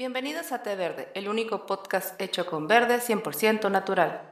[0.00, 4.30] Bienvenidos a Té Verde, el único podcast hecho con verde 100% natural.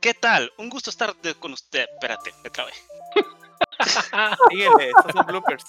[0.00, 0.52] ¿Qué tal?
[0.58, 1.86] Un gusto estar de- con usted.
[1.92, 2.72] Espérate, me trabé.
[4.50, 5.64] Síguele, estos son bloopers.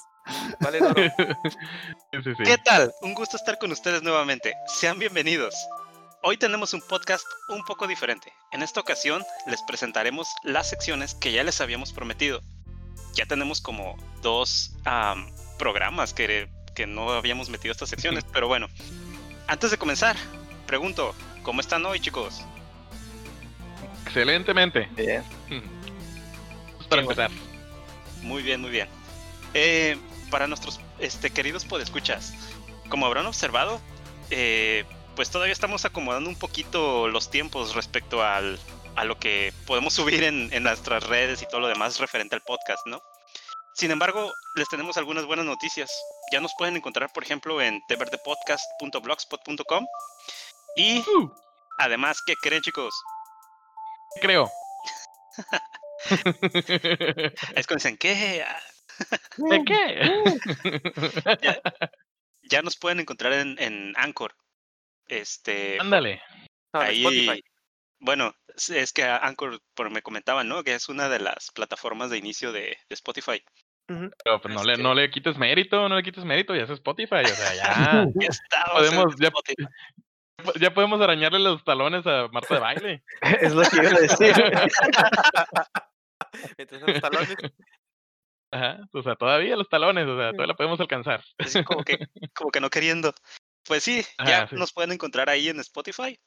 [0.60, 1.04] Vale, Doro.
[1.04, 2.44] Sí, sí, sí.
[2.46, 2.92] ¿Qué tal?
[3.04, 4.55] Un gusto estar con ustedes nuevamente.
[4.66, 5.54] Sean bienvenidos.
[6.23, 8.34] Hoy tenemos un podcast un poco diferente.
[8.52, 12.42] En esta ocasión les presentaremos las secciones que ya les habíamos prometido.
[13.14, 18.68] Ya tenemos como dos am, programas que, que no habíamos metido estas secciones, pero bueno.
[19.48, 20.16] Antes de comenzar,
[20.68, 22.44] pregunto, ¿cómo están hoy chicos?
[24.04, 24.88] Excelentemente.
[24.96, 25.23] Bien.
[25.48, 27.23] Pues para bueno.
[27.23, 27.32] empezar.
[28.22, 28.88] Muy bien, muy bien.
[29.54, 29.98] Eh,
[30.30, 32.34] para nuestros este, queridos podescuchas,
[32.90, 33.82] como habrán observado,
[34.30, 34.85] eh,
[35.16, 38.60] pues todavía estamos acomodando un poquito los tiempos respecto al,
[38.96, 42.41] a lo que podemos subir en, en nuestras redes y todo lo demás referente al
[42.41, 43.02] podcast, ¿no?
[43.75, 45.91] Sin embargo, les tenemos algunas buenas noticias.
[46.31, 49.85] Ya nos pueden encontrar, por ejemplo, en teverdepodcast.blogspot.com.
[50.77, 51.29] Y Uh,
[51.79, 52.93] además, ¿qué creen, chicos?
[54.21, 54.49] creo.
[57.55, 58.45] Es cuando dicen, ¿qué?
[59.37, 60.82] ¿De qué?
[62.43, 64.35] Ya nos pueden encontrar en, en Anchor.
[65.07, 66.22] Este, Ándale.
[66.73, 67.44] Ahí, Spotify.
[68.00, 70.63] bueno, es- es que Anchor, por me comentaban, ¿no?
[70.63, 73.44] Que es una de las plataformas de inicio de, de Spotify.
[73.88, 76.69] Pero pues no le, Este- no le quites mérito, no le quites mérito, ya es
[76.72, 78.06] Spotify, o sea, ya,
[78.74, 79.31] Podemos- ya-
[80.59, 83.03] ya podemos arañarle los talones a Marta de baile.
[83.41, 84.34] Es lo que iba a decir.
[86.58, 87.36] Entonces, los talones.
[88.52, 91.24] Ajá, o sea, todavía los talones, o sea, todavía la podemos alcanzar.
[91.40, 91.97] Así como que,
[92.34, 93.13] como que no queriendo.
[93.68, 94.56] Pues sí, Ajá, ya sí.
[94.56, 96.19] nos pueden encontrar ahí en Spotify.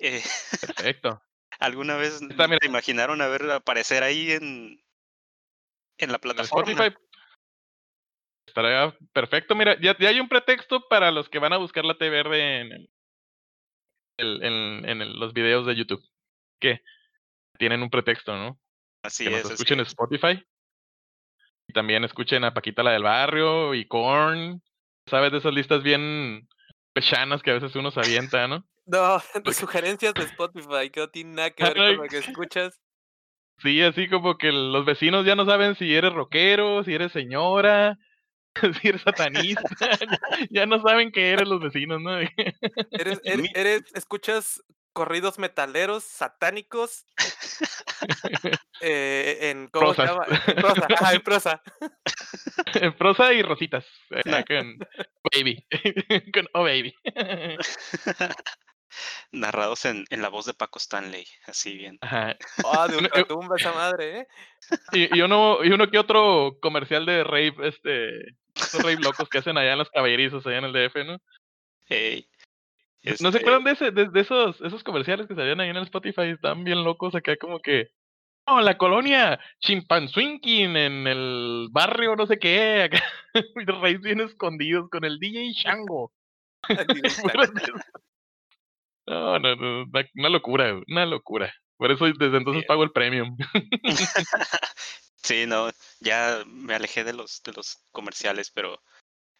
[0.00, 0.22] Eh,
[0.60, 1.20] Perfecto.
[1.58, 4.80] ¿Alguna vez Está, se imaginaron a ver aparecer ahí en,
[5.98, 6.70] en la plataforma?
[6.72, 6.96] Spotify.
[8.46, 9.54] Estará perfecto.
[9.54, 12.60] Mira, ya, ya hay un pretexto para los que van a buscar la T verde
[12.60, 12.72] en,
[14.18, 16.02] el- en, en el- los videos de YouTube.
[16.60, 16.80] Que
[17.58, 18.58] tienen un pretexto, ¿no?
[19.02, 19.50] Así que es.
[19.50, 19.88] escuchen en es.
[19.88, 20.44] Spotify.
[21.66, 24.62] Y también escuchen a Paquita la del barrio y Korn.
[25.06, 25.32] ¿Sabes?
[25.32, 26.48] De esas listas bien
[26.94, 28.64] pechanas que a veces uno se avienta, ¿no?
[28.86, 32.78] No, de sugerencias de Spotify, que no tiene nada que ver con lo que escuchas.
[33.62, 37.96] Sí, así como que los vecinos ya no saben si eres rockero, si eres señora,
[38.82, 39.62] eres satanista.
[40.50, 42.18] ya, no saben qué eres los vecinos, ¿no?
[42.92, 47.04] Eres, eres, eres- escuchas corridos metaleros, satánicos.
[48.80, 50.24] eh, en ¿cómo se llama?
[50.46, 50.86] En prosa.
[50.94, 51.62] Ajá, en prosa.
[52.74, 53.84] En prosa y rositas.
[54.10, 54.44] eh, No.
[54.44, 54.78] Con
[55.32, 55.66] Baby.
[56.32, 56.94] con Oh Baby.
[59.32, 61.26] Narrados en, en la voz de Paco Stanley.
[61.46, 61.98] Así bien.
[62.00, 62.36] Ajá.
[62.64, 64.26] Ah, de Uno- ultratumba esa madre, ¿eh?
[64.92, 68.36] Y, y uno, y uno que otro comercial de rave, este,
[68.66, 71.18] esos rave locos que hacen allá en los caballerizos, allá en el DF, ¿no?
[71.88, 72.28] Ey,
[73.04, 75.76] ¿No se este, acuerdan de, ese, de, de esos, esos comerciales que salían ahí en
[75.76, 76.22] el Spotify?
[76.22, 77.88] Están bien locos acá como que...
[78.46, 83.02] No, la colonia Chimpanzwinkin en el barrio no sé qué, acá,
[83.66, 86.12] raves bien escondidos con el DJ Shango.
[89.06, 91.52] No, no, no, una, locura, una locura.
[91.76, 93.36] Por eso desde entonces pago el premium.
[95.24, 98.80] Sí, no, ya me alejé de los, de los comerciales, pero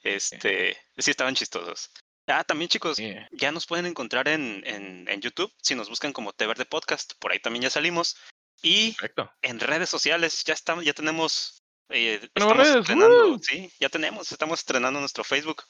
[0.03, 1.91] este sí estaban chistosos.
[2.27, 3.15] Ah, también chicos, Sí.
[3.33, 7.13] ya nos pueden encontrar en, en, en YouTube si nos buscan como Té Verde Podcast,
[7.19, 8.17] por ahí también ya salimos.
[8.63, 9.31] Y Perfecto.
[9.43, 13.39] en redes sociales ya estamos, ya tenemos, eh, estamos redes, estrenando, ¡woo!
[13.43, 15.65] sí, ya tenemos, estamos estrenando nuestro Facebook.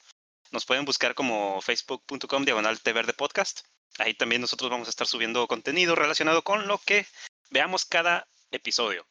[0.51, 3.61] Nos pueden buscar como facebook.com diagonal Té Verde Podcast.
[3.97, 7.05] Ahí también nosotros vamos a estar subiendo contenido relacionado con lo que
[7.49, 9.05] veamos cada episodio.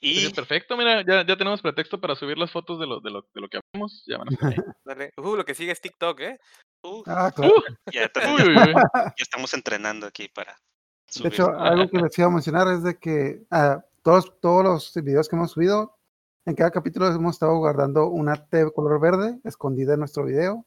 [0.00, 3.22] Y perfecto, mira, ya, ya tenemos pretexto para subir las fotos de lo, de lo,
[3.34, 4.04] de lo que hablamos.
[4.06, 4.30] Ya van a.
[4.84, 5.10] Dale.
[5.16, 6.38] Uh, lo que sigue es TikTok, ¿eh?
[6.84, 7.54] uh, Ah, claro.
[7.56, 7.62] Uh,
[7.92, 8.74] ya, te- uy, uy, uy.
[8.94, 10.58] ya estamos entrenando aquí para De
[11.06, 11.32] subir.
[11.32, 15.28] hecho, algo que les iba a mencionar es de que ah, todos, todos los videos
[15.28, 15.96] que hemos subido,
[16.44, 20.64] en cada capítulo hemos estado guardando una T color verde escondida en nuestro video.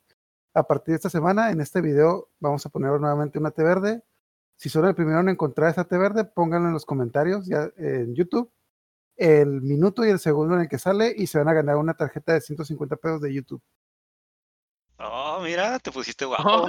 [0.55, 4.01] A partir de esta semana, en este video, vamos a poner nuevamente una T verde.
[4.57, 8.13] Si son el primero en encontrar esa T verde, pónganlo en los comentarios ya en
[8.15, 8.51] YouTube,
[9.19, 11.93] el minuto y el segundo en el que sale, y se van a ganar una
[11.93, 13.61] tarjeta de 150 pesos de YouTube.
[14.97, 16.43] Oh, mira, te pusiste guapo.
[16.43, 16.67] Oh,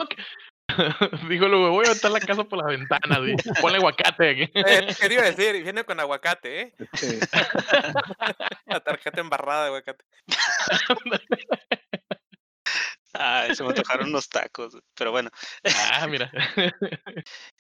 [1.28, 3.36] Dijo luego, voy a aventar la casa por la ventana, güey.
[3.60, 4.42] Ponle aguacate aquí.
[4.54, 5.62] Eh, ¿Qué te iba a decir?
[5.62, 6.74] Viene con aguacate, ¿eh?
[8.66, 10.04] La tarjeta embarrada de aguacate.
[13.12, 14.76] Ay, se me antojaron unos tacos.
[14.94, 15.30] Pero bueno.
[15.92, 16.30] Ah, mira.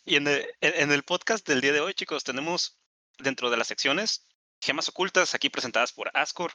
[0.04, 2.78] Y en el, en en el podcast del día de hoy, chicos, tenemos
[3.18, 4.29] dentro de las secciones
[4.60, 6.52] gemas ocultas aquí presentadas por Ascor,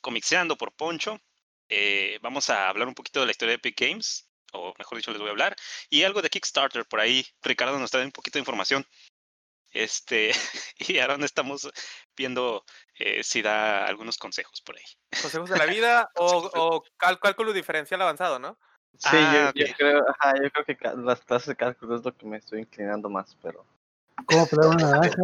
[0.00, 1.20] comixeando por Poncho.
[1.68, 5.10] eh, vamos a hablar un poquito de la historia de Epic Games, o mejor dicho,
[5.10, 5.56] les voy a hablar.
[5.90, 7.26] Y algo de Kickstarter por ahí.
[7.42, 8.86] Ricardo nos trae un poquito de información.
[9.72, 10.30] Este,
[10.78, 11.68] y ahora estamos
[12.16, 12.64] viendo
[12.98, 14.84] eh, si da algunos consejos por ahí.
[15.20, 18.58] Consejos de la vida o, o cal- cálculo diferencial avanzado, ¿no?
[18.98, 19.76] Sí, Ah, yo, yo ok.
[19.76, 23.10] creo, ajá, yo creo que las clases de cálculo es lo que me estoy inclinando
[23.10, 23.66] más, pero...
[24.24, 25.22] ¿Cómo pelar una naranja?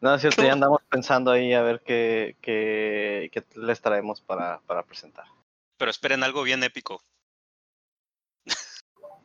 [0.00, 4.60] No, es cierto, ya andamos pensando ahí a ver qué, qué, qué les traemos para,
[4.60, 5.26] para presentar.
[5.76, 7.02] Pero esperen algo bien épico.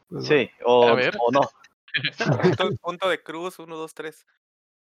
[0.09, 1.15] Pues, Sí, o, A ver.
[1.19, 1.41] o no.
[2.41, 4.25] Punto, punto de cruz, uno, dos, tres.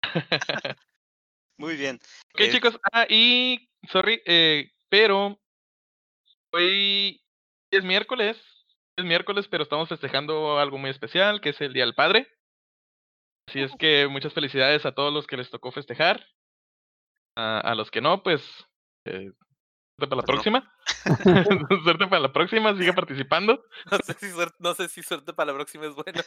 [1.58, 2.00] Muy bien.
[2.32, 2.78] Ok, Eh, chicos.
[2.92, 3.68] Ah, y.
[3.90, 5.38] Sorry, eh, pero.
[6.52, 7.22] Hoy
[7.70, 8.38] es miércoles.
[8.96, 12.28] Es miércoles, pero estamos festejando algo muy especial, que es el Día del Padre.
[13.48, 16.24] Así es que muchas felicidades a todos los que les tocó festejar.
[17.36, 18.42] A, a los que no, pues.
[19.06, 19.30] eh,
[19.96, 20.74] suerte para la próxima.
[21.84, 23.64] suerte para la próxima, sigue participando.
[23.90, 26.24] No sé si suerte, no sé si suerte para la próxima es buena.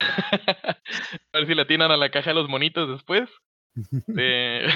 [0.00, 3.30] a ver si le atinan a la caja de los monitos después.
[4.16, 4.68] Eh,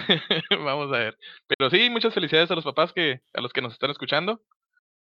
[0.50, 1.19] vamos a ver.
[1.47, 4.43] Pero sí, muchas felicidades a los papás que, a los que nos están escuchando.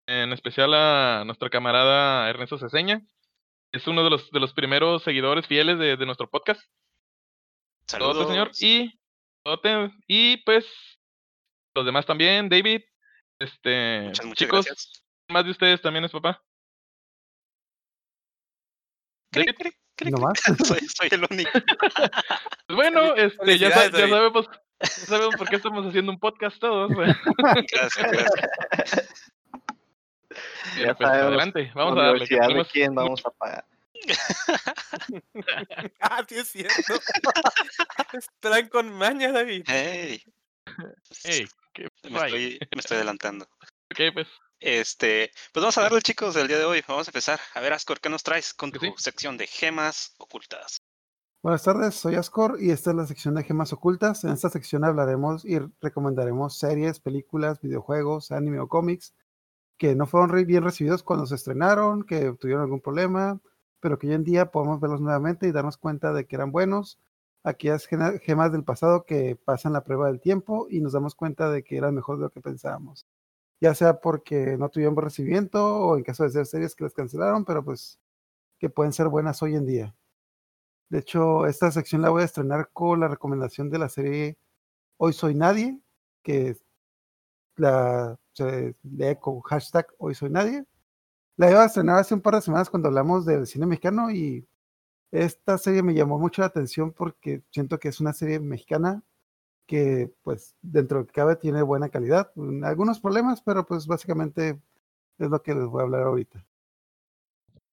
[0.07, 3.01] En especial a nuestro camarada Ernesto Ceseña.
[3.73, 6.61] Es uno de los, de los primeros seguidores fieles de, de nuestro podcast.
[7.87, 8.27] saludos.
[8.27, 8.51] Señor.
[8.59, 8.99] Y,
[10.07, 10.65] y pues,
[11.73, 12.81] los demás también, David.
[13.39, 15.03] Este, muchas, muchas chicos, gracias.
[15.27, 16.41] más de ustedes también es papá.
[19.31, 19.55] David.
[20.11, 20.39] ¿No más?
[20.67, 21.51] Soy, soy el único.
[22.67, 24.47] Pues bueno, este, ya, ya sabemos,
[24.79, 26.91] ya sabemos por qué estamos haciendo un podcast todos.
[26.93, 27.11] güey.
[27.71, 29.22] Gracias, gracias.
[30.77, 32.19] Ya pues, sabemos adelante, vamos a darle.
[32.19, 33.65] de quién mucho- vamos a pagar.
[36.01, 36.93] Ah, sí es cierto.
[38.39, 39.63] Traen con maña, David.
[39.67, 40.21] Hey,
[41.23, 43.45] Ey, qué me, estoy, me estoy adelantando.
[43.91, 44.27] Ok, pues,
[44.59, 46.83] Este, pues vamos a darle, chicos, el día de hoy.
[46.87, 47.39] Vamos a empezar.
[47.53, 48.93] A ver, Ascor, ¿qué nos traes con Que tu sí.
[48.97, 50.77] sección de gemas ocultas?
[51.41, 54.23] Buenas tardes, soy Ascor y esta es la sección de gemas ocultas.
[54.23, 59.13] En esta sección hablaremos y recomendaremos series, películas, videojuegos, anime o cómics
[59.77, 63.39] que no fueron bien recibidos cuando se estrenaron, que tuvieron algún problema,
[63.79, 66.99] pero que hoy en día podemos verlos nuevamente y darnos cuenta de que eran buenos.
[67.43, 71.63] Aquellas gemas del pasado que pasan la prueba del tiempo y nos damos cuenta de
[71.63, 73.05] que eran mejor de lo que pensábamos.
[73.59, 77.43] Ya sea porque no tuvieron recibimiento o en caso de ser series que las cancelaron,
[77.45, 77.99] pero pues
[78.59, 79.95] que pueden ser buenas hoy en día.
[80.89, 84.37] De hecho, esta sección la voy a estrenar con la recomendación de la serie
[84.97, 85.79] Hoy Soy Nadie,
[86.21, 86.55] que
[87.55, 90.65] la se lee con hashtag Hoy Soy Nadie.
[91.37, 94.47] La iba a estrenar hace un par de semanas cuando hablamos del cine mexicano y
[95.11, 99.03] esta serie me llamó mucho la atención porque siento que es una serie mexicana
[99.65, 102.31] que pues dentro de que cabe tiene buena calidad,
[102.63, 104.59] algunos problemas, pero pues básicamente
[105.17, 106.45] es lo que les voy a hablar ahorita.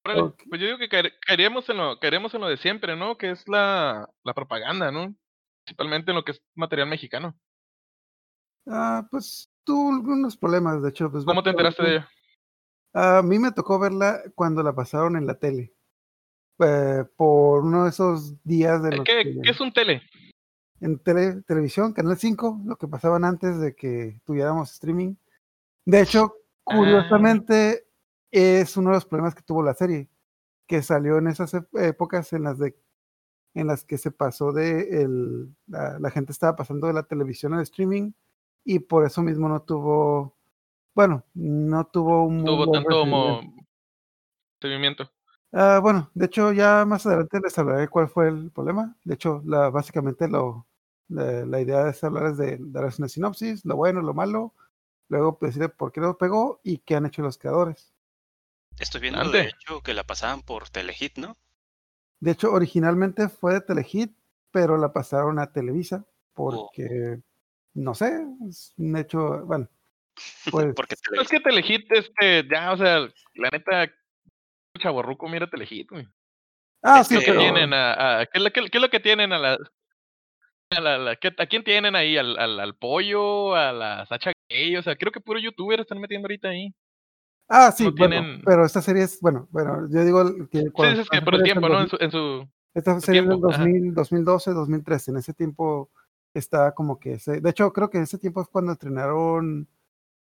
[0.04, 3.18] órale, pues yo digo que caer- caeríamos en lo, caeríamos en lo de siempre, ¿no?
[3.18, 5.14] Que es la, la propaganda, ¿no?
[5.64, 7.34] Principalmente en lo que es material mexicano.
[8.66, 11.10] Ah, pues tuvo algunos problemas, de hecho.
[11.10, 12.08] Pues, ¿Cómo te enteraste de ella?
[12.92, 15.72] A mí me tocó verla cuando la pasaron en la tele.
[16.62, 20.02] eh, por uno de esos días de los ¿Qué, que- qué es un tele?
[20.82, 25.14] en tele- televisión, Canal 5, lo que pasaban antes de que tuviéramos streaming.
[25.86, 26.34] De hecho,
[26.66, 26.76] Ah.
[26.76, 27.86] curiosamente,
[28.30, 30.10] es uno de los problemas que tuvo la serie,
[30.66, 32.76] que salió en esas épocas en las de
[33.54, 37.54] en las que se pasó de el, la, la gente estaba pasando de la televisión
[37.54, 38.12] al streaming
[38.64, 40.36] y por eso mismo no tuvo,
[40.94, 43.66] bueno, no tuvo un Tuvo buen tanto como recibimiento.
[44.60, 45.12] seguimiento.
[45.52, 48.96] Ah, bueno, de hecho ya más adelante les hablaré cuál fue el problema.
[49.04, 50.66] De hecho, la, básicamente lo,
[51.08, 54.54] la, la idea de hablar es de darles una sinopsis, lo bueno, lo malo,
[55.08, 57.92] luego pues, decir por qué lo pegó y qué han hecho los creadores.
[58.78, 59.56] Estoy viendo, de Adelante.
[59.56, 61.36] hecho, que la pasaban por Telehit, ¿no?
[62.20, 64.16] De hecho, originalmente fue de Telehit,
[64.52, 67.20] pero la pasaron a Televisa porque,
[67.74, 68.12] no sé,
[68.48, 69.68] es un hecho, bueno,
[70.50, 73.00] pues Porque No, es que Telehit, este, ya, o sea,
[73.34, 73.90] la neta,
[74.78, 76.06] chaborruco, mira Telehit, güey.
[76.82, 78.88] Ah, sí, que ¿Qué pero tienen a, a- ¿qué, es lo, qué- qué es lo
[78.90, 79.58] que tienen a la,
[80.70, 82.16] a, la- la- qué- a quién tienen ahí?
[82.16, 83.54] ¿Al, al, al pollo?
[83.54, 84.76] ¿A la Sacha Gay?
[84.76, 86.74] O sea, creo que puro youtuber están metiendo ahorita ahí.
[87.48, 90.70] Ah, sí, no bueno, tienen- pero esta serie es, bueno, bueno, yo digo que Sí,
[90.72, 91.80] cuando es que esta por el tiempo, ¿no?
[91.80, 93.62] En 2000 su, en su Esta su serie es del tiempo, ajá.
[93.64, 95.10] 2000, 2012, 2013.
[95.10, 95.90] En ese tiempo
[96.34, 97.18] estaba como que.
[97.18, 99.68] Se, de hecho, creo que en ese tiempo es cuando estrenaron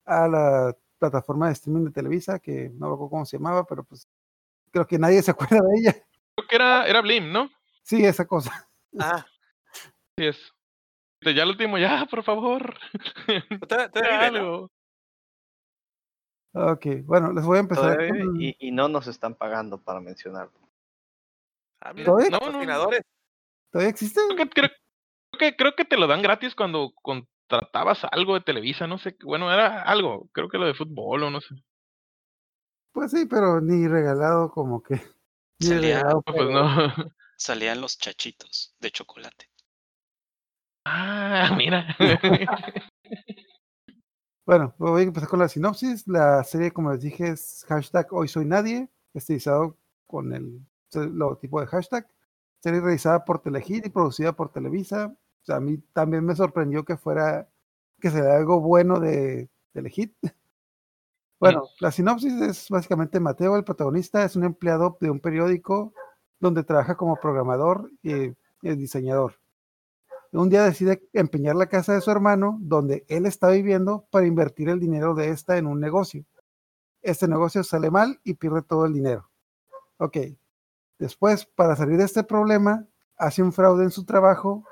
[0.06, 4.08] a la plataforma de streaming de Televisa, que no recuerdo cómo se llamaba, pero pues
[4.72, 5.94] creo que nadie se acuerda de ella.
[6.36, 7.50] creo que era, era Blim, ¿no?
[7.84, 8.70] Sí, esa cosa.
[9.00, 9.26] Ah,
[10.18, 10.54] Sí es.
[11.24, 12.76] Ya el último, ya, por favor.
[13.60, 14.22] vive, ¿no?
[14.22, 14.72] algo.
[16.54, 18.42] Ok, bueno, les voy a empezar con...
[18.42, 20.60] y, y no nos están pagando para mencionarlo.
[21.80, 22.30] Ah, mira, ¿Todavía?
[22.30, 22.46] No, no.
[22.46, 23.02] patrocinadores.
[23.72, 24.20] ¿Todavía existe?
[24.28, 24.81] Creo que, creo, creo
[25.40, 29.52] que, creo que te lo dan gratis cuando contratabas algo de Televisa, no sé, bueno,
[29.52, 31.56] era algo, creo que lo de fútbol o no sé.
[32.94, 34.96] Pues sí, pero ni regalado como que...
[35.60, 36.66] Ni Salía- regalado, Pues pero- no.
[37.38, 39.50] Salían los chachitos de chocolate.
[40.86, 41.96] Ah, mira.
[44.46, 46.08] Bueno, voy a empezar con la sinopsis.
[46.08, 50.60] La serie, como les dije, es hashtag Hoy Soy Nadie, estilizado con el
[50.94, 52.08] logotipo de hashtag.
[52.62, 55.16] Serie realizada por Telehit y producida por Televisa.
[55.48, 57.48] A mí también me sorprendió que fuera,
[58.00, 60.16] que sea algo bueno de Telehit.
[61.40, 65.92] Bueno, la sinopsis es básicamente Mateo, el protagonista, es un empleado de un periódico
[66.40, 68.26] donde trabaja como programador y,
[68.62, 69.42] y diseñador.
[70.34, 74.70] Un día decide empeñar la casa de su hermano, donde él está viviendo, para invertir
[74.70, 76.24] el dinero de esta en un negocio.
[77.02, 79.30] Este negocio sale mal y pierde todo el dinero.
[79.98, 80.18] Ok.
[81.00, 82.86] Después, para salir de este problema,
[83.18, 84.64] hace un fraude en su trabajo,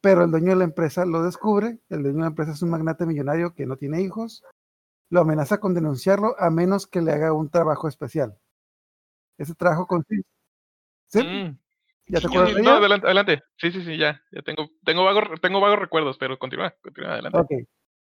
[0.00, 1.78] pero el dueño de la empresa lo descubre.
[1.88, 4.42] El dueño de la empresa es un magnate millonario que no tiene hijos.
[5.10, 8.38] Lo amenaza con denunciarlo a menos que le haga un trabajo especial.
[9.38, 10.28] Ese trabajo consiste.
[11.08, 11.22] ¿Sí?
[11.22, 11.58] Mm.
[12.08, 13.42] ¿Ya te Sí, acuerdas de No, adelante, adelante.
[13.56, 14.22] Sí, sí, sí, ya.
[14.30, 17.38] Ya tengo, tengo vagos, tengo vagos recuerdos, pero continúa, continúa adelante.
[17.38, 17.52] Ok.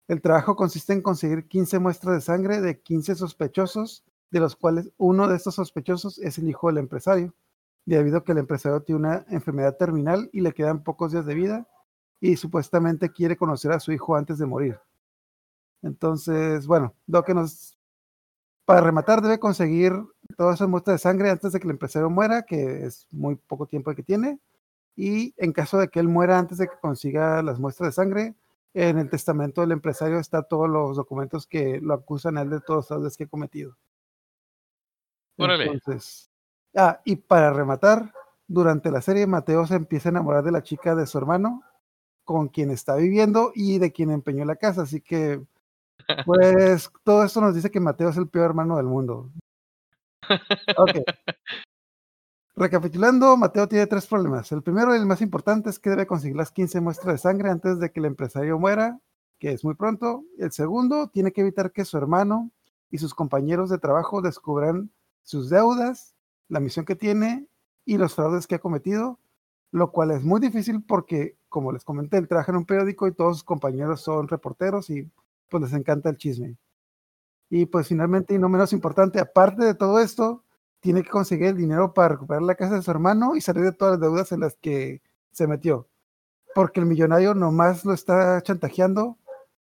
[0.07, 4.91] El trabajo consiste en conseguir 15 muestras de sangre de 15 sospechosos, de los cuales
[4.97, 7.33] uno de estos sospechosos es el hijo del empresario,
[7.85, 11.35] debido a que el empresario tiene una enfermedad terminal y le quedan pocos días de
[11.35, 11.67] vida
[12.25, 14.79] y supuestamente quiere conocer a su hijo antes de morir.
[15.83, 17.77] Entonces, bueno, lo que nos...
[18.65, 19.93] Para rematar debe conseguir
[20.35, 23.67] todas esas muestras de sangre antes de que el empresario muera, que es muy poco
[23.67, 24.39] tiempo que tiene.
[24.95, 28.35] Y en caso de que él muera antes de que consiga las muestras de sangre,
[28.73, 32.59] en el testamento del empresario está todos los documentos que lo acusan a él de
[32.59, 33.77] todos los fraudes que ha cometido.
[35.37, 35.65] Órale.
[35.65, 36.31] Entonces,
[36.75, 38.11] ah, y para rematar,
[38.47, 41.61] durante la serie Mateo se empieza a enamorar de la chica de su hermano,
[42.25, 45.41] con quien está viviendo y de quien empeñó la casa, así que
[46.25, 49.31] pues todo esto nos dice que Mateo es el peor hermano del mundo.
[50.77, 50.91] Ok.
[52.57, 54.51] Recapitulando, Mateo tiene tres problemas.
[54.51, 57.49] El primero y el más importante es que debe conseguir las 15 muestras de sangre
[57.49, 58.99] antes de que el empresario muera,
[59.39, 60.23] que es muy pronto.
[60.37, 62.51] El segundo, tiene que evitar que su hermano
[62.89, 64.89] y sus compañeros de trabajo descubran
[65.21, 66.15] sus deudas,
[66.47, 67.45] la misión que tiene
[67.83, 69.19] y los fraudes que ha cometido,
[69.75, 73.11] lo cual es muy difícil porque, como les comenté, él trabaja en un periódico y
[73.11, 75.11] todos sus compañeros son reporteros y
[75.49, 76.55] pues les encanta el chisme.
[77.49, 80.45] Y pues finalmente, y no menos importante, aparte de todo esto,
[80.79, 83.73] tiene que conseguir el dinero para recuperar la casa de su hermano y salir de
[83.73, 85.01] todas las deudas en las que
[85.31, 85.89] se metió.
[86.53, 89.17] Porque el millonario nomás lo está chantajeando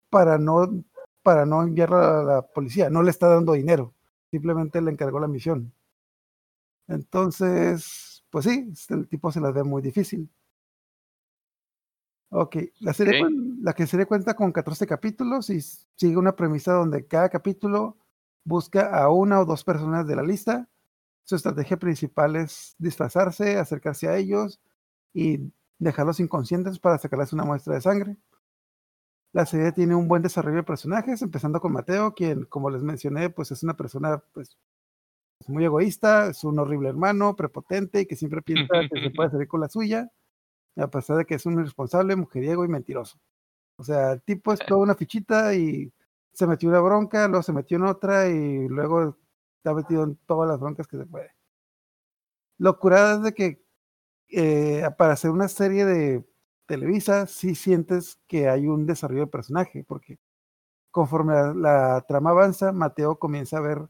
[0.09, 0.83] para no,
[1.21, 3.93] para no enviarlo a la policía, no le está dando dinero,
[4.31, 5.71] simplemente le encargó la misión.
[6.87, 10.29] Entonces, pues sí, el tipo se las ve muy difícil.
[12.31, 13.29] Ok, la serie, Ok.
[13.29, 17.97] cuen- la que serie cuenta con 14 capítulos y sigue una premisa donde cada capítulo
[18.43, 20.69] busca a una o dos personas de la lista.
[21.23, 24.59] Su estrategia principal es disfrazarse, acercarse a ellos
[25.13, 28.17] y dejarlos inconscientes para sacarles una muestra de sangre.
[29.31, 33.29] La serie tiene un buen desarrollo de personajes, empezando con Mateo, quien, como les mencioné,
[33.31, 34.57] pues es una persona pues
[35.47, 39.47] muy egoísta, es un horrible hermano, prepotente y que siempre piensa que se puede salir
[39.47, 40.11] con la suya,
[40.75, 43.19] a pesar de que es un irresponsable, mujeriego y mentiroso.
[43.77, 45.91] O sea, el tipo es toda una fichita y
[46.33, 49.17] se metió una bronca, luego se metió en otra y luego
[49.57, 51.31] está metido en todas las broncas que se puede.
[52.57, 53.63] Lo es de que
[54.29, 56.25] eh, para hacer una serie de
[56.65, 60.19] Televisa, sí sientes que hay un desarrollo de personaje, porque
[60.91, 63.89] conforme la, la trama avanza, Mateo comienza a ver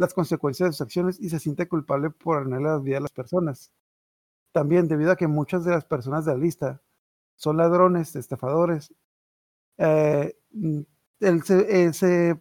[0.00, 3.12] las consecuencias de sus acciones y se siente culpable por arruinar la vida de las
[3.12, 3.70] personas.
[4.52, 6.82] También debido a que muchas de las personas de la lista
[7.36, 8.94] son ladrones, estafadores,
[9.78, 10.80] eh, mm,
[11.20, 12.40] él se, se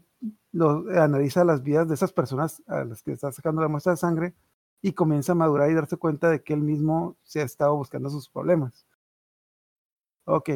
[0.96, 4.36] analiza las vidas de esas personas a las que está sacando la muestra de sangre
[4.82, 8.10] y comienza a madurar y darse cuenta de que él mismo se ha estado buscando
[8.10, 8.86] sus problemas.
[10.26, 10.50] Ok.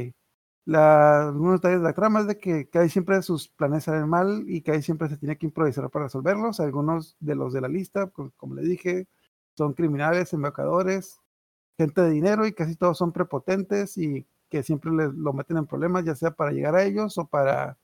[0.65, 4.45] La, algunos detalles de la trama es de que casi siempre sus planes salen mal
[4.47, 6.59] y casi siempre se tiene que improvisar para resolverlos.
[6.61, 9.07] Algunos de los de la lista, co- como le dije,
[9.55, 11.19] son criminales, embaucadores,
[11.77, 15.67] gente de dinero y casi todos son prepotentes y que siempre les, lo meten en
[15.67, 17.77] problemas, ya sea para llegar a ellos o para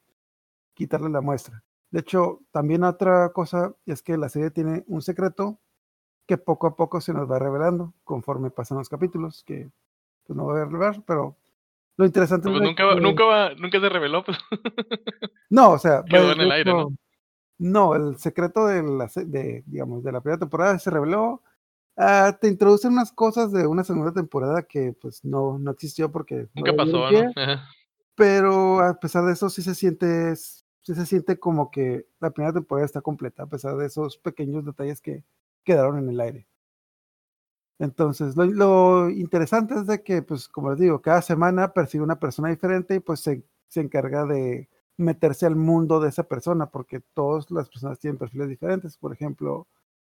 [0.74, 1.64] quitarle la muestra.
[1.92, 5.60] De hecho, también otra cosa es que la serie tiene un secreto
[6.28, 9.72] que poco a poco se nos va revelando conforme pasan los capítulos, que
[10.26, 11.38] pues no voy a revelar, pero
[12.00, 14.38] lo interesante Pues es nunca, que- nunca, va- nunca se reveló, pues.
[15.50, 16.96] no, o sea, Quedó en el aire, ¿no?
[17.58, 21.44] No, el secreto de la, de, digamos, de la primera temporada se reveló.
[21.98, 26.48] Ah, te introducen unas cosas de una segunda temporada que pues no, no existió porque
[26.56, 27.34] Nunca pasó, ¿no?
[28.16, 32.54] Pero a pesar de eso sí se siente, sí se siente como que la primera
[32.54, 35.26] temporada está completa, a pesar de esos pequeños detalles que
[35.66, 36.48] quedaron en el aire.
[37.80, 42.20] Entonces, lo, lo interesante es de que, pues, como les digo, cada semana persigue una
[42.20, 47.00] persona diferente y pues se, se encarga de meterse al mundo de esa persona, porque
[47.14, 48.98] todas las personas tienen perfiles diferentes.
[48.98, 49.66] Por ejemplo,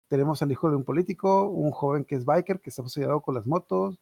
[0.08, 3.34] tenemos al hijo de un político, un joven que es biker, que está obsesionado con
[3.34, 4.00] las motos,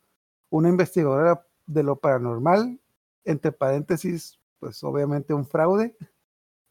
[0.50, 2.80] una investigadora de lo paranormal,
[3.24, 5.96] entre paréntesis, pues obviamente un fraude.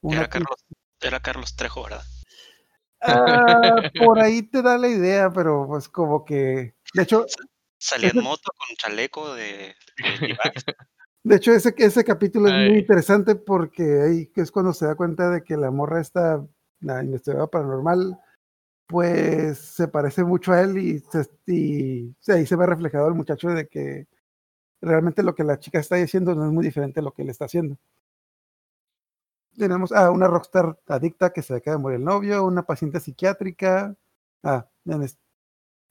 [0.02, 0.66] Una Era Carlos,
[1.02, 2.02] era Carlos Trejo, ¿verdad?
[3.02, 7.26] Ah, por ahí te da la idea, pero pues como que, de hecho,
[7.80, 9.76] Salía en moto con chaleco de,
[11.24, 15.30] de hecho, ese, ese capítulo es muy interesante porque ahí es cuando se da cuenta
[15.30, 16.44] de que la morra esta,
[16.80, 18.20] la investigadora paranormal,
[18.88, 23.50] pues se parece mucho a él y, se, y ahí se ve reflejado el muchacho
[23.50, 24.08] de que
[24.82, 27.30] realmente lo que la chica está diciendo no es muy diferente a lo que él
[27.30, 27.78] está haciendo.
[29.56, 33.96] Tenemos a una rockstar adicta que se acaba de morir el novio, una paciente psiquiátrica.
[34.44, 34.68] Ah,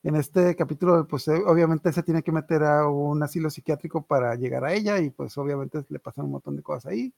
[0.07, 4.35] en este, capítulo, pues eh, obviamente se tiene que meter a un asilo psiquiátrico para
[4.37, 7.13] llegar a ella y pues obviamente le pasan un montón de cosas ahí.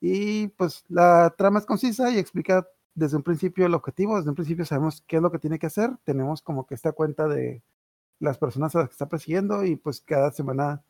[0.00, 4.36] Y pues la trama es concisa y explica desde un principio el objetivo, desde un
[4.36, 7.62] principio sabemos qué es lo que tiene que hacer, tenemos como que esta cuenta de
[8.20, 10.82] las personas a las que está persiguiendo y pues cada semana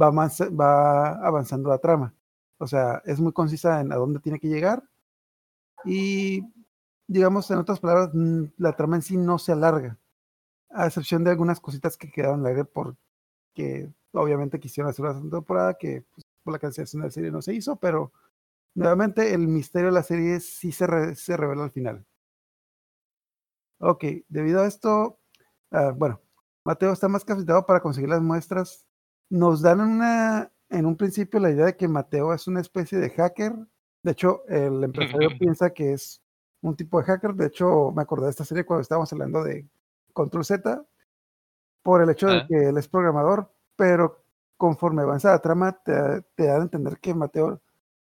[0.00, 2.14] va, avanza- va avanzando la trama.
[2.58, 4.84] O sea, es muy concisa en a dónde tiene que llegar
[5.84, 6.42] y
[7.08, 9.98] digamos, en otras palabras, mm, la trama en sí no se alarga
[10.74, 15.14] a excepción de algunas cositas que quedaron en el aire porque obviamente quisieron hacer una
[15.14, 18.12] segunda temporada que pues, por la cancelación de la serie no se hizo, pero
[18.74, 22.04] nuevamente el misterio de la serie sí se, re- se revela al final.
[23.78, 25.18] Ok, debido a esto,
[25.96, 26.20] bueno,
[26.64, 28.86] Mateo está más capacitado para conseguir las muestras.
[29.28, 33.10] Nos dan una, en un principio la idea de que Mateo es una especie de
[33.10, 33.54] hacker.
[34.02, 36.22] De hecho, el empresario piensa que es
[36.60, 37.34] un tipo de hacker.
[37.34, 39.66] De hecho, me acordé de esta serie cuando estábamos hablando de
[40.12, 40.84] Control Z,
[41.82, 42.46] por el hecho de Ah.
[42.48, 44.22] que él es programador, pero
[44.56, 47.60] conforme avanza la trama, te, te da a entender que Mateo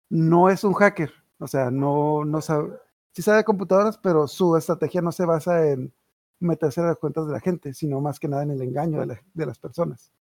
[0.09, 1.11] no es un hacker.
[1.39, 2.69] O sea, no, no sabe,
[3.13, 5.93] sí sabe de computadoras, pero su estrategia no se basa en
[6.39, 9.05] meterse a las cuentas de la gente, sino más que nada en el engaño de,
[9.07, 10.11] la- de las personas.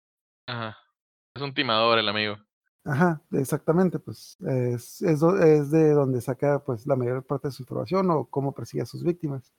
[0.47, 0.75] Ajá.
[1.33, 2.35] Es un timador el amigo.
[2.83, 5.19] Ajá, exactamente, pues es, es
[5.71, 9.03] de donde saca pues la mayor parte de su información o cómo persigue a sus
[9.03, 9.51] víctimas.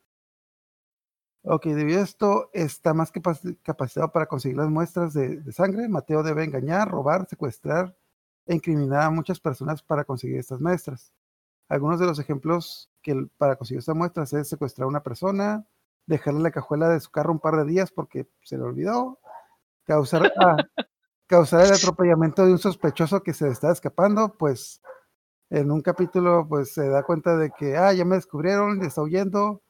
[1.50, 3.22] Ok, debido a esto, está más que
[3.62, 5.88] capacitado para conseguir las muestras de, de sangre.
[5.88, 7.96] Mateo debe engañar, robar, secuestrar
[8.44, 11.14] e incriminar a muchas personas para conseguir estas muestras.
[11.70, 15.66] Algunos de los ejemplos que para conseguir estas muestras es secuestrar a una persona,
[16.04, 19.18] dejarle la cajuela de su carro un par de días porque se le olvidó,
[19.84, 20.56] causar, ah,
[21.26, 24.82] causar el atropellamiento de un sospechoso que se está escapando, pues
[25.48, 29.62] en un capítulo pues se da cuenta de que, ah, ya me descubrieron, está huyendo,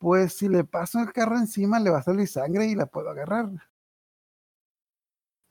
[0.00, 3.10] pues si le paso el carro encima le va a salir sangre y la puedo
[3.10, 3.50] agarrar.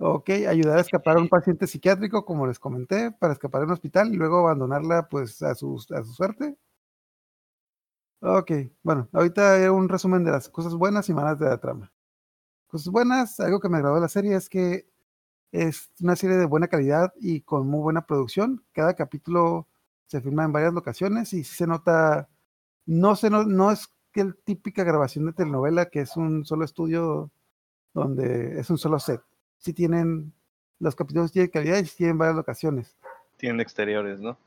[0.01, 3.73] Ok, ayudar a escapar a un paciente psiquiátrico, como les comenté, para escapar de un
[3.73, 6.57] hospital y luego abandonarla pues a su, a su suerte.
[8.21, 8.51] Ok,
[8.83, 11.91] bueno, ahorita era un resumen de las cosas buenas y malas de la trama.
[12.67, 14.88] Cosas buenas, algo que me agradó de la serie es que
[15.51, 18.63] es una serie de buena calidad y con muy buena producción.
[18.73, 19.67] Cada capítulo
[20.07, 22.29] se filma en varias locaciones y se nota,
[22.85, 27.32] no, se no, no es el típica grabación de telenovela que es un solo estudio
[27.93, 29.21] donde es un solo set.
[29.58, 30.34] Sí tienen,
[30.79, 32.97] los capítulos tienen calidad y tienen varias locaciones.
[33.38, 34.38] Tienen exteriores, ¿no?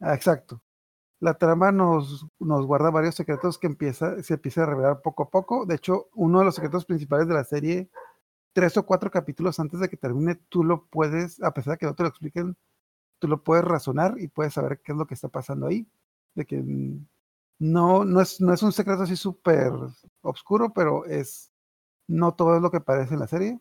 [0.00, 0.60] Ah, exacto.
[1.20, 5.30] La trama nos, nos guarda varios secretos que empieza, se empieza a revelar poco a
[5.30, 5.66] poco.
[5.66, 7.90] De hecho, uno de los secretos principales de la serie,
[8.52, 11.86] tres o cuatro capítulos antes de que termine, tú lo puedes, a pesar de que
[11.86, 12.56] no te lo expliquen,
[13.20, 15.86] tú lo puedes razonar y puedes saber qué es lo que está pasando ahí.
[16.34, 17.06] De que mm,
[17.62, 19.72] no, no, es, no es un secreto así súper
[20.22, 21.52] oscuro, pero es
[22.08, 23.60] no todo es lo que parece en la serie.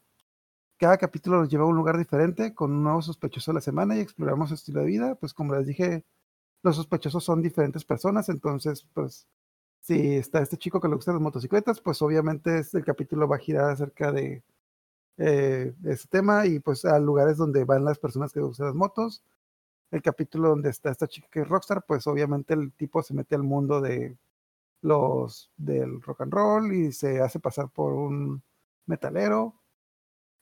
[0.79, 3.97] Cada capítulo nos lleva a un lugar diferente con un nuevo sospechoso a la semana
[3.97, 5.15] y exploramos su estilo de vida.
[5.15, 6.05] Pues como les dije,
[6.63, 9.27] los sospechosos son diferentes personas, entonces, pues,
[9.81, 13.37] si está este chico que le gustan las motocicletas, pues obviamente este, el capítulo va
[13.37, 14.43] a girar acerca de,
[15.17, 18.67] eh, de ese tema y pues a lugares donde van las personas que le gustan
[18.67, 19.23] las motos.
[19.91, 23.35] El capítulo donde está esta chica que es rockstar, pues obviamente el tipo se mete
[23.35, 24.17] al mundo de
[24.81, 28.43] los del rock and roll y se hace pasar por un
[28.87, 29.55] metalero.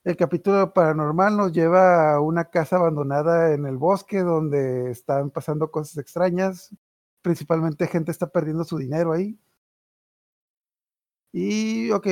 [0.04, 5.72] El capítulo paranormal nos lleva a una casa abandonada en el bosque donde están pasando
[5.72, 6.76] cosas extrañas,
[7.22, 9.38] principalmente gente está perdiendo su dinero ahí.
[11.32, 12.08] Y, ok,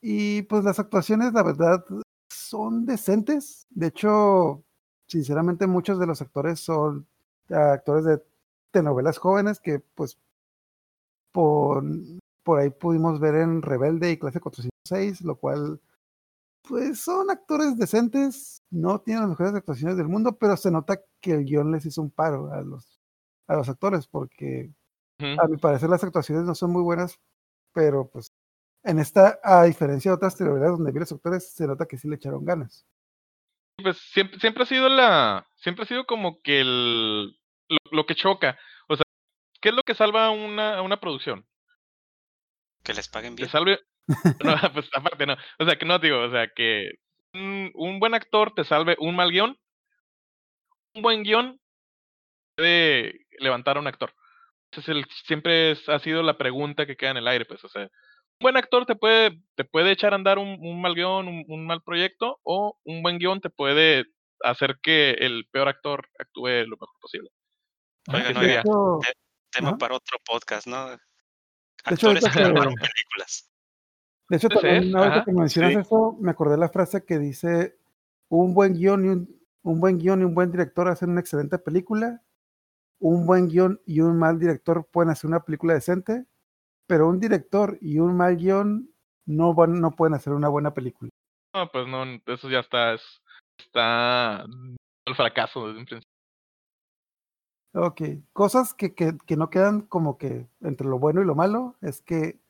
[0.00, 1.84] y pues las actuaciones, la verdad,
[2.30, 3.66] son decentes.
[3.70, 4.64] De hecho,
[5.06, 7.06] sinceramente, muchos de los actores son
[7.50, 8.22] actores de
[8.72, 10.18] telenovelas jóvenes que, pues,
[11.32, 11.84] por,
[12.42, 15.80] por ahí pudimos ver en Rebelde y Clase 406, lo cual,
[16.68, 21.32] pues, son actores decentes, no tienen las mejores actuaciones del mundo, pero se nota que
[21.32, 23.00] el guion les hizo un paro a los,
[23.48, 24.72] a los actores, porque
[25.20, 27.20] a mi parecer las actuaciones no son muy buenas,
[27.72, 28.32] pero pues
[28.84, 32.08] en esta, a diferencia de otras telenovelas donde vi los actores, se nota que sí
[32.08, 32.86] le echaron ganas.
[33.82, 37.38] Pues siempre, siempre ha sido la, siempre ha sido como que el,
[37.90, 38.58] lo, que choca.
[38.88, 39.04] O sea,
[39.60, 41.46] ¿qué es lo que salva una, una producción?
[42.82, 43.46] Que les paguen bien.
[43.46, 43.80] Que salve,
[44.44, 45.36] no, pues aparte no.
[45.58, 46.92] O sea, que no digo, o sea, que
[47.34, 49.58] un, un buen actor te salve un mal guion.
[50.94, 51.60] Un buen guion
[52.56, 54.14] puede levantar a un actor.
[54.70, 57.62] Ese es el, siempre es, ha sido la pregunta que queda en el aire, pues,
[57.64, 57.88] o sea,
[58.40, 61.82] buen actor te puede, te puede echar a andar un, un mal guion, un, mal
[61.82, 64.06] proyecto, o un buen guion te puede
[64.42, 67.30] hacer que el peor actor actúe lo mejor posible.
[69.50, 70.88] tema para otro podcast, ¿no?
[71.84, 73.50] Actores que grabaron películas.
[74.28, 77.78] De hecho, también, una vez que mencionas eso, me acordé de la frase que dice,
[78.28, 81.58] un buen guion y un, un buen guion y un buen director hacen una excelente
[81.58, 82.22] película,
[82.98, 86.24] un buen guion y un mal director pueden hacer una película decente,
[86.86, 88.90] pero un director y un mal guion
[89.26, 91.10] no, van, no pueden hacer una buena película.
[91.54, 92.96] No, pues no, eso ya está,
[93.58, 94.44] está
[95.06, 96.16] el fracaso desde un principio.
[97.74, 98.00] Ok,
[98.32, 102.00] cosas que, que, que, no quedan como que entre lo bueno y lo malo es
[102.00, 102.40] que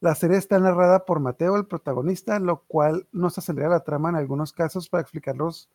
[0.00, 4.16] la serie está narrada por Mateo, el protagonista, lo cual nos acelera la trama en
[4.16, 5.68] algunos casos para explicar los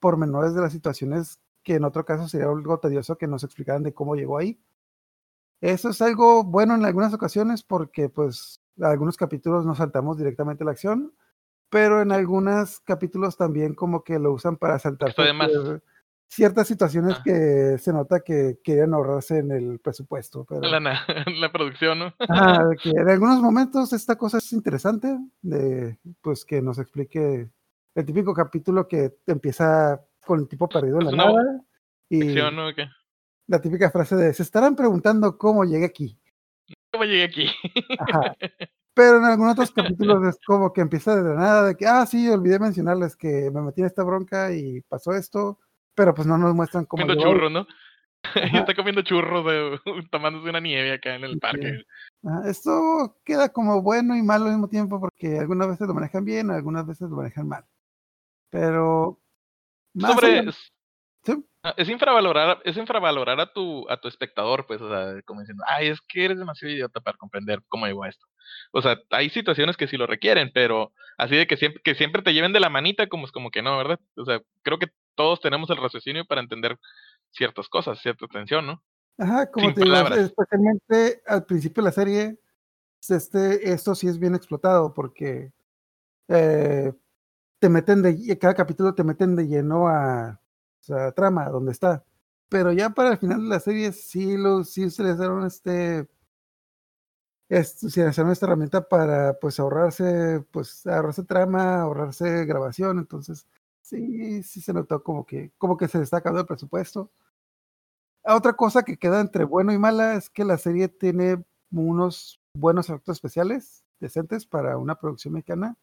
[0.00, 3.94] pormenores de las situaciones que en otro caso sería algo tedioso que nos explicaran de
[3.94, 4.58] cómo llegó ahí.
[5.60, 10.66] Eso es algo bueno en algunas ocasiones porque pues algunos capítulos nos saltamos directamente a
[10.66, 11.12] la acción,
[11.68, 15.14] pero en algunos capítulos también como que lo usan para saltar
[16.28, 17.22] ciertas situaciones ah.
[17.24, 20.44] que se nota que quieren ahorrarse en el presupuesto.
[20.48, 20.60] Pero...
[20.60, 20.78] La,
[21.40, 22.14] la producción, ¿no?
[22.82, 27.50] que en algunos momentos esta cosa es interesante, de pues que nos explique
[27.94, 31.62] el típico capítulo que empieza con el tipo perdido en la nada.
[32.10, 32.74] Y, ¿no?
[33.48, 36.16] La típica frase de, se estarán preguntando cómo llegué aquí.
[36.92, 37.46] ¿Cómo llegué aquí?
[38.94, 42.28] Pero en algunos otros capítulos es como que empieza de nada, de que, ah, sí,
[42.28, 45.60] olvidé mencionarles que me metí en esta bronca y pasó esto,
[45.94, 47.02] pero pues no nos muestran cómo.
[47.02, 47.66] Comiendo churros, ¿no?
[48.66, 49.78] está comiendo churros, de,
[50.10, 51.84] tomándose una nieve acá en el parque.
[52.46, 56.50] esto queda como bueno y malo al mismo tiempo porque algunas veces lo manejan bien,
[56.50, 57.64] algunas veces lo manejan mal.
[58.50, 59.20] Pero...
[59.94, 60.44] Sobre,
[61.76, 65.88] es infravalorar, es infravalorar a tu, a tu espectador, pues, o sea, como diciendo, ay,
[65.88, 68.26] es que eres demasiado idiota para comprender cómo llegó a esto.
[68.72, 72.22] O sea, hay situaciones que sí lo requieren, pero así de que siempre, que siempre
[72.22, 74.00] te lleven de la manita, como es como que no, ¿verdad?
[74.16, 76.78] O sea, creo que todos tenemos el raciocinio para entender
[77.30, 78.82] ciertas cosas, cierta atención, ¿no?
[79.18, 82.38] Ajá, como te digo, especialmente al principio de la serie,
[83.08, 85.52] este, esto sí es bien explotado porque
[86.28, 86.92] eh,
[87.58, 90.40] te meten de, cada capítulo te meten de lleno a
[90.84, 92.04] sea, trama, donde está.
[92.48, 96.08] Pero ya para el final de la serie sí, lo, sí dieron este,
[97.48, 103.46] este dieron esta herramienta para pues ahorrarse, pues ahorrarse trama, ahorrarse grabación, entonces
[103.82, 107.10] sí, sí se notó como que, como que se acabando el presupuesto.
[108.24, 112.88] Otra cosa que queda entre bueno y mala es que la serie tiene unos buenos
[112.88, 115.76] efectos especiales decentes para una producción mexicana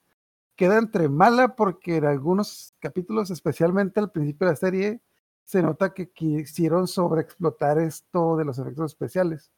[0.56, 5.02] queda entre mala porque en algunos capítulos, especialmente al principio de la serie,
[5.44, 9.52] se nota que quisieron sobreexplotar esto de los efectos especiales.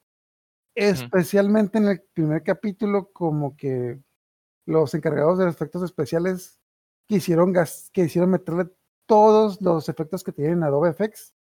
[0.76, 4.00] Especialmente en el primer capítulo, como que
[4.66, 6.60] los encargados de los efectos especiales
[7.08, 7.54] quisieron,
[7.92, 8.70] quisieron meterle
[9.06, 11.34] todos los efectos que tienen Adobe FX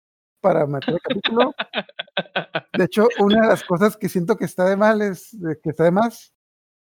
[0.41, 1.55] para meter el capítulo.
[2.79, 5.85] De hecho, una de las cosas que siento que está de mal es que está
[5.85, 6.35] de más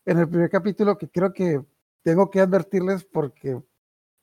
[0.05, 1.61] en el primer capítulo, que creo que
[2.07, 3.61] tengo que advertirles porque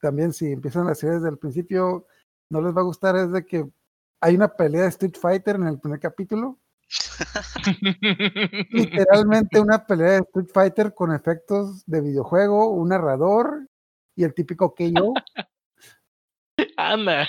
[0.01, 2.07] también si empiezan la serie desde el principio,
[2.49, 3.69] no les va a gustar, es de que
[4.23, 6.59] hay una pelea de Street Fighter en el primer capítulo.
[8.71, 13.69] Literalmente una pelea de Street Fighter con efectos de videojuego, un narrador
[14.17, 15.13] y el típico KO.
[16.79, 17.29] Anda.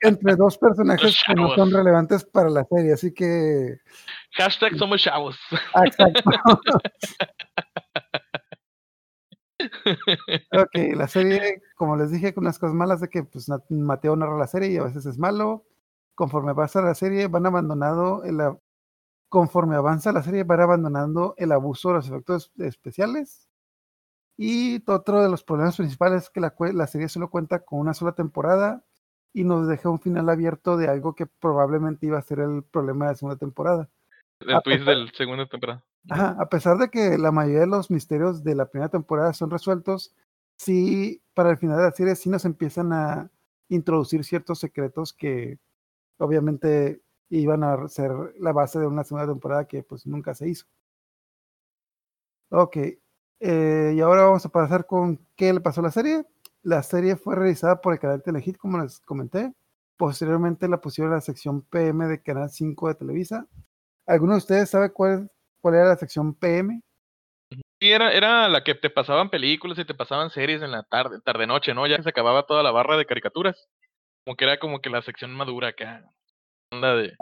[0.00, 3.76] Entre dos personajes que no son relevantes para la serie, así que.
[4.32, 5.38] Hashtag somos chavos.
[5.84, 6.30] Exacto.
[10.52, 14.38] ok, la serie, como les dije, con unas cosas malas de que pues Mateo narra
[14.38, 15.64] la serie y a veces es malo.
[16.14, 18.38] conforme avanza la serie, van abandonando el,
[19.28, 23.48] conforme avanza la serie, van abandonando el abuso de los efectos especiales.
[24.36, 27.94] Y otro de los problemas principales es que la, la serie solo cuenta con una
[27.94, 28.84] sola temporada
[29.32, 33.06] y nos deja un final abierto de algo que probablemente iba a ser el problema
[33.06, 33.88] de la segunda temporada.
[34.40, 35.84] El twist pues, del segundo temporada.
[36.10, 40.14] A pesar de que la mayoría de los misterios de la primera temporada son resueltos,
[40.56, 43.30] sí, para el final de la serie sí nos empiezan a
[43.68, 45.58] introducir ciertos secretos que
[46.18, 50.66] obviamente iban a ser la base de una segunda temporada que pues nunca se hizo.
[52.50, 52.76] Ok,
[53.40, 56.26] eh, y ahora vamos a pasar con qué le pasó a la serie.
[56.62, 59.52] La serie fue realizada por el canal Telehit, como les comenté.
[59.96, 63.46] Posteriormente la pusieron en la sección PM de Canal 5 de Televisa.
[64.06, 65.30] ¿Alguno de ustedes sabe cuál,
[65.62, 66.82] cuál era la sección PM?
[67.80, 71.20] Sí, era, era la que te pasaban películas y te pasaban series en la tarde,
[71.20, 71.86] tarde noche, ¿no?
[71.86, 73.68] Ya que se acababa toda la barra de caricaturas.
[74.24, 76.04] Como que era como que la sección madura acá.
[76.72, 77.12] Onda de,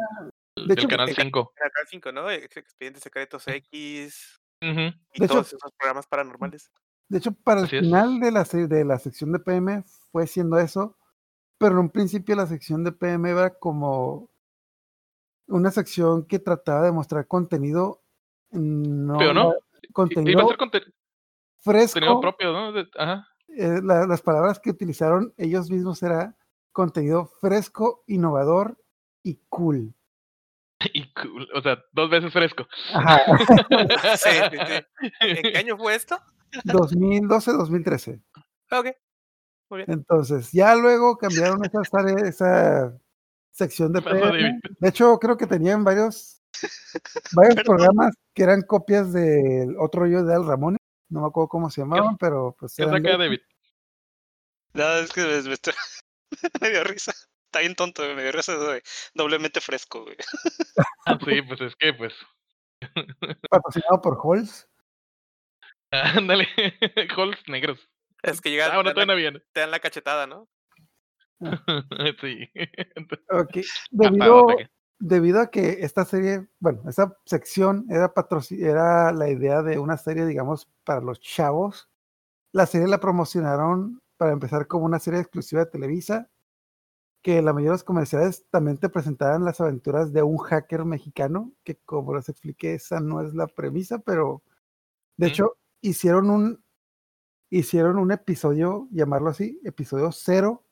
[0.57, 1.53] del hecho, canal el- 5.
[1.57, 2.31] Era Canal 5, ¿no?
[2.31, 4.81] Ex- Expedientes Secretos X Ujú.
[4.81, 6.71] y De hecho- todos esos programas paranormales.
[7.09, 7.89] De hecho, para Así el es.
[7.89, 10.97] final de la, de la sección de PM fue siendo eso,
[11.59, 14.31] pero en un principio la sección de PM era como
[15.49, 18.03] una sección que trataba de mostrar contenido,
[18.53, 19.55] no, Pero no,
[19.93, 20.83] contenido Iba a ser conte-
[21.61, 21.95] fresco.
[22.01, 22.73] contenido propio, ¿no?
[22.73, 23.27] De- ajá.
[23.49, 26.37] eh, la- las palabras que utilizaron ellos mismos era
[26.73, 28.79] contenido fresco, innovador
[29.23, 29.95] y cool.
[30.95, 32.67] Y cool, o sea, dos veces fresco.
[32.95, 33.21] Ajá.
[34.19, 34.85] Sí, sí, sí.
[35.21, 36.19] ¿En qué año fue esto?
[36.65, 38.23] 2012-2013.
[38.71, 38.87] Ah, Ok.
[39.71, 39.91] Muy bien.
[39.93, 41.81] Entonces, ya luego cambiaron esa,
[42.29, 42.99] esa
[43.53, 44.61] sección de ¿Qué pasó, PM.
[44.81, 46.40] De hecho, creo que tenían varios,
[47.33, 47.77] varios Perdón.
[47.77, 50.77] programas que eran copias del otro yo de Al Ramón.
[51.09, 53.41] No me acuerdo cómo se llamaban, pero pues ¿Qué de- David?
[54.75, 55.75] No, es que me, me estoy-
[56.61, 57.13] me dio risa.
[57.47, 58.83] Está bien tonto, me dio risa de
[59.15, 60.17] doblemente fresco, güey.
[61.07, 62.15] Ah, sí, pues es que, pues.
[63.51, 64.69] patrocinado por Halls.
[65.91, 66.47] Ándale,
[67.17, 67.89] Halls negros.
[68.23, 70.49] Es que llegan, Ah, bueno, te, dan la, te dan la cachetada, ¿no?
[72.21, 72.49] sí.
[73.31, 74.47] Ok, Ah, Debido,
[75.01, 78.13] debido a que esta serie, bueno, esa sección era,
[78.51, 81.89] era la idea de una serie, digamos, para los chavos.
[82.53, 86.29] La serie la promocionaron para empezar como una serie exclusiva de Televisa,
[87.23, 91.53] que la mayoría de los comerciales también te presentaban las aventuras de un hacker mexicano,
[91.65, 94.43] que como les expliqué, esa no es la premisa, pero
[95.17, 96.65] de hecho hicieron un,
[97.51, 100.65] hicieron un episodio, llamarlo así, episodio cero,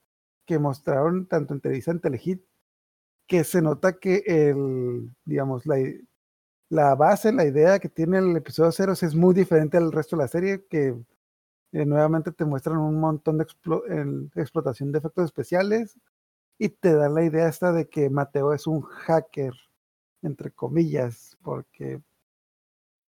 [0.47, 2.43] que mostraron tanto en Televisa en Telehit,
[3.29, 5.77] que se nota que el, digamos, la,
[6.71, 10.23] la base, la idea que tiene el episodio cero es muy diferente al resto de
[10.23, 10.97] la serie, que
[11.73, 16.01] eh, nuevamente te muestran un montón de explo- explotación de efectos especiales
[16.57, 19.53] y te dan la idea esta de que Mateo es un hacker,
[20.23, 22.01] entre comillas, porque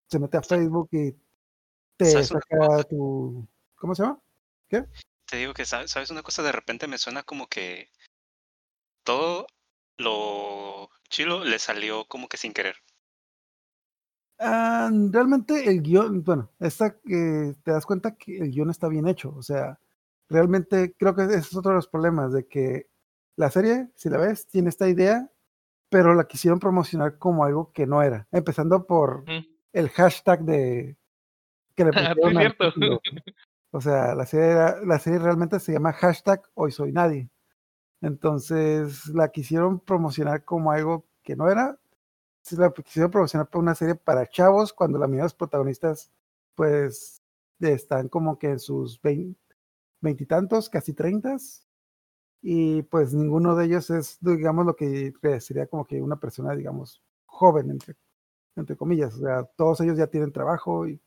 [0.08, 1.12] se mete a Facebook y
[1.96, 3.46] te ¿Sabes una saca tu...
[3.76, 4.20] ¿Cómo se llama?
[4.68, 6.42] Te digo que, ¿sabes, ¿sabes una cosa?
[6.42, 7.88] De repente me suena como que
[9.04, 9.46] todo
[9.98, 12.76] lo chilo le salió como que sin querer.
[14.40, 19.08] Ah, realmente el guion, bueno, esta, eh, te das cuenta que el guion está bien
[19.08, 19.80] hecho, o sea,
[20.28, 22.88] realmente creo que ese es otro de los problemas, de que
[23.36, 25.28] la serie, si la ves, tiene esta idea,
[25.88, 29.24] pero la quisieron promocionar como algo que no era, empezando por
[29.72, 30.96] el hashtag de
[31.74, 32.52] que le Ah, sí, pusieron.
[33.70, 37.28] O sea, la serie, era- la serie realmente se llama hashtag Hoy Soy Nadie.
[38.00, 41.78] Entonces la quisieron promocionar como algo que no era.
[42.42, 46.10] Se la quisieron promocionar para una serie para chavos cuando la mayoría de los protagonistas
[46.54, 47.22] pues
[47.60, 49.36] están como que en sus vein-
[50.00, 51.66] veintitantos, casi treintas.
[52.40, 57.02] Y pues ninguno de ellos es, digamos, lo que sería como que una persona, digamos,
[57.26, 57.96] joven, entre,
[58.54, 59.14] entre comillas.
[59.16, 61.00] O sea, todos ellos ya tienen trabajo y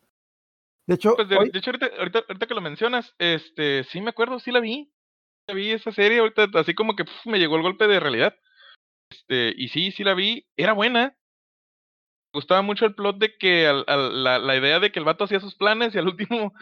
[0.87, 4.01] de hecho, Pues de, hoy- de hecho, ahorita, ahorita, ahorita que lo mencionas, este, sí
[4.01, 4.91] me acuerdo, sí la vi.
[5.53, 8.35] Vi esa serie, ahorita así como que me llegó el golpe de realidad.
[9.11, 11.17] Este, y sí, sí la vi, era buena.
[12.33, 15.05] Me gustaba mucho el plot de que al- al- la, la idea de que el
[15.05, 16.07] vato hacía sus planes y al
[16.47, 16.53] último,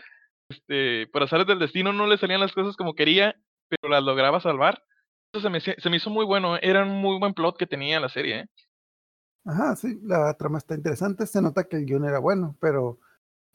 [0.49, 3.35] este, por azares del destino no le salían las cosas como quería,
[3.69, 4.83] pero las lograba salvar.
[5.33, 6.59] Eso se me, se me hizo muy bueno, ¿eh?
[6.63, 8.45] era un muy buen plot que tenía la serie, ¿eh?
[9.45, 11.25] Ajá, sí, la trama está interesante.
[11.25, 12.99] Se nota que el guion era bueno, pero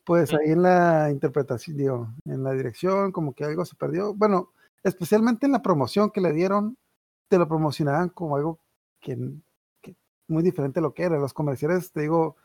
[0.04, 4.14] pues ahí en la interpretación, digo, en la dirección, como que algo se perdió.
[4.14, 4.52] Bueno,
[4.84, 6.78] especialmente en la promoción que le dieron,
[7.28, 8.60] te lo promocionaban como algo
[9.00, 9.18] que,
[10.28, 11.18] muy diferente a lo que era.
[11.18, 12.36] Los comerciales, te digo,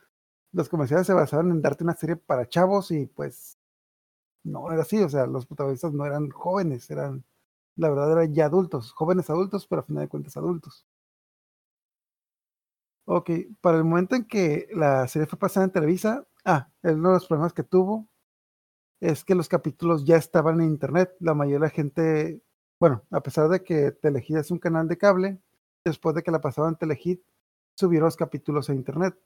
[0.54, 3.60] los comerciales se basaban en darte una serie para chavos y pues
[4.43, 5.02] no era así.
[5.04, 7.25] O sea, los protagonistas no eran jóvenes, eran,
[7.75, 10.86] la verdad, eran ya adultos, jóvenes adultos, pero a final de cuentas adultos.
[13.06, 17.13] Ok, para el momento en que la serie fue pasada en Televisa, ah, uno de
[17.15, 18.09] los problemas que tuvo
[18.99, 21.15] es que los capítulos ya estaban en internet.
[21.19, 22.41] La mayoría de la gente,
[22.79, 25.39] bueno, a pesar de que Telehit es un canal de cable,
[25.85, 27.21] después de que la pasaban en Telehit,
[27.75, 29.17] subieron los capítulos a internet.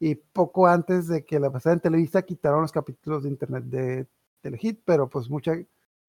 [0.00, 4.08] Y poco antes de que la pasara en Televisa, quitaron los capítulos de internet de
[4.40, 5.54] Telehit, pero pues mucha,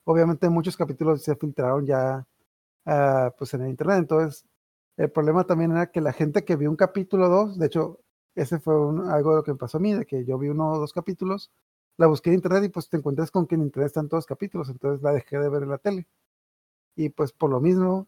[0.05, 2.27] obviamente muchos capítulos se filtraron ya
[2.85, 3.99] ah, pues en el internet.
[3.99, 4.45] Entonces,
[4.97, 7.99] el problema también era que la gente que vio un capítulo 2, de hecho,
[8.35, 8.73] ese fue
[9.11, 10.93] algo de lo que me pasó a mí, de que yo vi uno o dos
[10.93, 11.51] capítulos,
[11.97, 14.27] la busqué en internet y pues te encuentras con que en internet están todos los
[14.27, 16.07] capítulos, entonces la dejé de ver en la tele.
[16.95, 18.07] Y pues por lo mismo,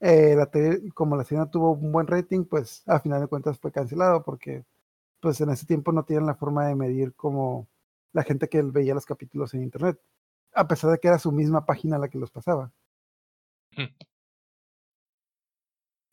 [0.00, 3.58] eh, la tele, como la serie tuvo un buen rating, pues a final de cuentas
[3.58, 4.64] fue cancelado porque
[5.20, 7.68] pues en ese tiempo no tienen la forma de medir como
[8.12, 10.00] la gente que veía los capítulos en internet,
[10.54, 12.72] a pesar de que era su misma página la que los pasaba.
[13.76, 13.84] Hmm.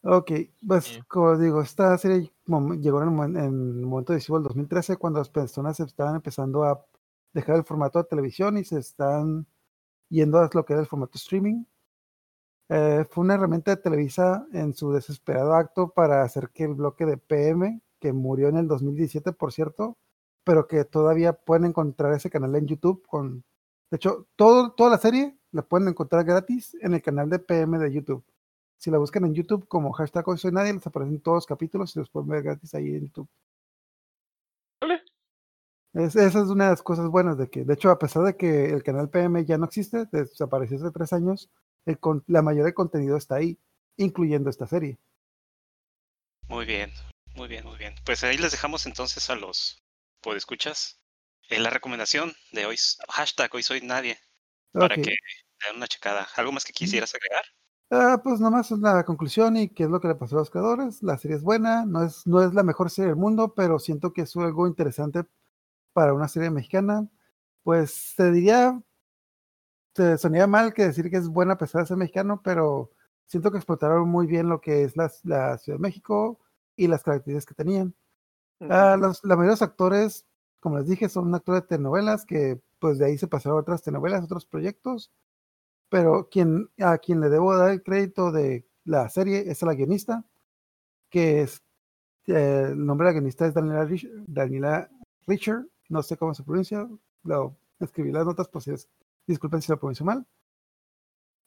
[0.09, 0.31] Ok,
[0.65, 2.31] pues como digo, esta serie
[2.79, 6.85] llegó en el, momento decisivo del 2013 cuando las personas estaban empezando a
[7.37, 9.45] dejar el formato de televisión y se están
[10.09, 11.65] yendo a lo que era el formato streaming.
[12.69, 17.05] Eh, fue una herramienta de Televisa en su desesperado acto para hacer que el bloque
[17.05, 19.97] de PM, que murió en el 2017, por cierto,
[20.43, 23.05] pero que todavía pueden encontrar ese canal en YouTube.
[23.07, 23.43] Con,
[23.91, 27.77] de hecho, todo, toda la serie la pueden encontrar gratis en el canal de PM
[27.79, 28.25] de YouTube.
[28.77, 31.95] Si la buscan en YouTube como hashtag hoy soy nadie, les aparecen todos los capítulos
[31.95, 33.29] y los pueden ver gratis ahí en YouTube.
[36.05, 38.65] Esa es una de las cosas buenas de que, de hecho, a pesar de que
[38.65, 41.49] el canal PM ya no existe, desapareció hace tres años,
[42.27, 43.57] la mayoría del contenido está ahí,
[43.95, 44.99] incluyendo esta serie.
[46.47, 46.91] Muy bien,
[47.35, 47.95] muy bien, muy bien.
[48.05, 49.83] Pues ahí les dejamos entonces a los
[50.21, 50.99] podescuchas
[51.49, 52.75] en la recomendación de hoy,
[53.09, 54.17] hashtag hoy soy nadie,
[54.71, 56.27] para que den una checada.
[56.35, 57.43] ¿Algo más que quisieras agregar?
[57.89, 60.49] Ah, pues nomás es la conclusión y qué es lo que le pasó a los
[60.49, 61.01] creadores.
[61.01, 64.11] La serie es buena, no es, no es la mejor serie del mundo, pero siento
[64.11, 65.23] que es algo interesante
[65.97, 67.09] para una serie mexicana.
[67.63, 68.79] Pues te diría,
[69.93, 72.91] te sonaría mal que decir que es buena a pesar de ser mexicano, pero
[73.25, 76.39] siento que explotaron muy bien lo que es la, Ciudad de México
[76.75, 77.95] y las características que tenían.
[78.61, 80.27] Ah, los, la mayoría de los actores,
[80.59, 83.81] como les dije, son actores de telenovelas que pues de ahí se pasaron a otras
[83.81, 85.11] telenovelas, otros proyectos
[85.89, 89.73] pero quien, a quien le debo dar el crédito de la serie es a la
[89.73, 90.25] guionista,
[91.09, 91.63] que es,
[92.27, 94.89] eh, el nombre de la guionista es Daniela,
[95.27, 96.87] Richard, no sé cómo se pronuncia,
[97.23, 98.89] lo escribí las notas, pues
[99.25, 100.25] disculpen si lo pronuncio mal.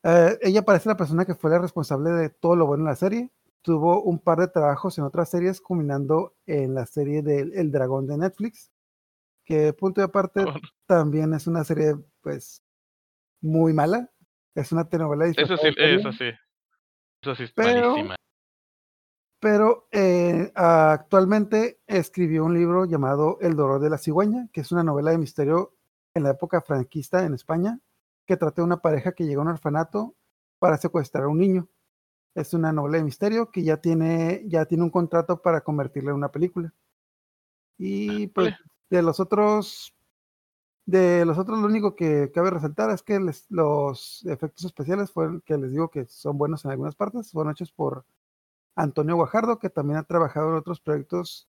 [0.02, 2.96] Eh, ella parece la persona que fue la responsable de todo lo bueno en la
[2.96, 3.30] serie.
[3.62, 8.06] Tuvo un par de trabajos en otras series, culminando en la serie del El Dragón
[8.06, 8.72] de Netflix,
[9.44, 10.44] que punto de aparte
[10.86, 12.62] también es una serie pues
[13.42, 14.10] muy mala.
[14.54, 16.30] Es una telenovela Eso sí, eso sí.
[17.22, 17.94] Eso sí es pero,
[19.40, 24.84] Pero eh, actualmente escribió un libro llamado El dolor de la cigüeña, que es una
[24.84, 25.74] novela de misterio
[26.14, 27.80] en la época franquista en España,
[28.26, 30.14] que trata de una pareja que llega a un orfanato
[30.58, 31.68] para secuestrar a un niño.
[32.34, 36.16] Es una novela de misterio que ya tiene, ya tiene un contrato para convertirla en
[36.16, 36.72] una película.
[37.78, 38.54] Y pues
[38.90, 39.94] de los otros
[40.84, 45.56] de los otros, lo único que cabe resaltar es que los efectos especiales fueron, que
[45.56, 48.04] les digo que son buenos en algunas partes, fueron hechos por
[48.76, 51.48] Antonio Guajardo, que también ha trabajado en otros proyectos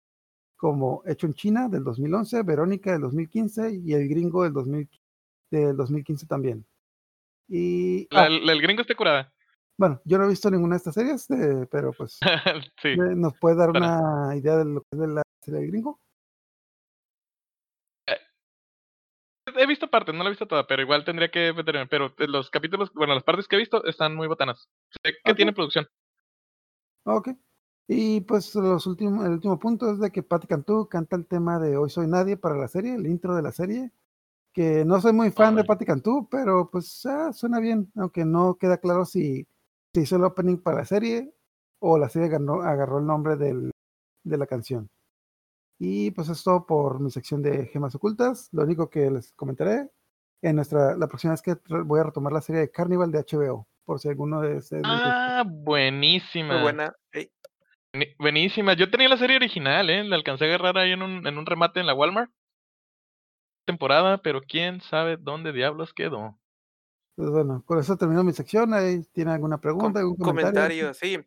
[0.56, 6.66] como Hecho en China del 2011, Verónica del 2015 y El Gringo del, 2015 también.
[7.48, 9.32] Y, ah el gringo está curada.
[9.76, 11.26] Bueno, yo no he visto ninguna de estas series,
[11.70, 12.18] pero pues
[13.16, 15.98] nos puede dar una idea de lo que es la serie del gringo.
[19.56, 21.86] he visto partes, no la he visto toda, pero igual tendría que meterme.
[21.86, 24.68] Pero los capítulos, bueno, las partes que he visto están muy botanas.
[25.02, 25.88] Sé que tiene producción.
[27.04, 27.30] Ok.
[27.88, 31.58] Y pues los últimos, el último punto es de que Patti Cantú canta el tema
[31.58, 33.92] de Hoy Soy Nadie para la serie, el intro de la serie.
[34.52, 38.56] Que no soy muy fan de Patti Cantú, pero pues ah, suena bien, aunque no
[38.56, 39.46] queda claro si,
[39.94, 41.34] si hizo el opening para la serie
[41.80, 43.72] o la serie agarró el nombre del,
[44.24, 44.90] de la canción.
[45.78, 48.48] Y pues esto por mi sección de gemas ocultas.
[48.52, 49.90] Lo único que les comentaré
[50.42, 53.66] en nuestra la próxima vez que voy a retomar la serie de Carnival de HBO,
[53.84, 54.84] por si alguno de ustedes.
[54.84, 56.54] Ah, buenísima.
[56.54, 56.94] Muy buena.
[58.18, 58.74] Buenísima.
[58.74, 60.04] Yo tenía la serie original, ¿eh?
[60.04, 62.30] La alcancé a agarrar ahí en un, en un remate en la Walmart.
[63.66, 66.38] Temporada, pero quién sabe dónde diablos quedó.
[67.16, 68.72] Pues bueno, con eso termino mi sección.
[68.74, 70.90] Ahí tiene alguna pregunta, algún comentario.
[70.90, 71.18] comentario, sí.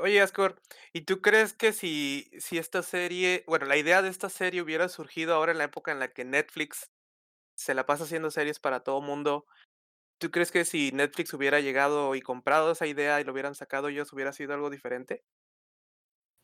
[0.00, 0.60] Oye, Ascor,
[0.92, 4.88] ¿y tú crees que si, si esta serie, bueno, la idea de esta serie hubiera
[4.88, 6.90] surgido ahora en la época en la que Netflix
[7.54, 9.46] se la pasa haciendo series para todo mundo,
[10.18, 13.88] ¿tú crees que si Netflix hubiera llegado y comprado esa idea y lo hubieran sacado
[13.88, 15.22] ellos, hubiera sido algo diferente?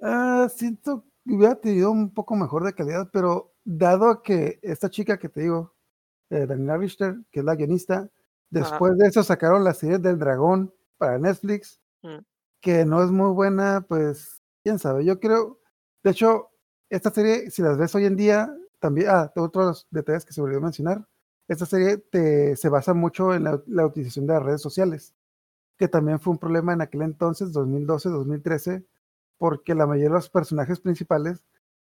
[0.01, 5.29] Ah, siento hubiera tenido un poco mejor de calidad, pero dado que esta chica que
[5.29, 5.75] te digo,
[6.31, 8.11] eh, Daniela Richter, que es la guionista,
[8.51, 12.23] después de eso sacaron la serie del dragón para Netflix, Mm.
[12.63, 15.05] que no es muy buena, pues quién sabe.
[15.05, 15.61] Yo creo,
[16.05, 16.51] de hecho,
[16.91, 18.51] esta serie, si las ves hoy en día,
[18.81, 21.09] también, ah, otros detalles que se olvidó mencionar,
[21.53, 25.15] esta serie te, se basa mucho en la, la utilización de las redes sociales,
[25.79, 28.85] que también fue un problema en aquel entonces, 2012, 2013,
[29.39, 31.43] porque la mayoría de los personajes principales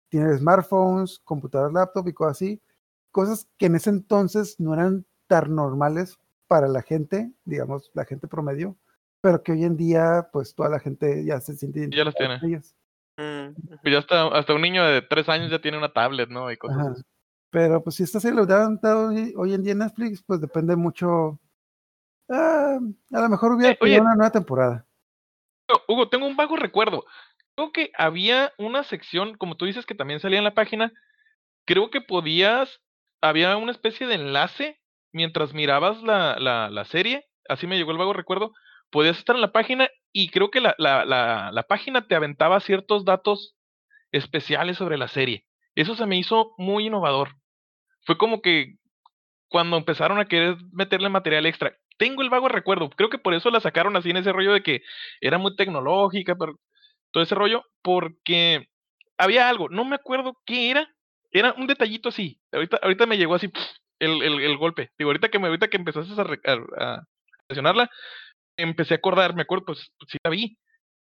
[0.09, 2.63] tienen smartphones, computadoras, laptop y cosas así,
[3.11, 8.29] cosas que en ese entonces no eran tan normales para la gente, digamos, la gente
[8.29, 8.77] promedio,
[9.21, 12.41] pero que hoy en día, pues toda la gente ya se siente Ya las identificada
[12.41, 12.75] con ellas.
[13.17, 13.79] Mm.
[13.83, 16.51] Pues ya hasta, hasta un niño de tres años ya tiene una tablet, ¿no?
[16.51, 16.95] Y cosas Ajá.
[17.51, 20.77] Pero pues si esta serie lo hubieran dado hoy, en día en Netflix, pues depende
[20.77, 21.39] mucho.
[22.29, 22.79] ah,
[23.13, 24.01] a lo mejor hubiera Eh, oye.
[24.01, 24.85] una nueva temporada.
[25.87, 27.05] Hugo, tengo un vago recuerdo.
[27.57, 30.93] Creo que había una sección, como tú dices, que también salía en la página.
[31.67, 32.81] Creo que podías,
[33.21, 34.81] había una especie de enlace
[35.13, 37.27] mientras mirabas la, la, la serie.
[37.49, 38.53] Así me llegó el vago recuerdo.
[38.91, 42.61] Podías estar en la página y creo que la, la, la, la página te aventaba
[42.61, 43.57] ciertos datos
[44.13, 45.45] especiales sobre la serie.
[45.79, 47.37] Eso se me hizo muy innovador.
[48.07, 48.77] Fue como que
[49.49, 51.77] cuando empezaron a querer meterle material extra.
[51.99, 54.63] Tengo el vago recuerdo, creo que por eso la sacaron así en ese rollo de
[54.63, 54.83] que
[55.21, 56.37] era muy tecnológica,
[57.11, 58.69] todo ese rollo, porque
[59.19, 60.89] había algo, no me acuerdo qué era,
[61.33, 62.41] era un detallito así.
[62.53, 63.51] Ahorita, ahorita me llegó así
[63.99, 64.91] el, el, el golpe.
[64.99, 67.05] Digo, ahorita que me, ahorita que empezaste a, a, a
[67.49, 67.91] mencionarla,
[68.57, 70.59] empecé a acordar, me acuerdo, pues sí la vi.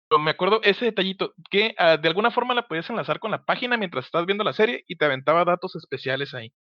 [0.08, 3.44] Pero me acuerdo ese detallito, que ah, de alguna forma la podías enlazar con la
[3.44, 6.52] página mientras estás viendo la serie y te aventaba datos especiales ahí.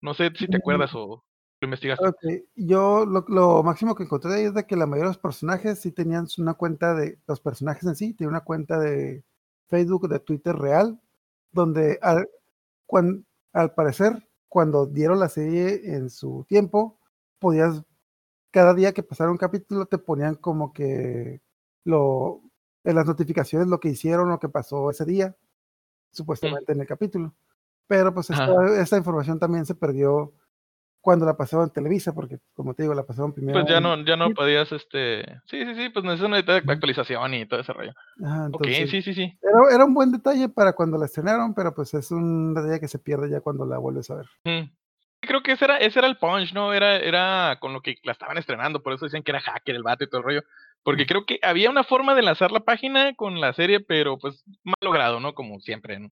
[0.00, 1.24] No sé si te acuerdas o
[1.60, 2.06] lo investigaste.
[2.06, 2.16] Ok,
[2.54, 5.80] Yo lo, lo máximo que encontré ahí es de que la mayoría de los personajes
[5.80, 9.24] sí tenían una cuenta de, los personajes en sí, tenían una cuenta de
[9.68, 11.00] Facebook, de Twitter real,
[11.52, 12.28] donde al,
[13.52, 16.98] al parecer, cuando dieron la serie en su tiempo,
[17.38, 17.82] podías,
[18.50, 21.42] cada día que pasara un capítulo te ponían como que
[21.84, 22.42] lo,
[22.84, 25.36] en las notificaciones lo que hicieron, lo que pasó ese día,
[26.10, 27.34] supuestamente en el capítulo.
[27.86, 30.34] Pero pues esta, esta información también se perdió
[31.00, 33.60] cuando la pasaron en Televisa, porque como te digo, la pasaron primero.
[33.60, 37.34] Pues ya no, ya no sí, podías, este, sí, sí, sí, pues necesitas una actualización
[37.34, 37.92] y todo ese rollo.
[38.22, 39.38] ajá, Ok, entonces, sí, sí, sí.
[39.40, 42.88] era, era un buen detalle para cuando la estrenaron, pero pues es un detalle que
[42.88, 44.26] se pierde ya cuando la vuelves a ver.
[44.44, 44.70] Mm.
[45.20, 46.72] Creo que ese era, ese era el punch, ¿no?
[46.72, 49.82] Era, era con lo que la estaban estrenando, por eso decían que era hacker el
[49.82, 50.42] vato y todo el rollo.
[50.84, 54.44] Porque creo que había una forma de enlazar la página con la serie, pero pues
[54.64, 55.34] mal logrado, ¿no?
[55.34, 56.10] Como siempre, ¿no?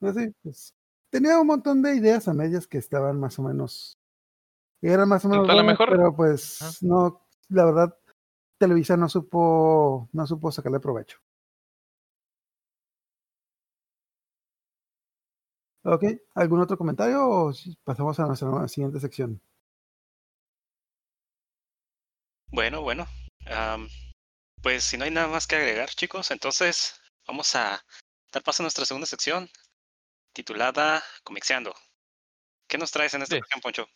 [0.00, 0.74] Así, pues,
[1.10, 3.96] tenía un montón de ideas a medias que estaban más o menos,
[4.80, 7.96] eran más o menos buenas, mejor- pero pues no, la verdad,
[8.58, 11.18] Televisa no supo, no supo sacarle provecho.
[15.84, 17.52] Ok, ¿algún otro comentario o
[17.84, 19.40] pasamos a nuestra siguiente sección?
[22.52, 23.06] Bueno, bueno.
[24.62, 27.84] Pues si no hay nada más que agregar, chicos, entonces vamos a
[28.32, 29.50] dar paso a nuestra segunda sección
[30.34, 31.74] titulada Comixeando.
[32.68, 33.38] ¿Qué nos traes en esta Sí.
[33.38, 33.86] ocasión, Poncho?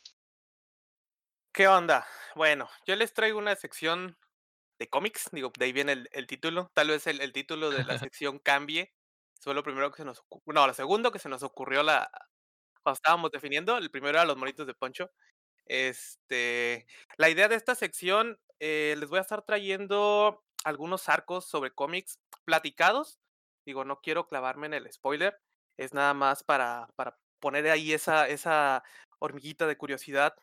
[1.52, 2.06] ¿Qué onda?
[2.34, 4.18] Bueno, yo les traigo una sección
[4.78, 6.70] de cómics, digo, de ahí viene el, el título.
[6.74, 8.94] Tal vez el, el título de la sección cambie.
[9.40, 10.54] Fue lo primero que se nos ocurrió.
[10.60, 12.10] No, lo segundo que se nos ocurrió la,
[12.82, 13.78] cuando estábamos definiendo.
[13.78, 15.10] El primero era los monitos de Poncho.
[15.66, 16.86] Este,
[17.18, 22.18] la idea de esta sección, eh, les voy a estar trayendo algunos arcos sobre cómics
[22.44, 23.18] platicados.
[23.64, 25.38] Digo, no quiero clavarme en el spoiler.
[25.76, 28.82] Es nada más para, para poner ahí esa, esa
[29.18, 30.34] hormiguita de curiosidad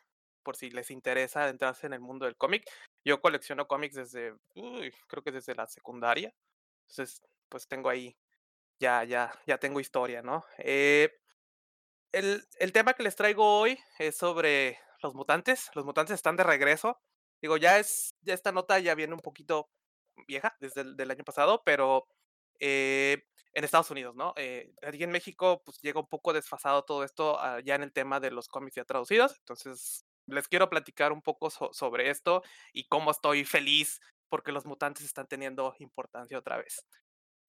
[0.42, 2.64] por si les interesa adentrarse en el mundo del cómic.
[3.04, 4.34] Yo colecciono cómics desde,
[5.08, 6.34] creo que desde la secundaria.
[6.88, 8.16] Entonces, pues tengo ahí,
[8.78, 10.44] ya, ya, ya tengo historia, ¿no?
[10.58, 11.18] Eh,
[12.12, 15.70] el, el tema que les traigo hoy es sobre los mutantes.
[15.74, 17.00] Los mutantes están de regreso.
[17.44, 19.70] Digo, ya es, ya esta nota ya viene un poquito
[20.26, 22.06] vieja desde el año pasado, pero
[22.60, 24.32] eh, en Estados Unidos, ¿no?
[24.36, 27.92] Eh, aquí en México, pues llega un poco desfasado todo esto ah, ya en el
[27.92, 29.36] tema de los cómics ya traducidos.
[29.40, 32.42] Entonces, les quiero platicar un poco so- sobre esto
[32.72, 36.86] y cómo estoy feliz porque los mutantes están teniendo importancia otra vez.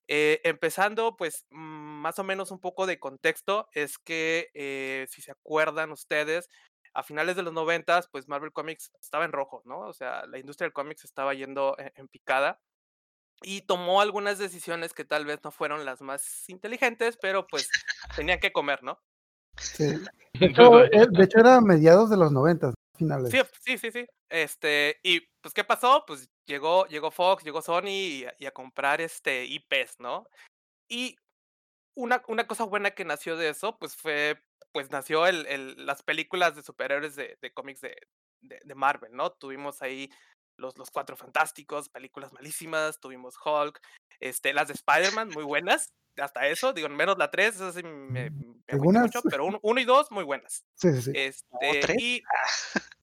[0.07, 1.57] Eh, empezando, pues, mm,
[2.01, 6.47] más o menos un poco de contexto, es que, eh, si se acuerdan ustedes,
[6.95, 9.79] a finales de los noventas, pues Marvel Comics estaba en rojo, ¿no?
[9.81, 12.61] O sea, la industria del cómics estaba yendo en, en picada
[13.41, 17.69] y tomó algunas decisiones que tal vez no fueron las más inteligentes, pero pues
[18.15, 18.99] tenían que comer, ¿no?
[19.57, 19.83] Sí.
[20.33, 23.31] De hecho, eh, de hecho era mediados de los noventas, finales.
[23.31, 24.05] Sí, sí, sí, sí.
[24.27, 26.03] Este, y pues, ¿qué pasó?
[26.05, 30.27] Pues llegó, llegó Fox, llegó Sony y, y a comprar este IPs, ¿no?
[30.89, 31.15] Y
[31.95, 34.43] una, una cosa buena que nació de eso, pues fue,
[34.75, 37.95] pues nació el, el- las películas de superhéroes de, de cómics de,
[38.41, 39.31] de, de Marvel, ¿no?
[39.31, 40.09] Tuvimos ahí
[40.57, 43.79] los, los Cuatro Fantásticos, películas malísimas, tuvimos Hulk,
[44.19, 48.29] este, las de Spider-Man, muy buenas, hasta eso, digo, menos la 3, esa sí me,
[48.31, 49.03] me agüité Algunas.
[49.03, 50.65] mucho, pero uno, uno y dos, muy buenas.
[50.75, 51.11] Sí, sí, sí.
[51.15, 51.95] Este, tres?
[52.01, 52.21] y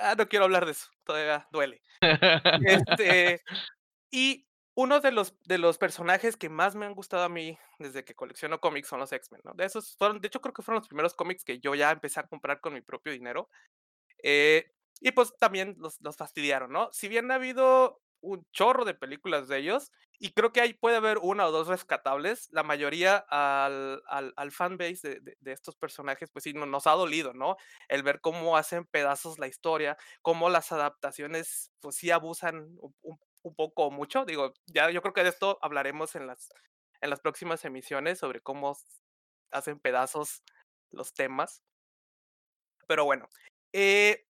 [0.00, 1.80] ah, no quiero hablar de eso, todavía duele.
[2.66, 3.42] Este,
[4.10, 4.47] y
[4.80, 8.14] uno de los, de los personajes que más me han gustado a mí desde que
[8.14, 9.52] colecciono cómics son los X-Men, ¿no?
[9.54, 12.20] De esos fueron, de hecho creo que fueron los primeros cómics que yo ya empecé
[12.20, 13.48] a comprar con mi propio dinero.
[14.22, 16.90] Eh, y pues también los, los fastidiaron, ¿no?
[16.92, 20.96] Si bien ha habido un chorro de películas de ellos, y creo que ahí puede
[20.96, 25.76] haber una o dos rescatables, la mayoría al, al, al fanbase de, de, de estos
[25.76, 27.56] personajes, pues sí, no- nos ha dolido, ¿no?
[27.88, 33.18] El ver cómo hacen pedazos la historia, cómo las adaptaciones, pues sí abusan un, un-
[33.42, 34.24] un poco o mucho.
[34.24, 36.48] Digo, ya yo creo que de esto hablaremos en las,
[37.00, 38.76] en las próximas emisiones sobre cómo
[39.50, 40.42] hacen pedazos
[40.90, 41.62] los temas.
[42.86, 43.28] Pero bueno,
[43.72, 44.26] eh,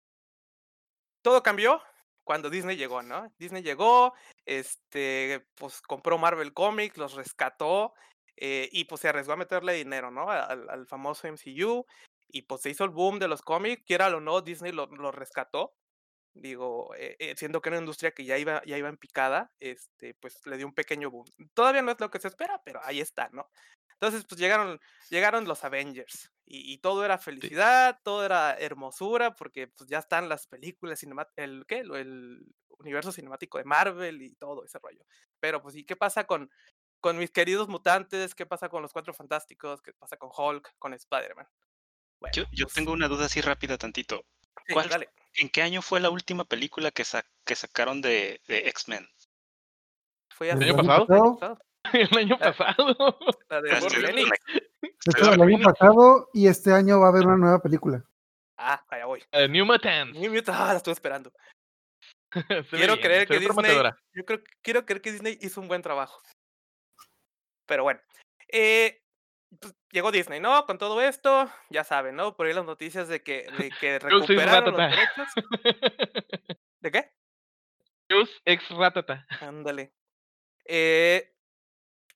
[1.23, 1.81] todo cambió
[2.25, 3.33] cuando Disney llegó, ¿no?
[3.39, 4.15] Disney llegó,
[4.47, 7.95] este, pues compró Marvel Comics, los rescató
[8.37, 10.31] eh, y pues se arriesgó a meterle dinero, ¿no?
[10.31, 11.85] Al, al famoso MCU
[12.29, 15.13] y pues se hizo el boom de los cómics, quiera o no, Disney lo, lo
[15.13, 15.75] rescató.
[16.35, 19.53] Digo, eh, eh, siendo que era una industria que ya iba, ya iba en picada,
[19.61, 21.26] este, pues le dio un pequeño boom.
[21.55, 23.49] Todavía no es lo que se espera, pero ahí está, ¿no?
[23.93, 24.80] Entonces, pues llegaron,
[25.11, 30.28] llegaron los Avengers y, y todo era felicidad, todo era hermosura, porque pues ya están
[30.28, 31.03] las películas,
[31.37, 31.78] el, ¿qué?
[31.78, 32.45] El
[32.78, 35.05] universo cinemático de Marvel y todo ese rollo.
[35.39, 36.51] Pero pues, ¿y qué pasa con,
[37.01, 38.35] con mis queridos mutantes?
[38.35, 39.80] ¿Qué pasa con los Cuatro Fantásticos?
[39.80, 40.74] ¿Qué pasa con Hulk?
[40.78, 41.47] ¿Con Spider-Man?
[42.20, 44.26] Bueno, Yo, yo pues, tengo una duda así rápida tantito.
[44.67, 45.09] Sí, ¿Cuál, dale.
[45.37, 49.09] ¿En qué año fue la última película que, sa- que sacaron de, de X-Men?
[50.31, 51.07] Fue ¿El hace- año pasado?
[51.39, 51.59] pasado,
[51.93, 53.19] el año pasado.
[53.51, 53.87] La de hecho,
[55.33, 58.05] el año pasado y este año va a haber una nueva película.
[58.57, 59.23] Ah, allá voy.
[59.33, 60.19] Eh, New Mutants.
[60.19, 61.33] New Mutants, ah, la estuve esperando.
[62.71, 63.77] Quiero bien, creer que Disney,
[64.13, 66.21] yo creo, quiero creer que Disney hizo un buen trabajo.
[67.67, 68.01] Pero bueno,
[68.49, 69.03] eh,
[69.61, 70.67] pues, llegó Disney, ¿no?
[70.67, 72.37] Con todo esto, ya saben, ¿no?
[72.37, 75.29] Por ahí las noticias de que, de que recuperaron los derechos.
[76.81, 77.13] ¿De qué?
[78.11, 79.27] News ex Ratata.
[79.41, 79.93] Ándale.
[80.67, 81.35] Eh,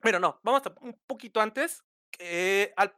[0.03, 1.84] bueno, no, vamos a un poquito antes.
[2.11, 2.95] que al-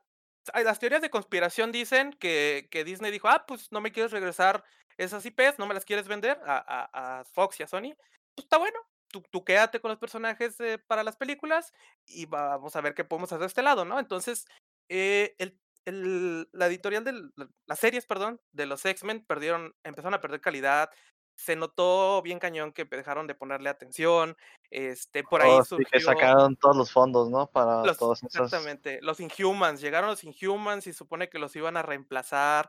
[0.64, 4.64] las teorías de conspiración dicen que, que Disney dijo, ah, pues no me quieres regresar
[4.96, 7.94] esas IPs, no me las quieres vender a, a- a Fox y a Sony.
[8.34, 8.78] Pues está bueno,
[9.10, 11.72] tú, tú quédate con los personajes eh, para las películas
[12.06, 13.98] y vamos a ver qué podemos hacer de este lado, ¿no?
[13.98, 14.46] Entonces,
[14.88, 17.30] eh, el, el- la editorial de
[17.66, 20.90] las series, perdón, de los X-Men perdieron, empezaron a perder calidad.
[21.36, 24.36] Se notó bien cañón que dejaron de ponerle atención.
[24.70, 25.88] Este, por ahí Oh, sí, surgió.
[25.90, 27.46] que sacaron todos los fondos, ¿no?
[27.50, 28.34] Para Los, todos esos.
[28.34, 32.68] exactamente, los Inhumans, llegaron los Inhumans y supone que los iban a reemplazar,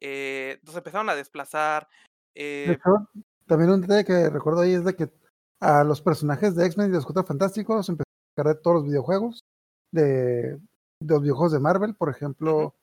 [0.00, 1.88] eh, los empezaron a desplazar,
[2.34, 2.78] De eh,
[3.46, 5.08] también un detalle que recuerdo ahí es de que
[5.60, 8.86] a los personajes de X-Men y los Cuatro Fantásticos empezaron a sacar de todos los
[8.86, 9.44] videojuegos,
[9.92, 10.58] de,
[11.00, 12.74] de los videojuegos de Marvel, por ejemplo,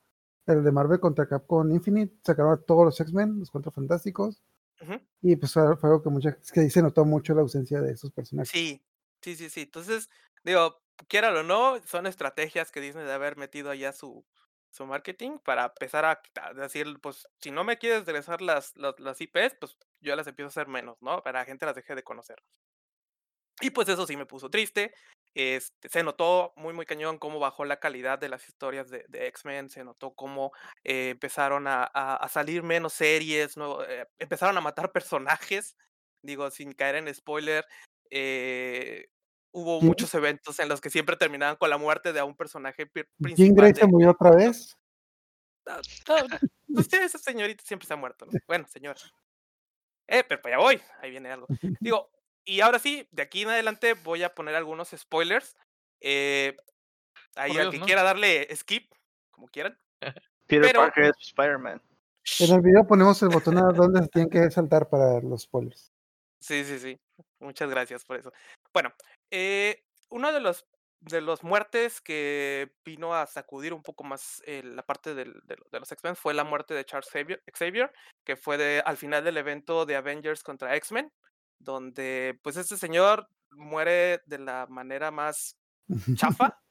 [0.45, 4.41] el de Marvel contra Capcom Infinite, sacaron a todos los X-Men, los Cuatro Fantásticos,
[5.21, 8.49] y pues fue algo que, mucha, que se notó mucho la ausencia de esos personajes.
[8.51, 8.81] sí,
[9.21, 10.09] sí, sí, sí, entonces,
[10.43, 14.23] digo, quiera o no, son estrategias que Disney de haber metido allá su,
[14.71, 18.99] su marketing para empezar a, a decir, pues, si no me quieres regresar las, las,
[18.99, 21.23] las IPs, pues yo las empiezo a hacer menos, ¿no?
[21.23, 22.37] Para que la gente las deje de conocer.
[23.61, 24.93] Y pues eso sí me puso triste.
[25.33, 29.27] Este, se notó muy, muy cañón cómo bajó la calidad de las historias de, de
[29.27, 30.51] X-Men, se notó cómo
[30.83, 33.83] eh, empezaron a, a- a salir menos series, ¿no?
[33.83, 35.77] Eh, empezaron a matar personajes,
[36.23, 37.65] digo, sin caer en spoiler.
[38.09, 39.09] eh,
[39.51, 43.35] hubo muchos eventos en los que siempre terminaban con la muerte de un personaje principal.
[43.55, 44.75] Grey se murió otra vez.
[45.65, 46.39] Ah, ah,
[46.73, 48.31] pues sí, esa señorita siempre se ha muerto, ¿no?
[48.47, 48.99] Bueno, señora.
[50.07, 51.47] Eh, pero para allá voy, ahí viene algo.
[51.81, 52.09] Digo,
[52.47, 55.55] y ahora sí, de aquí en adelante voy a poner algunos spoilers.
[56.01, 56.55] Eh,
[57.35, 57.85] ahí Por al Dios, que ¿no?
[57.85, 58.91] quiera darle skip,
[59.31, 59.77] como quieran.
[60.47, 61.81] Peter pero- Parker es Spider-Man.
[62.39, 65.93] En el video ponemos el botón a donde se tienen que saltar para los spoilers.
[66.41, 66.99] Sí, sí, sí.
[67.39, 68.33] Muchas gracias por eso.
[68.73, 68.93] Bueno,
[69.31, 70.65] eh, uno de los
[70.99, 75.55] de los muertes que vino a sacudir un poco más eh, la parte del- de,
[75.55, 77.93] lo- de los X-Men fue la muerte de Charles Xavier, Xavier,
[78.25, 81.11] que fue de, al final del evento de Avengers contra X-Men,
[81.59, 85.57] donde pues este señor muere de la manera más
[86.15, 86.61] chafa,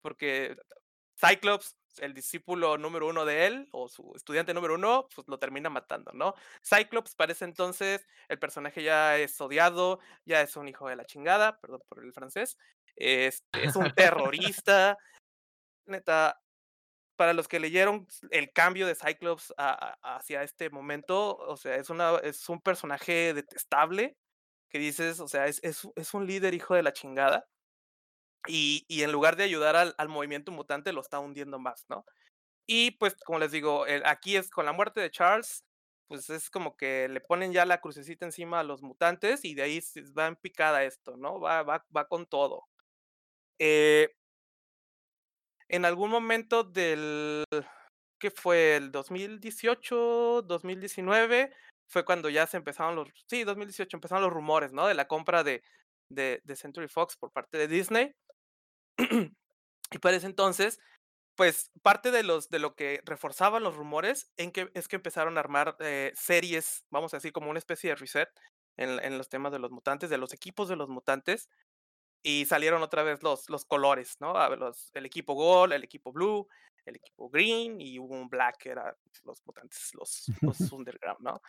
[0.00, 0.56] porque
[1.18, 5.68] Cyclops, el discípulo número uno de él, o su estudiante número uno, pues lo termina
[5.68, 6.34] matando, ¿no?
[6.62, 11.04] Cyclops, para ese entonces, el personaje ya es odiado, ya es un hijo de la
[11.04, 12.56] chingada, perdón por el francés.
[12.96, 14.96] este, es un terrorista.
[15.86, 16.40] Neta,
[17.18, 22.16] para los que leyeron el cambio de Cyclops hacia este momento, o sea, es, una,
[22.22, 24.16] es un personaje detestable
[24.70, 27.48] que dices, o sea, es, un líder hijo de la chingada.
[28.46, 32.04] Y, en lugar de ayudar al, movimiento mutante, lo está hundiendo más, ¿no?
[32.68, 35.64] Y pues, como les digo, aquí es con la muerte de Charles,
[36.06, 39.62] pues es como que le ponen ya la crucecita encima a los mutantes y de
[39.62, 39.80] ahí
[40.16, 41.40] va en picada esto, ¿no?
[41.40, 42.68] Va, va, va con todo.
[43.58, 44.14] Eh,
[45.68, 47.44] en algún momento del,
[48.18, 48.76] ¿qué fue?
[48.76, 51.52] El 2018, 2019,
[51.88, 54.86] fue cuando ya se empezaron los, sí, 2018 empezaron los rumores, ¿no?
[54.86, 55.62] De la compra de,
[56.10, 58.14] de, de Century Fox por parte de Disney.
[58.98, 60.80] y para ese entonces,
[61.36, 65.36] pues parte de los de lo que reforzaban los rumores en que es que empezaron
[65.36, 68.28] a armar eh, series, vamos a decir como una especie de reset
[68.76, 71.48] en, en los temas de los mutantes, de los equipos de los mutantes
[72.22, 74.34] y salieron otra vez los, los colores, ¿no?
[74.56, 76.48] Los, el equipo Gold, el equipo Blue,
[76.84, 81.40] el equipo Green y hubo un Black que era los mutantes, los, los Underground, ¿no?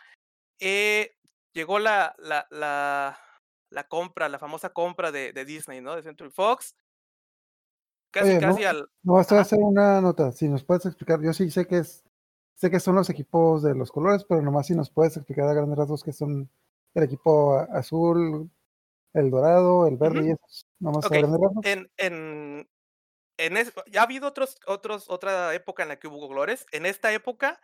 [0.58, 1.16] Eh,
[1.52, 3.18] llegó la, la, la,
[3.70, 5.96] la compra, la famosa compra de, de Disney, ¿no?
[5.96, 6.74] De Century Fox.
[8.12, 8.48] Casi, Oye, ¿no?
[8.48, 8.90] casi al.
[9.02, 9.50] No, esto va a Ajá.
[9.50, 10.32] ser una nota.
[10.32, 12.04] Si nos puedes explicar, yo sí sé que es,
[12.54, 15.54] sé que son los equipos de los colores, pero nomás si nos puedes explicar a
[15.54, 16.50] grandes rasgos que son
[16.94, 18.50] el equipo azul,
[19.14, 20.28] el dorado, el verde Ujú.
[20.28, 20.66] y esos.
[20.78, 21.66] Nomás Ok, a grandes rasgos.
[21.66, 22.70] En, en,
[23.38, 26.66] en es- ya ha habido otros, otros, otra época en la que hubo colores.
[26.72, 27.60] En esta época,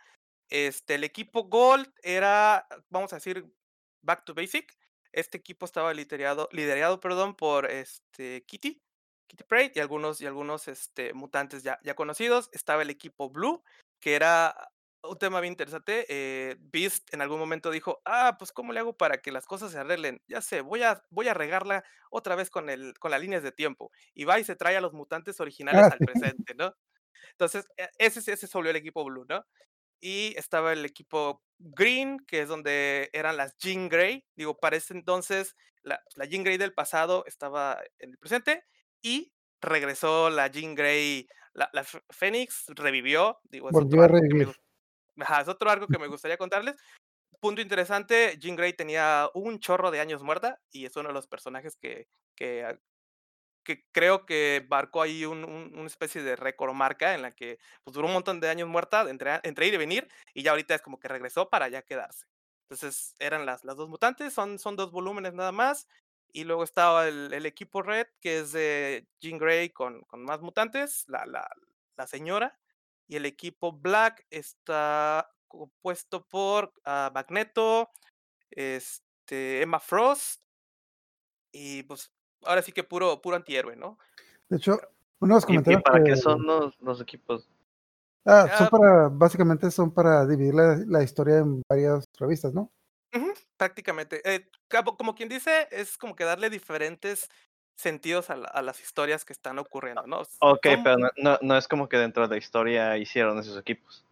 [0.49, 3.45] este, el equipo Gold era, vamos a decir,
[4.01, 4.77] back to basic.
[5.11, 8.81] Este equipo estaba liderado, liderado perdón, por este, Kitty,
[9.27, 12.49] Kitty Pryde y algunos, y algunos este, mutantes ya, ya conocidos.
[12.53, 13.63] Estaba el equipo Blue,
[13.99, 14.55] que era
[15.09, 16.05] un tema bien interesante.
[16.09, 19.71] eh, Beast en algún momento dijo, ah, pues ¿cómo le hago para que las cosas
[19.71, 20.21] se arreglen?
[20.27, 23.51] Ya sé, voy a, voy a regarla otra vez con, el, con las líneas de
[23.51, 23.91] tiempo.
[24.13, 26.75] Y va y se trae a los mutantes originales Ah, al presente, ¿no?
[27.31, 29.45] Entonces, e- ese, ese el equipo Blue, ¿no?
[29.99, 34.25] Y estaba el equipo Green, que es donde eran las Jean Grey.
[34.35, 38.65] Digo, para ese entonces, la, la Jean Grey del pasado estaba en el presente
[39.01, 43.39] y regresó la Jean Grey, la, la Fénix revivió.
[43.45, 44.49] Digo, Volvió a revivir.
[45.19, 46.75] Ajá, es otro arco que me gustaría contarles.
[47.41, 51.27] Punto interesante, Jean Grey tenía un chorro de años muerta y es uno de los
[51.27, 52.79] personajes que, que ah,
[53.63, 57.59] que creo que marcó ahí un, un- una especie de récord marca en la que
[57.83, 60.75] pues, duró un montón de años muerta entre, entre ir y venir y ya ahorita
[60.75, 62.25] es como que regresó para ya quedarse.
[62.69, 65.87] Entonces eran las, las dos mutantes, son, son dos volúmenes nada más.
[66.33, 70.41] Y luego estaba el, el equipo Red, que es de Jean Grey con, con más
[70.41, 71.49] mutantes, la, la,
[71.95, 72.59] la señora.
[73.07, 77.89] Y el equipo Black está compuesto por ah, Magneto,
[78.51, 80.41] este, Emma Frost
[81.51, 82.11] y pues
[82.43, 83.97] ahora sí que puro, puro antihéroe, ¿no?
[84.49, 84.79] De hecho,
[85.19, 87.49] unos ¿Y, y comentarios para que- qué son los, los equipos?
[88.25, 88.69] Ah, son Ah.
[88.69, 92.73] para, básicamente son para dividir la, la historia en varias revistas, ¿no?
[93.15, 94.21] Ujú, prácticamente.
[94.29, 97.29] Eh, como, como quien dice, es como que darle diferentes
[97.77, 100.21] sentidos a, la- a las historias que están ocurriendo, ¿no?
[100.39, 104.03] Ok, pero no, no, no es como que dentro de la historia hicieron esos equipos.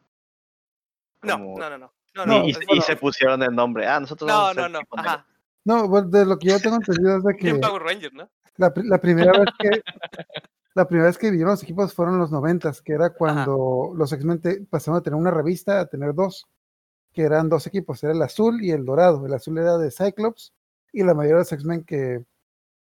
[1.24, 1.92] No, como- no, no, no.
[2.26, 3.86] No, Y, no, se pusieron el nombre.
[3.88, 4.86] Ah, nosotros vamos a no, hacer no, no.
[5.02, 5.26] Ajá.
[5.66, 8.30] No, bueno, de lo que yo tengo entendido es de que Power Ranger, ¿no?
[8.56, 9.70] la, pri- la primera vez que
[10.76, 14.14] la primera vez que vivieron los equipos fueron en los noventas, que era cuando los
[14.14, 16.48] X-Men te- pasaron a tener una revista a tener dos,
[17.12, 19.26] que eran dos equipos, era el azul y el dorado.
[19.26, 20.54] El azul era de Cyclops
[20.94, 22.24] y la mayoría de los X-Men que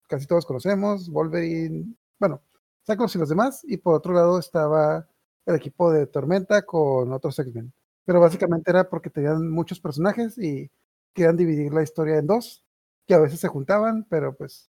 [0.08, 2.42] casi todos conocemos, Wolverine, bueno,
[2.86, 5.08] Cyclops y los demás, y por otro lado estaba
[5.46, 7.74] el equipo de Tormenta con otros X-Men.
[8.06, 10.72] Pero básicamente era porque tenían muchos personajes y
[11.14, 12.66] querían dividir la historia en dos,
[13.06, 14.70] que a veces se juntaban, pero pues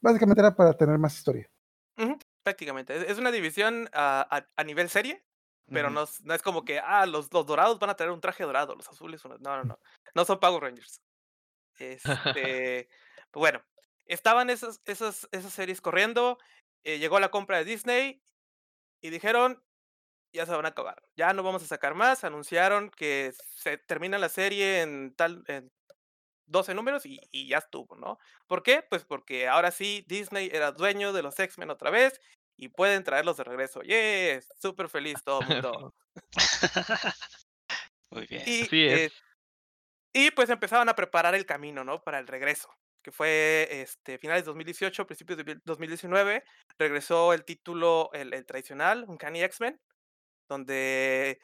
[0.00, 1.48] básicamente era para tener más historia.
[2.42, 3.10] Prácticamente.
[3.10, 5.24] Es, una división a, a- a nivel serie,
[5.70, 8.20] pero no, es- no es como que, ah, los, los dorados van a tener un
[8.20, 9.78] traje dorado, los azules, no, no, no.
[10.14, 11.00] No son Power Rangers.
[11.78, 12.88] Este,
[13.32, 13.60] bueno,
[14.06, 16.38] estaban esas, esas, esas series corriendo,
[16.84, 18.22] eh, llegó la compra de Disney
[19.00, 19.62] y dijeron,
[20.32, 24.18] ya se van a acabar, ya no vamos a sacar más, anunciaron que se termina
[24.18, 25.70] la serie en tal, en
[26.46, 28.18] 12 números y, y ya estuvo, ¿no?
[28.46, 28.82] ¿Por qué?
[28.82, 32.20] Pues porque ahora sí Disney era dueño de los X-Men otra vez
[32.56, 33.82] y pueden traerlos de regreso.
[33.82, 34.40] ¡Yeah!
[34.60, 35.94] Súper feliz todo el mundo.
[38.10, 38.42] Muy bien.
[38.46, 39.00] Y, Así es.
[39.00, 39.12] eh,
[40.12, 42.02] y pues empezaban a preparar el camino, ¿no?
[42.02, 42.68] Para el regreso,
[43.02, 46.44] que fue este, finales de 2018, principios de 2019.
[46.78, 49.80] Regresó el título, el, tradicional, Uncanny X-Men,
[50.48, 51.40] donde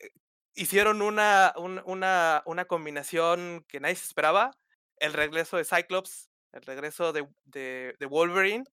[0.00, 0.10] eh,
[0.54, 4.52] hicieron una, un- una, una combinación que nadie se esperaba.
[4.98, 8.64] El regreso de Cyclops, el regreso de, de, Wolverine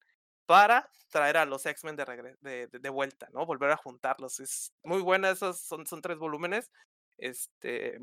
[0.46, 3.46] para traer a los X-Men de, de- de vuelta, ¿no?
[3.46, 4.40] Volver a juntarlos.
[4.40, 6.70] Es muy buena, esos son, son tres volúmenes.
[7.18, 7.98] Este,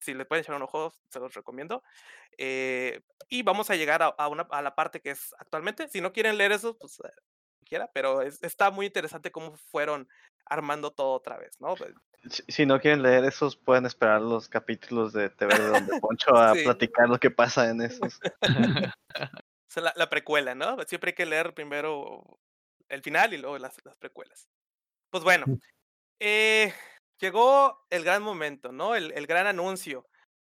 [0.00, 1.82] si le pueden echar un ojo, se los recomiendo.
[2.36, 5.88] Eh, y vamos a llegar a, a una, a la parte que es actualmente.
[5.88, 7.10] Si no quieren leer eso, pues eh,
[7.64, 10.08] quiera, pero es- está muy interesante cómo fueron
[10.46, 11.74] armando todo otra vez, ¿no?
[11.74, 11.92] Pues,
[12.30, 16.30] Si, si no quieren leer esos, pueden esperar los capítulos de TV de donde Poncho
[16.36, 16.64] a Sí.
[16.64, 18.18] platicar lo que pasa en esos.
[19.12, 20.78] o sea, la, la precuela, ¿no?
[20.86, 22.40] Siempre hay que leer primero
[22.88, 24.48] el final y luego las, las precuelas.
[25.10, 25.44] Pues bueno,
[26.20, 26.72] eh,
[27.18, 28.94] llegó el gran momento, ¿no?
[28.94, 30.06] El, el gran anuncio.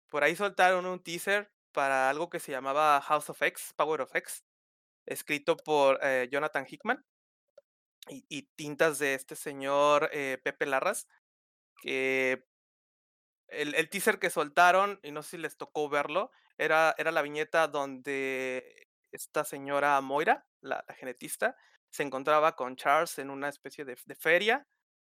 [0.08, 4.14] Por ahí soltaron un teaser para algo que se llamaba House of X, Power of
[4.14, 4.44] X,
[5.06, 7.04] escrito por eh, Jonathan Hickman
[8.08, 11.06] y, tintas de este señor eh, Pepe Larraz,
[11.82, 12.44] que
[13.48, 17.22] el, el teaser que soltaron, y no sé si les tocó verlo, era, era la
[17.22, 21.56] viñeta donde esta señora Moira, la, genetista,
[21.90, 24.66] se encontraba con Charles en una especie de feria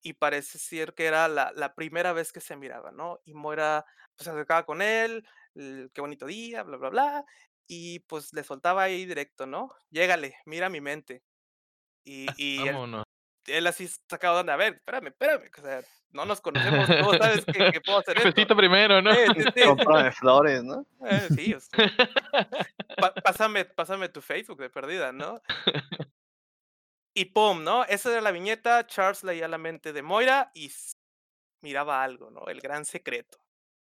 [0.03, 3.21] y parece ser que era la, la primera vez que se miraban, ¿no?
[3.25, 3.85] Y Moira
[4.17, 7.25] pues, se acercaba con él, el- qué bonito día, bla, bla, bla,
[7.67, 9.71] y pues le soltaba ahí directo, ¿no?
[9.91, 11.23] Llégale, mira mi mente.
[12.05, 13.05] Y, y él, Vámonos.
[13.47, 15.83] él así sacado de onda, a ver, espérame, espérame, o sea,
[16.13, 18.57] no nos conocemos, ¿cómo sabes que, que puedo hacer esto?
[18.57, 19.15] Primero, ¿no?
[19.15, 19.63] Sí, sí, sí.
[19.65, 20.85] Cómprame flores, ¿no?
[21.07, 21.79] Eh, sí, o sea,
[23.25, 25.41] pásame, pásame tu Facebook de perdida, ¿no?
[27.15, 27.85] Y pum, ¿no?
[27.85, 30.71] Esa era la viñeta, Charles leía la mente de Moira y
[31.63, 32.47] miraba algo, ¿no?
[32.47, 33.39] El gran secreto.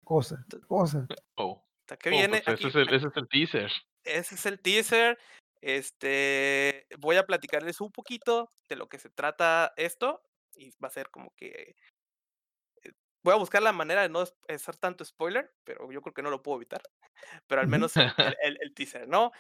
[0.03, 1.07] Cosa, cosa.
[1.36, 3.72] Oh, Hasta que oh, viene, pues aquí- ese, es el, ese es el teaser.
[4.03, 5.18] ese es el teaser.
[5.61, 10.22] Este, voy a platicarles un poquito de lo que se trata esto
[10.53, 11.76] y va a ser como que
[12.84, 12.91] eh,
[13.24, 16.30] voy a buscar la manera de no hacer tanto spoiler, pero yo creo que no
[16.30, 16.84] lo puedo evitar.
[17.47, 19.32] Pero al menos el, el- el- el teaser, ¿no?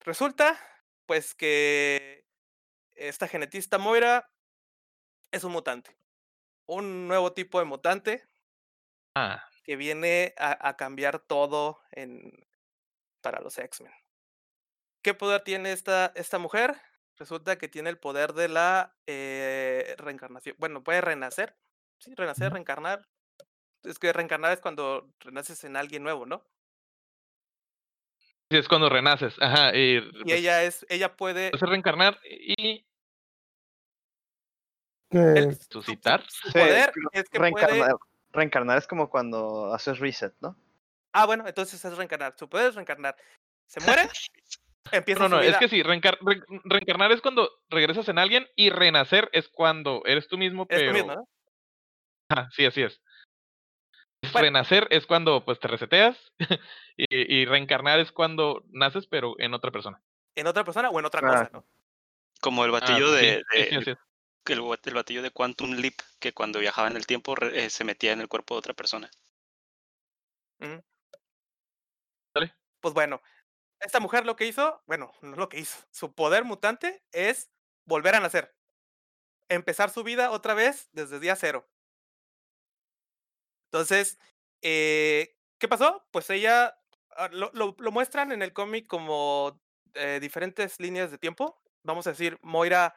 [0.00, 0.58] Resulta,
[1.06, 2.05] pues que
[2.96, 4.30] esta genetista Moira
[5.30, 5.96] es un mutante,
[6.66, 8.28] un nuevo tipo de mutante
[9.14, 12.32] Ah, que viene a, a cambiar todo en,
[13.22, 13.92] para los X-Men.
[15.02, 16.80] ¿Qué poder tiene esta, esta mujer?
[17.16, 20.56] Resulta que tiene el poder de la eh, reencarnación.
[20.58, 21.56] Bueno, puede renacer.
[21.98, 23.08] Sí, renacer, reencarnar.
[23.82, 26.44] Es que reencarnar es cuando renaces en alguien nuevo, ¿no?
[28.50, 29.34] Sí, es cuando renaces.
[29.40, 32.86] Ajá, y, Y pues, ella es, ella puede puedes reencarnar y
[35.10, 36.22] resucitar.
[36.28, 37.52] Su, su Sí, poder pero es que puede.
[37.54, 37.96] reencarnar,
[38.32, 40.56] reencarnar es como cuando haces reset, ¿no?
[41.12, 42.34] Ah, bueno, entonces es reencarnar.
[42.38, 43.16] Su poder es reencarnar.
[43.66, 44.02] Se muere,
[44.92, 48.46] empieza No, no, su es que sí, reencar- re- reencarnar es cuando regresas en alguien
[48.54, 50.92] y renacer es cuando eres tú mismo, Es pero...
[50.92, 51.28] tú mismo,
[52.52, 53.00] sí, así es.
[54.22, 54.46] Es Bueno.
[54.46, 56.32] Renacer es cuando pues te reseteas
[56.96, 60.02] y, y reencarnar es cuando naces pero en otra persona.
[60.34, 61.66] En otra persona o en otra Ah, cosa, ¿no?
[62.40, 63.96] Como el Ah, batillo sí, de, sí, de-
[64.46, 67.70] el, ba- el batillo de Quantum Leap, que cuando viajaba en el tiempo re- eh,
[67.70, 69.10] se metía en el cuerpo de otra persona.
[72.80, 73.20] Pues bueno,
[73.80, 77.50] esta mujer lo que hizo, bueno, no lo que hizo, su poder mutante es
[77.86, 78.56] volver a nacer.
[79.48, 81.68] Empezar su vida otra vez desde día cero.
[83.76, 84.18] Entonces,
[84.62, 86.06] eh, ¿qué pasó?
[86.10, 86.78] Pues ella
[87.10, 89.60] ah, lo, muestran en el cómic como
[89.92, 91.60] eh, diferentes líneas de tiempo.
[91.82, 92.96] Vamos a decir, Moira,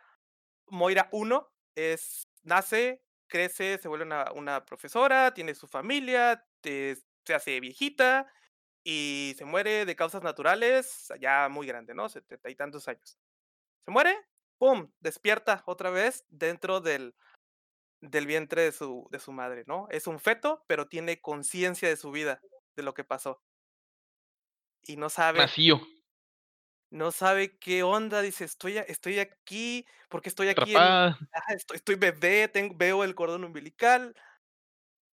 [0.67, 7.59] Moira 1 es, nace, crece, se vuelve una, profesora, tiene su familia, te- se hace
[7.59, 8.31] viejita
[8.81, 12.07] y se muere de causas naturales, ya muy grande, ¿no?
[12.07, 13.19] Setenta y tantos años.
[13.83, 14.15] Se muere,
[14.57, 14.89] ¡pum!
[15.01, 17.15] Despierta otra vez dentro del,
[18.01, 19.87] del vientre de su, de su madre, ¿no?
[19.91, 22.45] Es un feto, pero tiene conciencia de su vida,
[22.75, 23.43] de lo que pasó.
[24.83, 25.79] Y no sabe, Nació,
[26.91, 30.75] no sabe qué onda, dice, estoy, estoy aquí, porque estoy aquí?
[30.75, 30.99] en-
[31.33, 34.15] ah, estoy, estoy bebé, tengo, veo el cordón umbilical.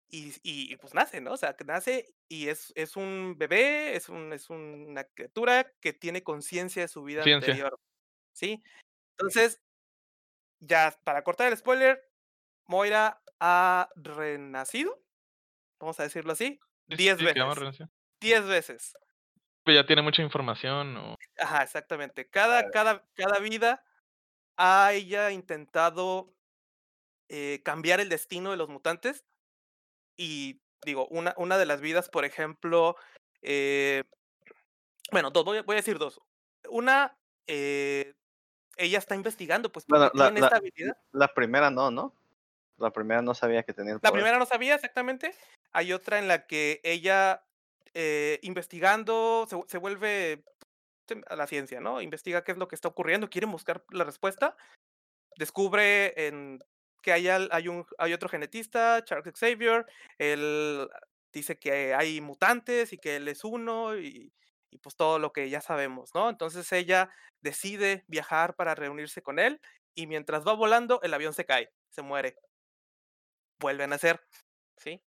[0.09, 1.33] Y, y, pues nace, ¿no?
[1.33, 5.91] O sea, que nace y es, es un bebé, es, un, es una criatura que
[5.93, 7.63] tiene conciencia de su vida Conciencia.
[7.63, 7.79] anterior.
[8.33, 8.63] ¿Sí?
[9.17, 9.61] Entonces,
[10.59, 12.01] ya para cortar el spoiler,
[12.67, 15.01] Moira ha renacido,
[15.79, 16.59] vamos a decirlo así,
[16.89, 17.55] Sí, 10 sí, veces.
[17.55, 17.87] renacer.
[18.21, 18.93] 10 veces.
[19.63, 20.97] Pues ya tiene mucha información.
[20.97, 22.29] o- Ajá, exactamente.
[22.29, 23.83] Cada, cada, cada vida
[24.57, 26.33] ha ella intentado
[27.29, 29.25] eh, cambiar el destino de los mutantes.
[30.17, 32.95] Y digo, una, una de las vidas, por ejemplo,
[33.41, 34.03] eh,
[35.11, 36.19] bueno, dos, voy, a- voy a decir dos.
[36.69, 38.13] Una, eh,
[38.77, 40.97] ella está investigando, pues, tiene la- esta habilidad.
[41.11, 42.13] la primera no, ¿no?
[42.83, 44.13] La primera no sabía que tenía el La poder.
[44.13, 45.33] primera no sabía exactamente.
[45.71, 47.45] Hay otra en la que ella,
[47.93, 50.43] eh, investigando, se, se vuelve
[51.27, 52.01] a la ciencia, ¿no?
[52.01, 54.55] Investiga qué es lo que está ocurriendo, quiere buscar la respuesta.
[55.37, 56.59] Descubre en
[57.01, 59.85] que hay, hay, un, hay otro genetista, Charles Xavier.
[60.17, 60.89] Él
[61.33, 64.31] dice que hay mutantes y que él es uno y,
[64.71, 66.29] y pues todo lo que ya sabemos, ¿no?
[66.29, 67.09] Entonces ella
[67.41, 69.59] decide viajar para reunirse con él
[69.95, 72.37] y mientras va volando, el avión se cae, se muere.
[73.63, 74.19] Vuelve a nacer,
[74.77, 75.01] ¿sí?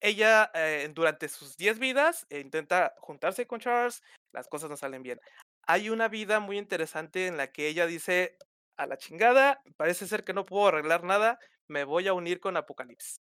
[0.00, 5.04] ella eh, durante sus 10 vidas eh, intenta juntarse con Charles, las cosas no salen
[5.04, 5.20] bien.
[5.68, 8.36] Hay una vida muy interesante en la que ella dice,
[8.76, 11.38] a la chingada, parece ser que no puedo arreglar nada,
[11.68, 13.20] me voy a unir con Apocalipsis.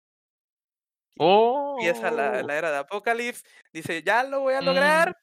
[1.18, 2.48] Empieza la, Oh.
[2.48, 4.66] la era de Apocalipsis, dice, ya lo voy a Mm.
[4.66, 5.18] lograr.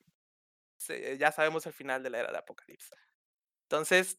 [0.78, 2.90] Se- ya sabemos el final de la era de Apocalipsis.
[3.64, 4.18] Entonces,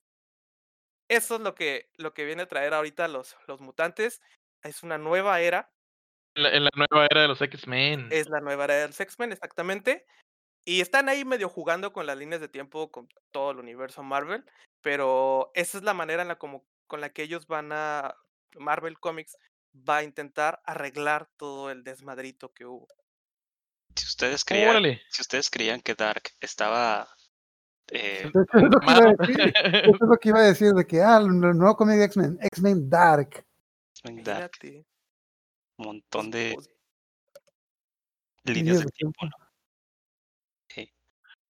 [1.10, 4.22] eso es lo que, lo que viene a traer ahorita los, los mutantes.
[4.64, 5.72] Es una nueva era,
[6.36, 8.08] En la, en la nueva era de los X-Men.
[8.12, 10.06] es la nueva era de los X-Men, exactamente.
[10.66, 14.46] Y están ahí medio jugando con las líneas de tiempo con todo el universo Marvel,
[14.82, 18.16] pero esa es la manera en la como con la que ellos van a
[18.58, 19.38] Marvel Comics
[19.74, 22.88] va a intentar arreglar todo el desmadrito que hubo.
[23.96, 25.02] Si ustedes creían, Órale.
[25.10, 27.08] si ustedes creían que Dark estaba
[27.92, 30.44] eh, De hecho, es lo que iba a decir, eso es lo que iba a
[30.44, 31.20] decir de que, ah,
[31.78, 33.46] cómic de X-Men, X-Men Dark.
[33.96, 34.52] X-Men Dark,
[35.78, 36.70] un montón de pues,
[38.44, 39.32] líneas de de tiempo, ¿no?
[40.68, 40.92] Sí.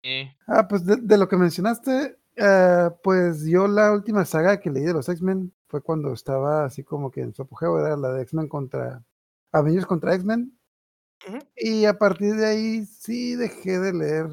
[0.03, 0.31] Sí.
[0.47, 4.83] Ah, pues de, de lo que mencionaste, eh, pues yo la última saga que leí
[4.83, 8.23] de los X-Men fue cuando estaba así como que en su apogeo, era la de
[8.23, 9.03] X-Men contra
[9.51, 10.55] Avengers contra X-Men.
[11.55, 14.27] Y a partir de ahí sí dejé de leer.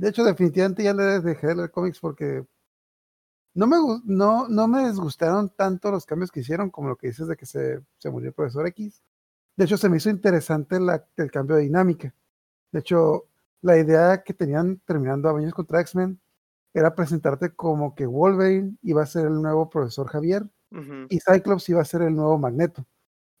[0.00, 2.44] De hecho, definitivamente ya le dejé de leer cómics porque
[3.54, 7.26] no me, no, no me disgustaron tanto los cambios que hicieron como lo que dices
[7.28, 9.02] de que se, se murió el profesor X.
[9.56, 12.14] De hecho, se me hizo interesante la- el cambio de dinámica.
[12.72, 13.26] De hecho,
[13.62, 16.20] la idea que tenían terminando Avengers contra X-Men
[16.74, 20.44] era presentarte como que Wolverine iba a ser el nuevo profesor Javier
[21.10, 22.86] y Cyclops iba a ser el nuevo Magneto.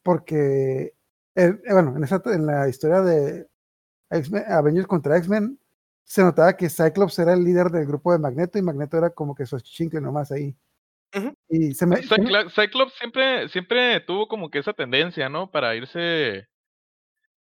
[0.04, 0.94] Porque,
[1.36, 3.48] eh, bueno, en, esa, en la historia de
[4.48, 5.58] Avengers contra X-Men,
[6.04, 9.34] se notaba que Cyclops era el líder del grupo de Magneto y Magneto era como
[9.34, 10.56] que su chincle nomás ahí.
[11.48, 11.96] Y se me.
[11.96, 15.50] Cyclops siempre, siempre tuvo como que esa tendencia, ¿no?
[15.50, 16.48] Para irse,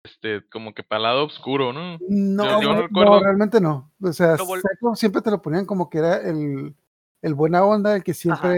[0.03, 1.97] este, como que para el lado oscuro, ¿no?
[2.07, 3.91] No, yo no, no, recuerdo- realmente no.
[4.01, 6.75] O sea, Cyclops siempre te lo ponían como que era el,
[7.21, 8.55] el buena onda, el que siempre,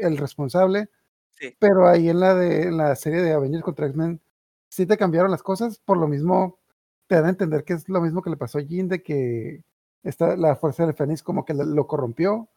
[0.00, 0.88] el responsable.
[1.30, 1.54] Sí.
[1.58, 4.20] Pero ahí en la de en la serie de Avengers contra X-Men,
[4.68, 5.78] sí te cambiaron las cosas.
[5.78, 6.58] Por lo mismo,
[7.06, 9.62] te dan a entender que es lo mismo que le pasó a Jean, de que
[10.02, 12.48] esta, la fuerza del Fénix como que lo- corrompió.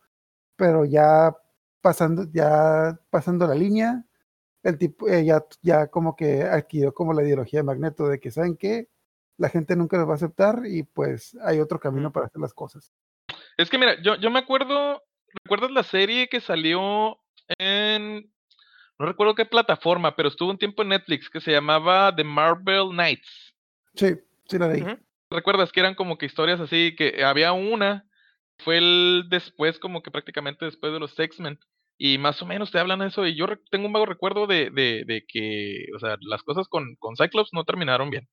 [0.56, 1.36] Pero ya
[1.82, 4.04] pasando, ya pasando la línea,
[4.64, 8.32] el tipo eh, ya, ya como que adquirió como la ideología de Magneto de que,
[8.32, 8.89] ¿saben qué?
[9.38, 12.54] La gente nunca los va a aceptar y pues hay otro camino para hacer las
[12.54, 12.91] cosas.
[13.56, 15.04] Es que mira, yo, yo me acuerdo,
[15.43, 17.20] ¿recuerdas la serie que salió
[17.60, 18.32] en,
[18.98, 22.89] no recuerdo qué plataforma, pero estuvo un tiempo en Netflix que se llamaba The Marvel
[22.89, 23.54] Knights?
[23.93, 24.16] Sí,
[24.50, 24.82] sí la leí.
[24.82, 24.98] Ujú.
[25.30, 28.06] ¿Recuerdas que eran como que historias así, que había una,
[28.60, 31.60] fue el después, como que prácticamente después de los X-Men,
[32.00, 35.04] y más o menos te hablan eso, y yo tengo un vago recuerdo de, de,
[35.06, 38.28] de que, o sea, las cosas con, con Cyclops no terminaron bien.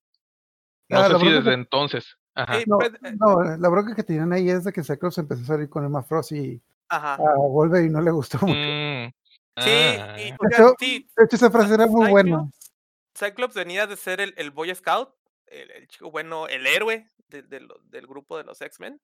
[0.87, 2.15] No Ah, sé si desde que- entonces.
[2.35, 2.59] Ajá.
[2.67, 5.45] No, pues, eh, no, la bronca que tenían ahí es de que Cyclops empezó a
[5.45, 7.15] salir con Emma Frost y ajá.
[7.15, 8.59] a Wolverine no le gustó mucho.
[8.59, 9.11] Mm,
[9.57, 10.15] Sí, ah.
[10.19, 12.37] y, o De hecho, sí, de hecho, esa frase era muy buena.
[12.37, 12.73] Cyclops,
[13.17, 15.09] Cyclops venía de ser el, el Boy Scout,
[15.47, 18.99] el, el chico bueno, el héroe de- de lo- del grupo de los X-Men.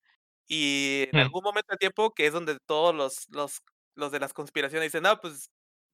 [0.47, 3.59] Y en algún momento del tiempo, que es donde todos los, los,
[3.95, 5.45] los de las conspiraciones dicen, no, pues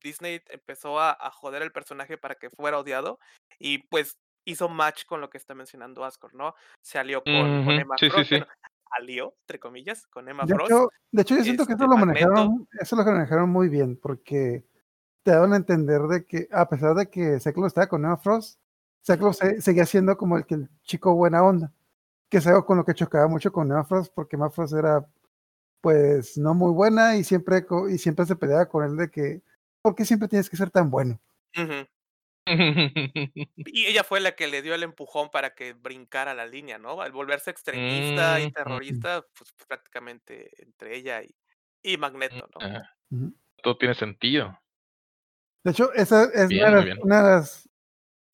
[0.02, 3.20] Disney empezó a, a joder el personaje para que fuera odiado.
[3.60, 6.56] Y pues hizo match con lo que está mencionando Ascor, ¿no?
[6.82, 8.30] Se alió con, con Ujú, Emma sí, sí, Frost.
[8.30, 8.38] sí.
[8.38, 8.48] bueno,
[8.92, 10.72] alió, entre comillas, con Emma De Frost.
[10.72, 12.28] hecho, de hecho, yo siento que eso este, lo Magneto.
[12.30, 14.64] manejaron, eso lo manejaron muy bien, porque
[15.24, 18.60] te daban a entender de que, a pesar de que Cyclops estaba con Emma Frost,
[19.06, 21.72] Cyclops se- seguía siendo como el que el chico buena onda,
[22.30, 25.08] que es algo con lo que chocaba mucho con Emma Frost, porque Emma Frost era,
[25.82, 29.42] pues, no muy buena y siempre, y siempre se peleaba con él de que,
[29.82, 31.20] ¿por qué siempre tienes que ser tan bueno?
[33.66, 37.02] Y ella fue la que le dio el empujón para que brincara la línea, ¿no?
[37.02, 41.36] Al volverse extremista y Mm, terrorista, pues prácticamente entre ella y,
[41.84, 43.32] y Magneto, ¿no?
[43.62, 44.58] Todo tiene sentido.
[45.64, 47.67] De hecho, esa es Bien, una, de las, una de las-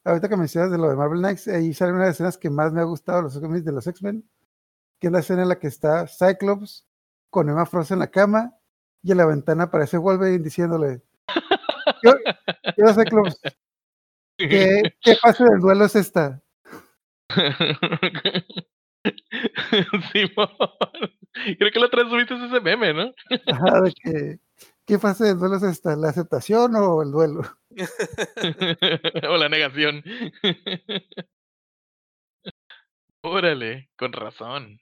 [0.03, 2.49] ahorita que mencionas de lo de Marvel Knights, ahí sale una de las escenas que
[2.49, 4.27] más me ha gustado los de los X-Men,
[4.99, 6.87] que es la escena en la que está Cyclops
[7.29, 8.53] con Emma Frost en la cama
[9.01, 11.01] y en la ventana aparece Wolverine diciéndole,
[12.03, 12.11] yo,
[12.77, 13.41] yo Cyclops,
[14.37, 16.41] ¿qué, qué fase del duelo es esta?
[20.11, 20.49] Simón.
[21.57, 23.11] Creo que la otra vez subiste ese meme, ¿no?
[23.51, 24.39] Ajá, de que,
[24.86, 25.95] ¿qué fase del duelo es esta?
[25.95, 27.41] ¿La aceptación o el duelo?
[29.29, 30.03] o la negación.
[33.21, 34.79] Órale, con razón.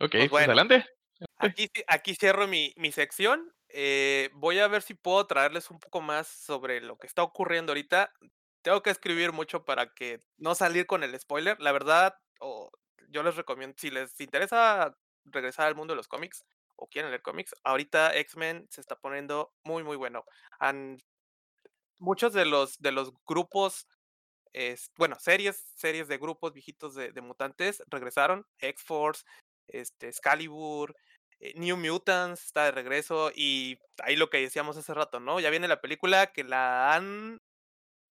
[0.00, 0.46] Ok, pues, bueno.
[0.52, 0.84] adelante.
[1.38, 3.52] Aquí, ci- aquí cierro mi, mi sección.
[3.68, 7.72] eh, voy a ver si puedo traerles un poco más sobre lo que está ocurriendo
[7.72, 8.12] ahorita.
[8.62, 11.60] Tengo que escribir mucho para que no salir con el spoiler.
[11.60, 12.70] La verdad, o
[13.08, 16.44] yo les recomiendo, si les interesa regresar al mundo de los cómics
[16.80, 20.24] o quieren leer cómics, ahorita X-Men se está poniendo muy, muy bueno.
[20.58, 20.98] Han-
[21.98, 23.86] muchos de los, de los grupos
[24.52, 28.46] es, bueno, series, series de grupos viejitos de, de mutantes regresaron.
[28.58, 29.24] X-Force,
[29.68, 30.96] este, Excalibur,
[31.38, 33.30] eh, New Mutants está de regreso.
[33.34, 35.38] Y ahí lo que decíamos hace rato, ¿no?
[35.38, 37.40] Ya viene la película que la han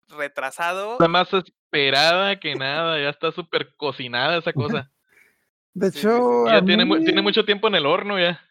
[0.07, 0.93] retrasado.
[0.93, 4.91] Está más esperada que nada, ya está súper cocinada esa cosa.
[5.73, 6.07] De Sí, sí, sí.
[6.09, 8.41] hecho, Ya a tiene, mí- tiene mucho tiempo en el horno ya.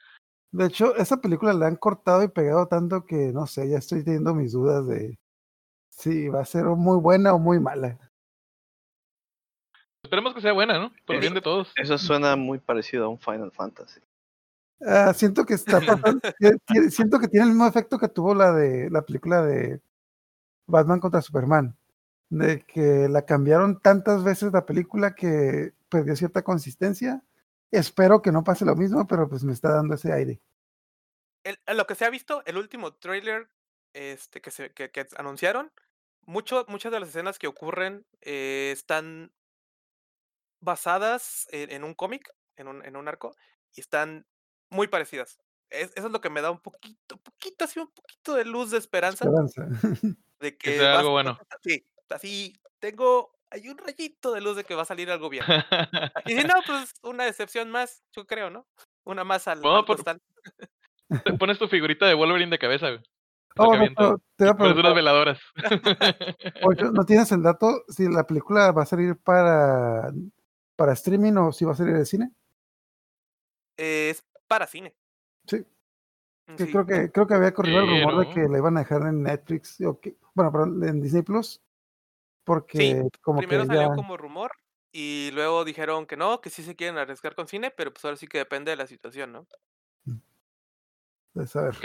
[0.51, 4.05] De hecho, esa película la han cortado y pegado tanto que no sé, ya estoy
[4.05, 5.19] teniendo mis dudas de
[5.91, 7.99] si va a ser muy buena o muy mala.
[10.03, 10.93] Esperemos que sea buena, ¿no?
[11.05, 11.73] Por el Eh, bien de todos.
[11.77, 14.01] Eso suena muy parecido a un Final Fantasy.
[14.81, 15.81] Ah, siento que está
[16.91, 19.81] siento que tiene el mismo efecto que tuvo la de la película de
[20.67, 21.77] Batman contra Superman,
[22.31, 27.25] de que la cambiaron tantas veces la película que perdió cierta consistencia.
[27.71, 30.41] Espero que no pase lo mismo, pero pues me está dando ese aire.
[31.45, 33.49] el- a lo que se ha visto, el último trailer
[33.95, 35.73] este, que, se, que, que anunciaron,
[36.23, 39.33] mucho, muchas de las escenas que ocurren eh, están
[40.61, 43.35] basadas en, en un cómic, en un, en un arco,
[43.75, 44.27] y están
[44.71, 45.39] muy parecidas.
[45.71, 48.71] Es- eso es lo que me da un poquito, poquito, así un poquito de luz
[48.71, 49.67] de esperanza Esperanza.
[50.41, 51.39] de Que que sea algo bueno.
[51.63, 55.45] Sí, así tengo, hay un rayito de luz de que va a salir algo bien.
[56.27, 58.67] Y si no, pues una decepción más, yo creo, ¿no?
[59.05, 60.03] Una más al, No, al por-.
[60.03, 63.03] Te pones tu figurita de Wolverine de cabeza, güey.
[63.57, 65.41] Oh, no, te voy a pones unas preguntar, veladoras.
[66.63, 70.13] Ocho, ¿no tienes el dato si la película va a salir para,
[70.77, 72.31] para streaming o si va a salir de cine?
[73.77, 74.95] Es para cine.
[75.47, 75.57] Sí.
[76.47, 78.81] Mm, Sí, creo que creo que había corrido el rumor de que la iban a
[78.81, 81.61] dejar en Netflix, o que- bueno, perdón, en Disney Plus,
[82.49, 84.53] porque como Primero que salió ya, como rumor
[84.91, 88.17] y luego dijeron que no, que sí se quieren arriesgar con cine, pero pues ahora
[88.17, 89.47] sí que depende de la situación, ¿no?
[91.35, 91.77] pues, a ver.
[91.77, 91.85] Ok.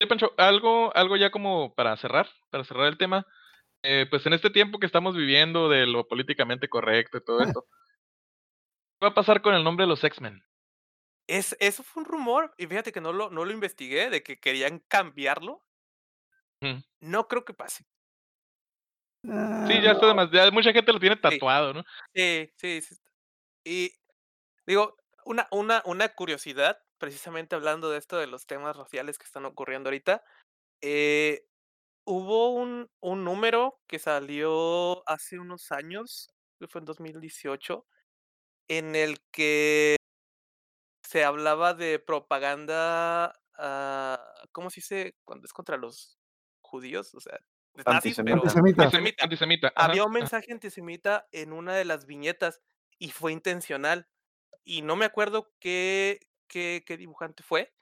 [0.00, 3.24] Sí, Pancho, algo, algo ya como para cerrar, para cerrar el tema.
[3.84, 7.64] eh, pues en este tiempo que estamos viviendo de lo políticamente correcto y todo esto,
[8.98, 10.42] ¿qué va a pasar con el nombre de los X-Men?
[11.28, 14.40] Es, eso fue un rumor y fíjate que no lo, no lo investigué, de que
[14.40, 15.62] querían cambiarlo.
[16.60, 16.82] Ujú.
[17.00, 17.86] No creo que pase.
[19.64, 20.52] Sí, ya está Ah, demasiado.
[20.52, 21.84] Mucha gente lo tiene tatuado, ¿no?
[22.14, 22.96] Sí, sí, sí.
[23.64, 23.92] Y
[24.66, 24.96] digo,
[25.26, 29.88] una, una, una curiosidad, precisamente hablando de esto de los temas raciales que están ocurriendo
[29.90, 30.24] ahorita,
[30.82, 31.46] eh,
[32.04, 37.86] hubo un, un número que salió hace unos años, que fue en 2018,
[38.68, 39.96] en el que
[41.02, 46.18] se hablaba de propaganda, ah, ¿cómo se dice cuando es contra los
[46.60, 47.14] judíos?
[47.14, 47.38] O sea,
[47.84, 48.84] de nazis, pero Antisemita.
[48.84, 49.24] Antisemi- antisemita.
[49.24, 49.72] Antisemita.
[49.76, 52.60] Había un mensaje antisemita en una de las viñetas
[52.98, 54.08] y fue intencional.
[54.64, 57.72] Y no me acuerdo qué, qué, qué dibujante fue.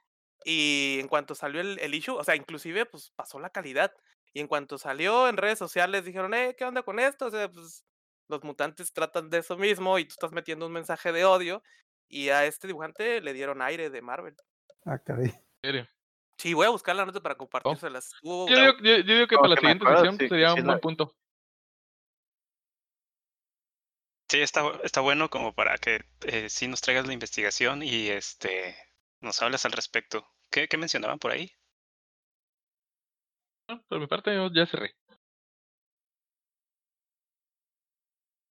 [0.45, 3.93] Y en cuanto salió el, el issue, o sea, inclusive pues pasó la calidad.
[4.33, 7.25] Y en cuanto salió en redes sociales dijeron, eh, ¿qué onda con esto?
[7.25, 7.83] O sea, pues
[8.29, 11.63] los mutantes tratan de eso mismo y tú estás metiendo un mensaje de odio.
[12.07, 14.35] Y a este dibujante le dieron aire de Marvel.
[14.85, 15.27] ah, caray.
[15.29, 15.87] En serio.
[16.37, 18.13] Sí, voy a buscar la nota para compartírselas.
[18.21, 20.67] Yo digo, yo, yo digo que para la siguiente acuerdo, sesión sí, sería sí un
[20.67, 21.15] buen punto.
[24.29, 28.75] Sí, está, está bueno como para que eh, sí nos traigas la investigación y este
[29.21, 30.27] nos hables al respecto.
[30.51, 31.51] ¿Qué, qué mencionaban por ahí?
[33.69, 34.95] No, Por mi parte, yo ya cerré.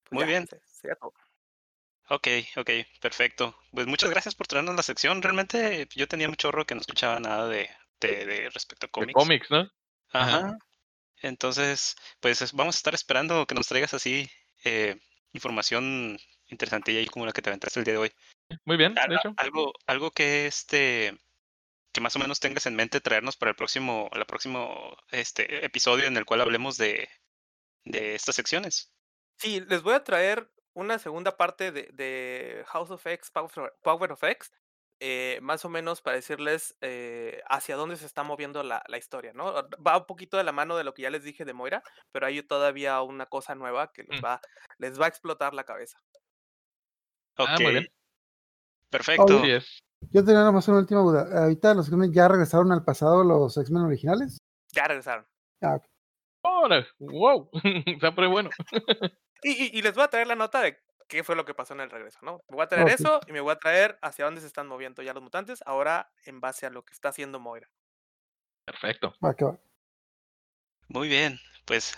[0.04, 0.46] pues Muy ya, bien.
[0.46, 1.12] se- sería todo.
[2.08, 3.56] Ok, ok, perfecto.
[3.72, 5.22] Pues muchas gracias por traernos la sección.
[5.22, 7.68] Realmente yo tenía un chorro que no escuchaba nada de,
[8.00, 9.14] de, de respecto a De cómics.
[9.14, 9.70] cómics, ¿no?
[10.10, 10.36] Ajá.
[10.38, 10.58] Ajá.
[11.22, 14.28] Entonces, pues es- vamos a estar esperando que nos traigas así
[14.64, 15.00] eh,
[15.32, 18.12] información interesantilla y como la que te aventaste el día de hoy.
[18.64, 19.34] Muy bien, de hecho.
[19.36, 21.18] Algo, algo que este
[21.92, 26.04] que más o menos tengas en mente traernos para el próximo, el próximo este episodio
[26.04, 27.08] en el cual hablemos de,
[27.84, 28.92] de estas secciones.
[29.38, 34.12] Sí, les voy a traer una segunda parte de, de House of X, Power, Power
[34.12, 34.52] of X,
[35.00, 39.32] eh, más o menos para decirles eh, hacia dónde se está moviendo la, la historia,
[39.34, 39.52] ¿no?
[39.86, 42.26] Va un poquito de la mano de lo que ya les dije de Moira, pero
[42.26, 44.24] hay todavía una cosa nueva que les Mm.
[44.24, 44.40] va,
[44.78, 45.98] les va a explotar la cabeza.
[47.38, 47.48] Ok.
[47.48, 47.86] Ah, muy bien.
[48.90, 49.38] Perfecto.
[49.38, 49.78] Así es.
[50.12, 51.26] Yo tenía nada más una última duda.
[51.42, 54.38] Ahorita los X-Men ya regresaron al pasado los X-Men originales.
[54.72, 55.26] Ya regresaron.
[55.62, 55.80] Ah,
[56.98, 57.50] wow.
[57.86, 58.50] Está pre bueno.
[59.46, 60.76] Y, y- y les voy a traer la nota de
[61.06, 62.40] qué fue lo que pasó en el regreso, ¿no?
[62.48, 65.02] Me voy a traer eso y me voy a traer hacia dónde se están moviendo
[65.02, 67.70] ya los mutantes, ahora en base a lo que está haciendo Moira.
[68.64, 69.14] Perfecto.
[69.24, 69.56] Va, que va.
[70.88, 71.38] Muy bien.
[71.64, 71.96] Pues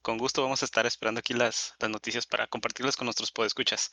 [0.00, 3.92] con gusto vamos a estar esperando aquí las, las noticias para compartirlas con nuestros podescuchas.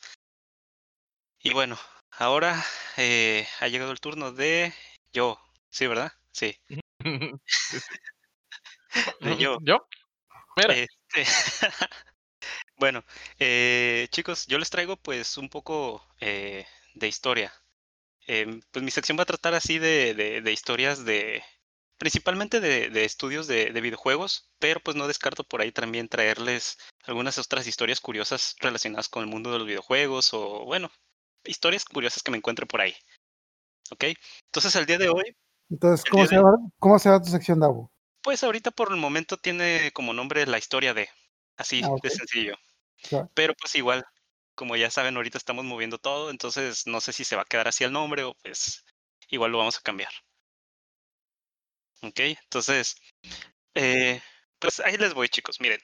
[1.40, 1.76] Y bueno,
[2.12, 2.62] ahora
[2.96, 4.72] eh, ha llegado el turno de
[5.12, 5.38] yo.
[5.68, 6.10] Sí, ¿verdad?
[6.32, 6.56] Sí.
[9.20, 9.58] De yo.
[9.62, 9.86] ¿Yo?
[10.56, 11.24] Mira, Este,
[12.76, 13.04] bueno,
[13.38, 17.52] eh, chicos, yo les traigo pues un poco eh, de historia.
[18.26, 21.42] Em, pues mi sección va a tratar así de, de- de historias de,
[21.98, 26.78] principalmente de, de estudios de, de videojuegos, pero pues no descarto por ahí también traerles
[27.04, 30.90] algunas otras historias curiosas relacionadas con el mundo de los videojuegos o bueno,
[31.44, 32.94] historias curiosas que me encuentre por ahí.
[33.90, 34.04] ¿Ok?
[34.46, 35.36] Entonces el día de hoy
[35.70, 37.90] Entonces, ¿cómo se, de- llama, ¿cómo se llama tu sección, Davo?
[38.22, 41.10] Pues ahorita por el momento tiene como nombre la historia de,
[41.56, 42.56] así Ah, de sencillo.
[43.34, 44.04] Pero pues igual,
[44.54, 47.68] como ya saben, ahorita estamos moviendo todo, entonces no sé si se va a quedar
[47.68, 48.84] así el nombre o pues
[49.28, 50.10] igual lo vamos a cambiar.
[52.02, 52.96] Ok, entonces,
[53.74, 54.22] eh,
[54.58, 55.80] pues ahí les voy chicos, miren.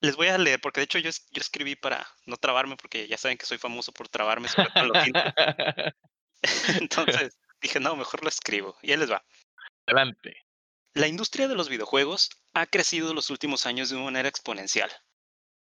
[0.00, 3.08] Les voy a leer, porque de hecho yo, es- yo escribí para no trabarme, porque
[3.08, 4.92] ya saben que soy famoso por trabarme sobre todo.
[6.88, 8.76] Entonces dije, no, mejor lo escribo.
[8.82, 9.24] Y ahí les va.
[9.86, 10.43] Adelante.
[10.96, 14.92] La industria de los videojuegos ha crecido en los últimos años de una manera exponencial,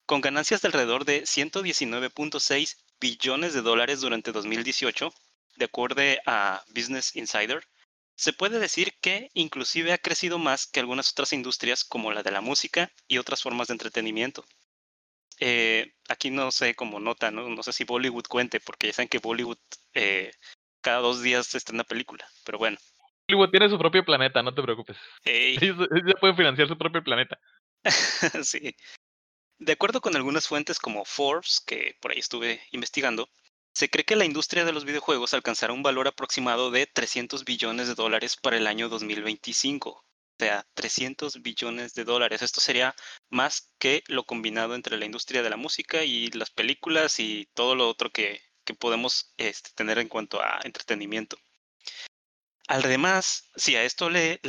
[0.05, 5.11] con ganancias de alrededor de 119.6 billones de dólares durante 2018,
[5.57, 7.67] de acuerdo a Business Insider.
[8.15, 12.31] Se puede decir que inclusive ha crecido más que algunas otras industrias como la de
[12.31, 14.45] la música y otras formas de entretenimiento.
[15.39, 17.63] Eh, aquí no sé como nota, ¿no?
[17.63, 19.59] sé si Bollywood cuente, porque ya saben que Bollywood
[19.95, 20.31] eh,
[20.83, 22.77] cada dos días está en una película, pero bueno.
[23.29, 24.97] Hollywood tiene su propio planeta, no te preocupes.
[25.25, 27.39] Ellos, ellos ya pueden financiar su propio planeta.
[28.43, 28.75] sí.
[29.59, 33.29] De acuerdo con algunas fuentes como Forbes, que por ahí estuve investigando,
[33.75, 37.89] se cree que la industria de los videojuegos alcanzará un valor aproximado de 300 billones
[37.89, 39.91] de dólares para el año 2025.
[39.91, 40.05] O
[40.39, 42.43] sea, 300 billones de dólares.
[42.43, 42.95] Esto sería
[43.31, 47.75] más que lo combinado entre la industria de la música y las películas y todo
[47.75, 51.39] lo otro que, que podemos este, tener en cuanto a entretenimiento.
[52.75, 54.41] Además, si a esto le,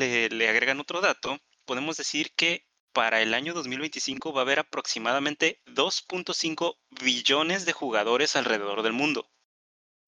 [0.48, 6.78] agregan otro dato, podemos decir que para el año 2025 va a haber aproximadamente 2.5
[7.02, 9.30] billones de jugadores alrededor del mundo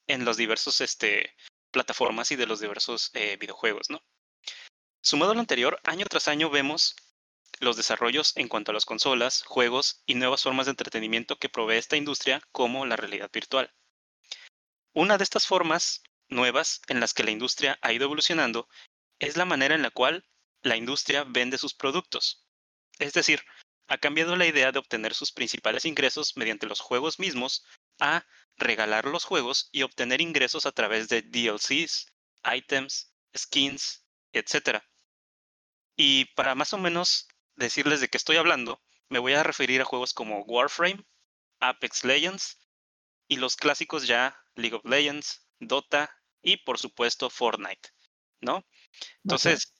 [0.08, 1.36] en los diversos este,
[1.72, 4.02] plataformas y de los diversos eh, videojuegos, ¿no?
[5.02, 6.96] Sumado a lo anterior, año tras año vemos
[7.60, 11.76] los desarrollos en cuanto a las consolas, juegos y nuevas formas de entretenimiento que provee
[11.76, 13.74] esta industria como la realidad virtual.
[14.94, 18.68] Una de estas formas nuevas en las que la industria ha ido evolucionando
[19.20, 20.26] es la manera en la cual
[20.62, 22.48] la industria vende sus productos.
[23.00, 23.44] Es decir,
[23.88, 27.64] ha cambiado la idea de obtener sus principales ingresos mediante los juegos mismos
[28.00, 28.26] a
[28.58, 32.08] regalar los juegos y obtener ingresos a través de DLCs,
[32.52, 34.82] items, skins, etc.
[35.96, 39.86] Y para más o menos decirles de qué estoy hablando, me voy a referir a
[39.86, 41.06] juegos como Warframe,
[41.60, 42.60] Apex Legends
[43.28, 46.10] y los clásicos ya League of Legends, Dota
[46.42, 47.90] y por supuesto Fortnite,
[48.42, 48.66] ¿no?
[49.24, 49.74] Entonces,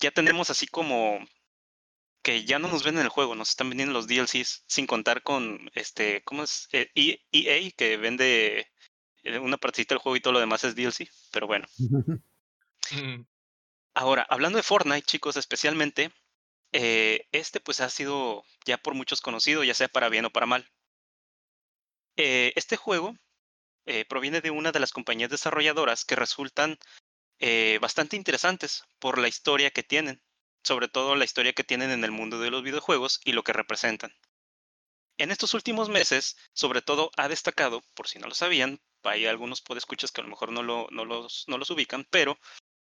[0.00, 1.20] ya tenemos así como
[2.22, 5.70] que ya no nos venden el juego, nos están vendiendo los DLCs, sin contar con
[5.74, 6.68] este, ¿cómo es?
[6.72, 8.68] Eh, E- EA que vende
[9.22, 11.66] eh, una partecita del juego y todo lo demás es DLC, pero bueno.
[13.94, 16.12] Ahora, hablando de Fortnite, chicos, especialmente,
[16.72, 20.46] eh, este pues ha sido ya por muchos conocido, ya sea para bien o para
[20.46, 20.68] mal.
[22.16, 23.14] Eh, este juego
[23.86, 26.78] eh, proviene de una de las compañías desarrolladoras que resultan
[27.40, 30.22] eh, bastante interesantes por la historia que tienen,
[30.64, 33.54] sobre todo la historia que tienen en el mundo de los videojuegos y lo que
[33.54, 34.12] representan.
[35.18, 39.60] En estos últimos meses, sobre todo ha destacado, por si no lo sabían, hay algunos
[39.60, 42.38] podescuchas que a lo mejor no, lo- no los, no los ubican, pero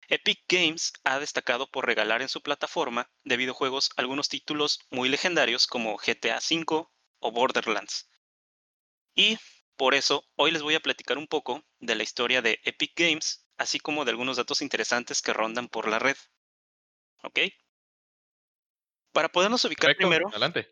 [0.09, 5.67] Epic Games ha destacado por regalar en su plataforma de videojuegos algunos títulos muy legendarios
[5.67, 6.91] como GTA V
[7.21, 8.09] o Borderlands.
[9.17, 9.37] Y
[9.77, 13.47] por eso hoy les voy a platicar un poco de la historia de Epic Games,
[13.59, 16.17] así como de algunos datos interesantes que rondan por la red.
[17.23, 17.41] ¿Ok?
[19.13, 20.71] Para podernos ubicar Perfecto, primero, adelante.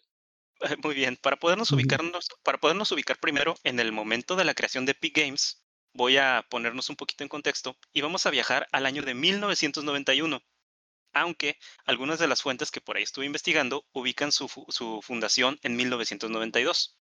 [0.82, 4.86] muy bien, para podernos ubicarnos, para podernos ubicar primero en el momento de la creación
[4.86, 8.86] de Epic Games, voy a ponernos un poquito en contexto y vamos a viajar al
[8.86, 10.43] año de 1991.
[11.16, 14.48] Aunque algunas de las fuentes que por ahí estuve investigando ubican su
[15.01, 16.98] fundación en 1992.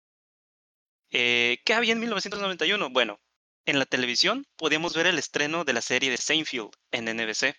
[1.12, 2.90] Eh, ¿Qué había en 1991?
[2.90, 3.20] Bueno,
[3.66, 7.54] en la televisión podíamos ver el estreno de la serie de Seinfeld en NBC,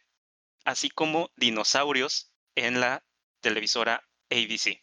[0.66, 3.06] así como Dinosaurios en la
[3.42, 4.82] televisora ABC.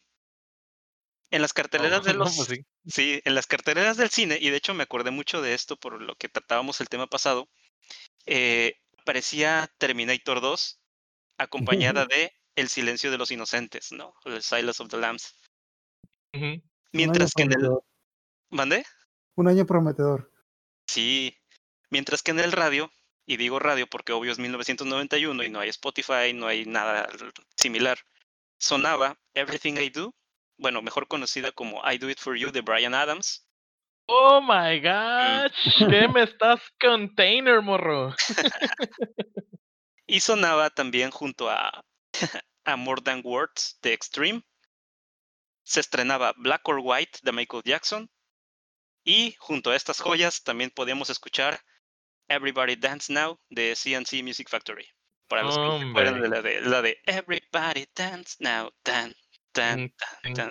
[1.33, 2.65] En las carteleras de no, los pues sí.
[2.87, 6.01] Sí, en las carteleras del cine, y de hecho me acordé mucho de esto por
[6.01, 7.49] lo que tratábamos el tema pasado,
[8.27, 10.81] eh, aparecía Terminator 2
[11.39, 14.15] acompañada de El silencio de los inocentes, ¿no?
[14.25, 15.35] El Silence of the Lambs.
[16.93, 17.69] Mientras que en el...
[18.51, 18.85] ¿Mandé?
[19.37, 20.31] Un año prometedor.
[20.87, 21.37] Sí.
[21.89, 22.91] Mientras que en el radio,
[23.27, 27.09] y digo radio porque obvio es 1991 y no hay Spotify, no hay nada
[27.57, 27.99] similar,
[28.59, 30.15] sonaba Everything I Do,
[30.57, 33.51] bueno, mejor conocida como I Do It For You de Brian Adams,
[34.13, 38.13] Oh my gosh, ¿qué me estás container, morro?
[40.09, 41.85] y sonaba también junto a,
[42.65, 44.43] a More Than Words de Extreme.
[45.63, 48.11] Se estrenaba Black or White de Michael Jackson.
[49.05, 51.61] Y junto a estas joyas también podíamos escuchar
[52.29, 54.87] Everybody Dance Now de CNC Music Factory.
[55.29, 59.15] Para los que acuerdan de la de, la de Everybody Dance Now, tan,
[59.53, 59.93] tan,
[60.35, 60.51] tan,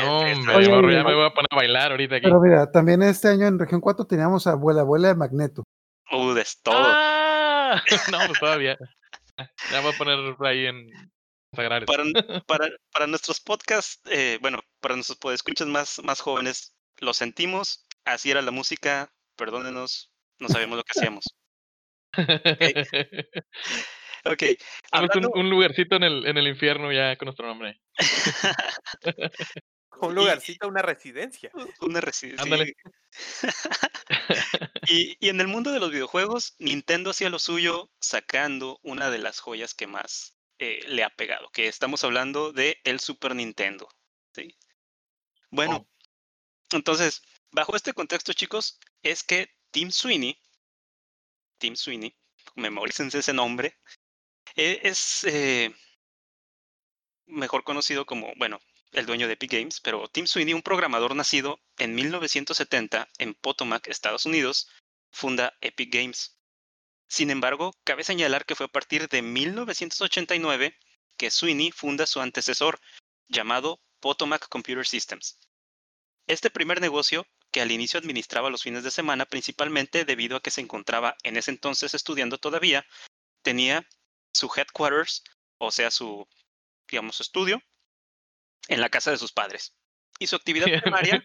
[0.00, 2.24] hombre, morro, ya me voy a poner a bailar ahorita aquí.
[2.24, 5.62] Pero mira, también este año en región 4 teníamos a abuela, abuela de Magneto.
[6.10, 6.74] Uh, es todo.
[6.76, 7.80] ¡Ah!
[8.10, 8.76] No, pues todavía.
[9.70, 10.88] Ya voy a poner ahí en
[11.54, 11.86] Sagrario.
[11.86, 12.04] Para,
[12.46, 18.30] para, para nuestros podcasts, eh, bueno, para nuestros podescuchas más, más jóvenes, lo sentimos, así
[18.30, 21.24] era la música, perdónenos, no sabíamos lo que hacíamos.
[24.24, 24.42] Ok,
[24.92, 27.80] hablando, un, un lugarcito en el, en el infierno ya con nuestro nombre.
[30.02, 31.50] Un lugarcito, una residencia.
[31.80, 32.42] una residencia.
[32.42, 32.72] Ándale.
[34.88, 39.18] Y, y en el mundo de los videojuegos, Nintendo hacía lo suyo sacando una de
[39.18, 43.88] las joyas que más eh, le ha pegado, que estamos hablando de el Super Nintendo.
[44.34, 44.54] ¿sí?
[45.50, 45.86] Bueno,
[46.76, 50.38] entonces, bajo este contexto, chicos, es que Tim Sweeney,
[51.58, 52.16] Tim Sweeney,
[52.54, 53.78] memorícense ese nombre,
[54.56, 55.74] e- es eh,
[57.26, 58.60] mejor conocido como, bueno,
[58.92, 63.86] el dueño de Epic Games, pero Tim Sweeney, un programador nacido en 1970 en Potomac,
[63.88, 64.68] Estados Unidos,
[65.12, 66.36] funda Epic Games.
[67.08, 70.76] Sin embargo, cabe señalar que fue a partir de 1989
[71.16, 72.80] que Sweeney funda su antecesor,
[73.28, 75.38] llamado Potomac Computer Systems.
[76.30, 80.52] Este primer negocio, que al inicio administraba los fines de semana principalmente debido a que
[80.52, 82.86] se encontraba en ese entonces estudiando todavía,
[83.42, 83.84] tenía
[84.32, 85.24] su headquarters,
[85.58, 86.24] o sea, su,
[86.88, 87.60] digamos, estudio,
[88.68, 89.74] en la casa de sus padres.
[90.20, 90.66] Y su actividad
[91.16, 91.24] primaria,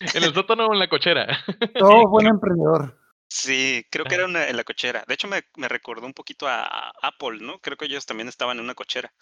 [0.00, 1.26] En el sótano o en la cochera.
[1.78, 2.98] Todo buen emprendedor.
[3.28, 4.22] sí, creo que Ajá.
[4.22, 5.04] era una- en la cochera.
[5.06, 7.58] De hecho, me, me recordó un poquito a, a Apple, ¿no?
[7.60, 9.12] Creo que ellos también estaban en una cochera.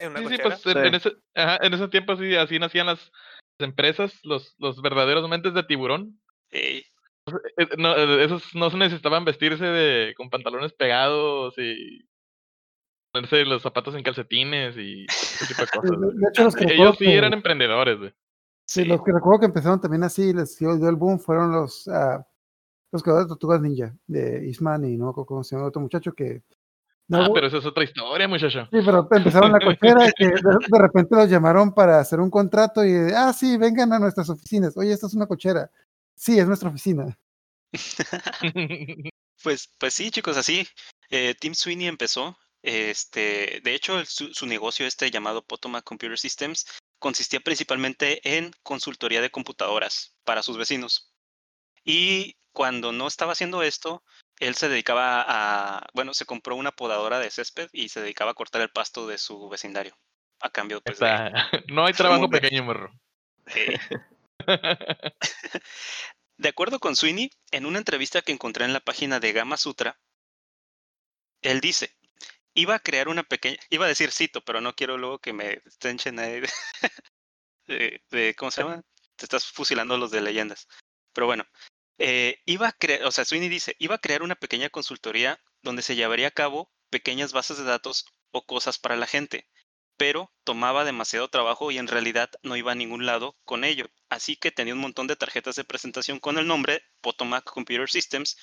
[0.00, 0.56] En una Sí, sí, cochera.
[0.56, 1.08] pues en, en Sí.
[1.08, 3.12] ese, ajá, en ese tiempo sí, así nacían las
[3.58, 6.20] empresas, los, los verdaderos mentes de tiburón.
[6.50, 6.82] Eh,
[7.56, 12.04] Eh, no, eh, esos no se necesitaban vestirse de, con pantalones pegados y
[13.12, 15.90] ponerse los zapatos en calcetines y ese tipo de cosas.
[15.98, 16.10] güey.
[16.16, 18.10] de hecho, los que, Ellos sí que- eran emprendedores, güey.
[18.66, 18.84] sí, sí.
[18.88, 22.26] los que recuerdo que empezaron también así, les dio, el boom, fueron los, ah,
[22.90, 26.42] los creadores de Tortugas Ninja, de Eastman y no cómo se llama otro muchacho que...
[27.12, 28.66] no, ah, pero esa es otra historia, muchacho.
[28.70, 32.30] Sí, pero empezaron la cochera y que de, de repente los llamaron para hacer un
[32.30, 34.76] contrato y, ah, sí, vengan a nuestras oficinas.
[34.76, 35.70] Oye, esta es una cochera.
[36.14, 37.18] Sí, es nuestra oficina.
[39.42, 40.64] Pues, pues sí, chicos, así.
[41.10, 42.38] eh, Tim Sweeney empezó.
[42.62, 46.64] Este, de hecho, su, su negocio este llamado Potomac Computer Systems
[47.00, 51.12] consistía principalmente en consultoría de computadoras para sus vecinos.
[51.84, 54.04] Y cuando no estaba haciendo esto,
[54.42, 58.34] él se dedicaba a, bueno, se compró una podadora de césped y se dedicaba a
[58.34, 59.96] cortar el pasto de su vecindario.
[60.40, 61.06] A cambio, pues, de,
[61.68, 62.92] no hay trabajo pequeño, morro.
[63.54, 63.78] eh,
[66.38, 70.00] De acuerdo con Sweeney, en una entrevista que encontré en la página de Gama Sutra,
[71.40, 71.94] él dice,
[72.54, 75.60] iba a crear una pequeña, iba a decir cito, pero no quiero luego que me
[75.64, 76.48] estenchen ahí de,
[77.66, 78.82] de- de- ¿cómo se llama?
[79.14, 80.66] Te estás fusilando los de leyendas.
[81.12, 81.44] Pero bueno,
[81.98, 85.82] eh, iba a crear, o sea, Sweeney dice, iba a crear una pequeña consultoría donde
[85.82, 89.48] se llevaría a cabo pequeñas bases de datos o cosas para la gente,
[89.96, 93.86] pero tomaba demasiado trabajo y en realidad no iba a ningún lado con ello.
[94.08, 98.36] Así que tenía un montón de tarjetas de presentación con el nombre Potomac Computer Systems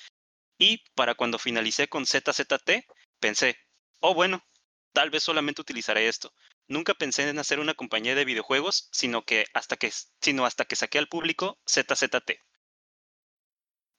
[0.58, 2.86] y para cuando finalicé con ZZT,
[3.18, 3.56] pensé,
[4.00, 4.44] oh bueno,
[4.92, 6.32] tal vez solamente utilizaré esto.
[6.68, 10.76] Nunca pensé en hacer una compañía de videojuegos, sino que hasta que, sino hasta que
[10.76, 12.32] saqué al público ZZT.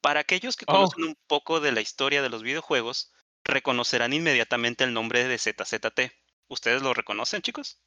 [0.02, 0.74] Para aquellos que Oh.
[0.74, 3.14] conocen un poco de la historia de los videojuegos,
[3.44, 6.12] reconocerán inmediatamente el nombre de ZZT.
[6.48, 7.80] ¿Ustedes lo reconocen, chicos?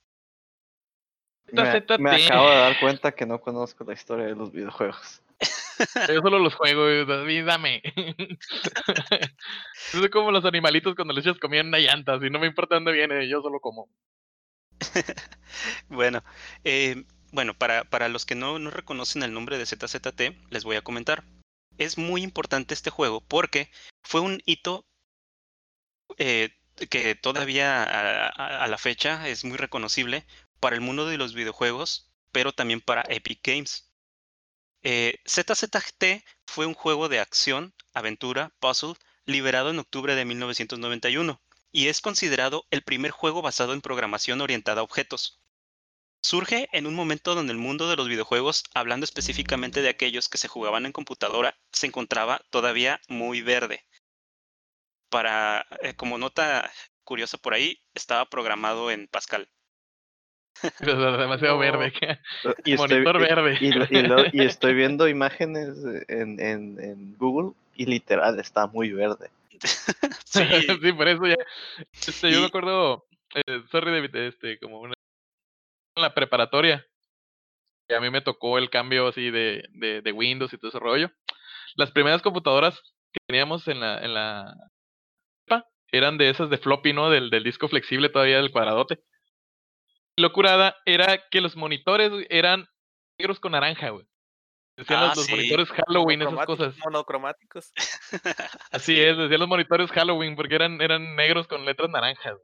[1.53, 1.99] Me, ZZT.
[1.99, 5.23] me acabo de dar cuenta que no conozco la historia de los videojuegos.
[6.09, 7.83] Yo solo los juego, David, dame.
[9.93, 12.77] es como los animalitos cuando les echas comida en una llanta, si no me importa
[12.77, 13.89] dónde viene, yo solo como.
[15.89, 16.23] Bueno,
[16.65, 20.77] eh, bueno, para, para los que no, no reconocen el nombre de ZZT, les voy
[20.77, 21.25] a comentar.
[21.79, 23.71] Es muy importante este juego porque
[24.03, 24.87] fue un hito
[26.19, 26.51] eh,
[26.91, 30.27] que todavía a, la fecha es muy reconocible
[30.61, 33.91] para el mundo de los videojuegos, pero también para Epic Games.
[34.83, 38.95] Eh, ZZT fue un juego de acción, aventura, puzzle,
[39.25, 41.41] liberado en octubre de 1991
[41.73, 45.41] y es considerado el primer juego basado en programación orientada a objetos.
[46.29, 50.39] Surge en un momento donde el mundo de los videojuegos, hablando específicamente de aquellos que
[50.39, 53.85] se jugaban en computadora, se encontraba todavía muy verde.
[55.11, 56.73] Para, eh, como nota
[57.05, 59.51] curiosa por ahí, estaba programado en Pascal.
[60.81, 61.59] Demasiado No.
[61.61, 61.93] verde.
[62.65, 63.59] Y estoy, Monitor y- verde.
[63.61, 65.77] y lo- y lo- y estoy viendo imágenes
[66.09, 69.31] en, en, en Google y literal está muy verde.
[70.25, 70.41] Sí,
[70.83, 71.37] sí, por eso ya.
[71.93, 74.95] Este, yo me acuerdo, eh, sorry, David, este, como una,
[75.97, 76.87] en la preparatoria,
[77.89, 80.79] que a mí me tocó el cambio así de, de, de Windows y todo ese
[80.79, 81.11] rollo.
[81.77, 82.81] Las primeras computadoras
[83.13, 84.55] que teníamos en la, en la
[85.95, 87.09] eran de esas de floppy, ¿no?
[87.09, 88.99] Del, del disco flexible todavía del cuadradote.
[90.17, 92.67] Lo curada era que los monitores eran
[93.19, 94.05] negros con naranja, güey.
[94.77, 95.33] Decían Ah, los, los sí.
[95.33, 96.77] monitores Halloween, esas cosas.
[96.79, 97.73] Monocromáticos.
[98.73, 102.39] Así es, decían los monitores Halloween porque eran, eran negros con letras naranjas.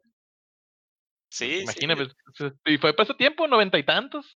[1.30, 4.36] Sí, sí, Imagínate, pues, y fue para ese tiempo, noventa y tantos.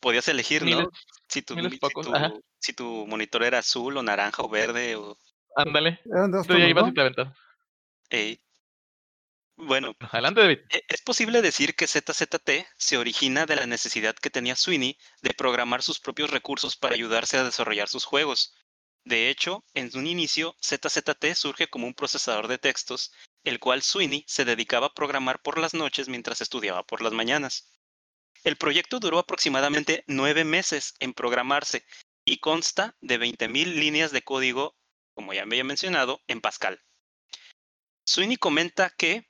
[0.00, 0.90] podías elegir, ¿no?
[1.28, 2.32] Si tu, si tu- ajá.
[2.58, 5.16] si tu monitor era azul o naranja o verde o...
[5.56, 6.00] ándale.
[6.04, 7.34] Entonces ya ibas y te aventabas.
[8.10, 8.40] Ey.
[9.56, 10.58] Bueno, Adelante, David.
[10.70, 15.30] E- Es posible decir que ZZT se origina de la necesidad que tenía Sweeney de
[15.34, 18.54] programar sus propios recursos para ayudarse a desarrollar sus juegos.
[19.04, 23.12] De hecho, en un inicio, ZZT surge como un procesador de textos,
[23.44, 27.70] el cual Sweeney se dedicaba a programar por las noches mientras estudiaba por las mañanas.
[28.42, 31.84] El proyecto duró aproximadamente nueve meses en programarse
[32.24, 34.76] y consta de 20.000 líneas de código,
[35.14, 36.82] como ya me había mencionado, en Pascal.
[38.04, 39.28] Sweeney comenta que,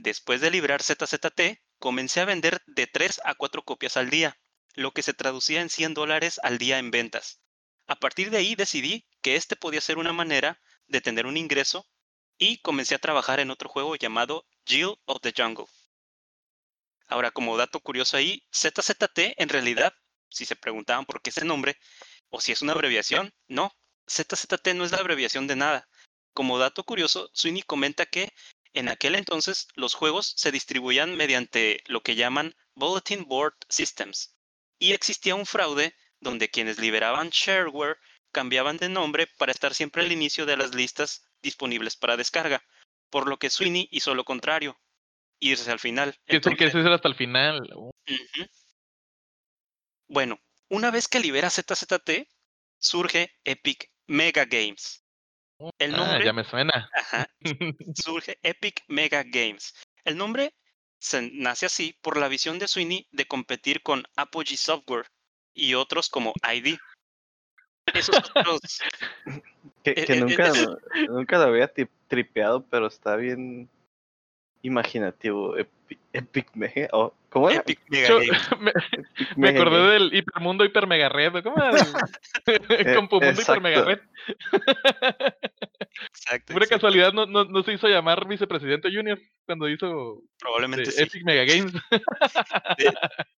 [0.00, 4.38] Después de librar ZZT, comencé a vender de 3 a 4 copias al día,
[4.74, 7.40] lo que se traducía en 100 dólares al día en ventas.
[7.88, 11.84] A partir de ahí decidí que este podía ser una manera de tener un ingreso
[12.38, 15.66] y comencé a trabajar en otro juego llamado Jill of the Jungle.
[17.06, 19.92] Ahora, como dato curioso ahí, ZZT en realidad,
[20.30, 21.76] si se preguntaban por qué ese nombre,
[22.30, 23.72] o si es una abreviación, no,
[24.08, 25.88] ZZT no es la abreviación de nada.
[26.34, 28.32] Como dato curioso, Sweeney comenta que
[28.74, 34.36] en aquel entonces, los juegos se distribuían mediante lo que llaman Bulletin Board Systems,
[34.78, 37.96] y existía un fraude donde quienes liberaban shareware
[38.30, 42.62] cambiaban de nombre para estar siempre al inicio de las listas disponibles para descarga,
[43.10, 44.78] por lo que Sweeney hizo lo contrario,
[45.40, 46.14] irse al final.
[46.26, 47.60] Que que Entonces- era hasta el final.
[47.74, 47.90] Uh.
[50.08, 52.28] Bueno, una vez que libera ZZT,
[52.78, 55.04] surge Epic Mega Games.
[55.78, 56.88] El ah, nombre, ya me suena.
[56.94, 57.26] ajá,
[57.94, 59.74] surge Epic Mega Games.
[60.04, 60.54] El nombre
[61.00, 65.06] se nace así por la visión de Sweeney de competir con Apogee Software
[65.54, 66.78] y otros como ID.
[67.92, 68.60] Esos otros,
[69.94, 70.68] Que, Eh, que eh, nunca, es-
[71.08, 71.70] nunca lo había
[72.08, 73.68] tripeado, pero está bien
[74.62, 75.56] imaginativo.
[75.56, 76.88] Epic, Epic Mega.
[76.92, 77.60] o ¿Cómo era?
[77.60, 78.30] Epic Mega Yo- Games.
[78.60, 79.92] me, Epic me Mega acordé Game.
[79.92, 81.42] del hipermundo hiper mega red.
[81.42, 81.70] ¿Cómo era?
[82.46, 84.00] Eh, Compumundo hiper mega red.
[86.10, 86.68] Exacto, Pura exacto.
[86.68, 91.02] casualidad no, no, no se hizo llamar vicepresidente junior cuando hizo Probablemente eh, sí.
[91.02, 91.72] Epic Mega Games.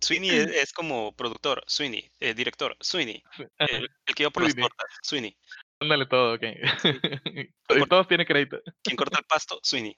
[0.00, 3.20] Sweeney es, es como productor, Sweeney, eh, director, Sweeney,
[3.58, 4.68] el, el que iba por las Sweeney.
[4.68, 5.36] tortas, Sweeney.
[5.80, 6.42] Ándale todo, ok.
[7.70, 8.60] y todos tienen crédito.
[8.82, 9.96] Quien corta el pasto, Sweeney.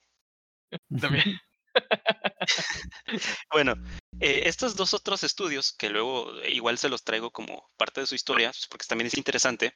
[1.01, 1.39] También.
[3.53, 3.75] Bueno,
[4.21, 8.07] eh, estos dos otros estudios, que luego eh, igual se los traigo como parte de
[8.07, 9.75] su historia, pues, porque también es interesante,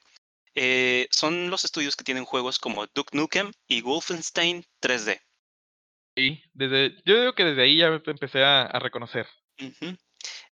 [0.54, 5.20] eh, son los estudios que tienen juegos como Duke Nukem y Wolfenstein 3D.
[6.16, 9.26] Sí, desde, yo digo que desde ahí ya empecé a, a reconocer.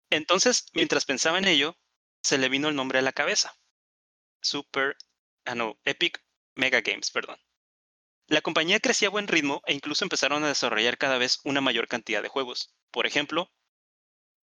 [0.10, 1.78] Entonces, mientras pensaba en ello,
[2.22, 3.54] se le vino el nombre a la cabeza.
[4.42, 4.96] Super,
[5.46, 6.24] ah no, Epic
[6.56, 7.38] Mega Games, perdón.
[8.28, 11.88] La compañía crecía a buen ritmo e incluso empezaron a desarrollar cada vez una mayor
[11.88, 12.76] cantidad de juegos.
[12.90, 13.52] Por ejemplo,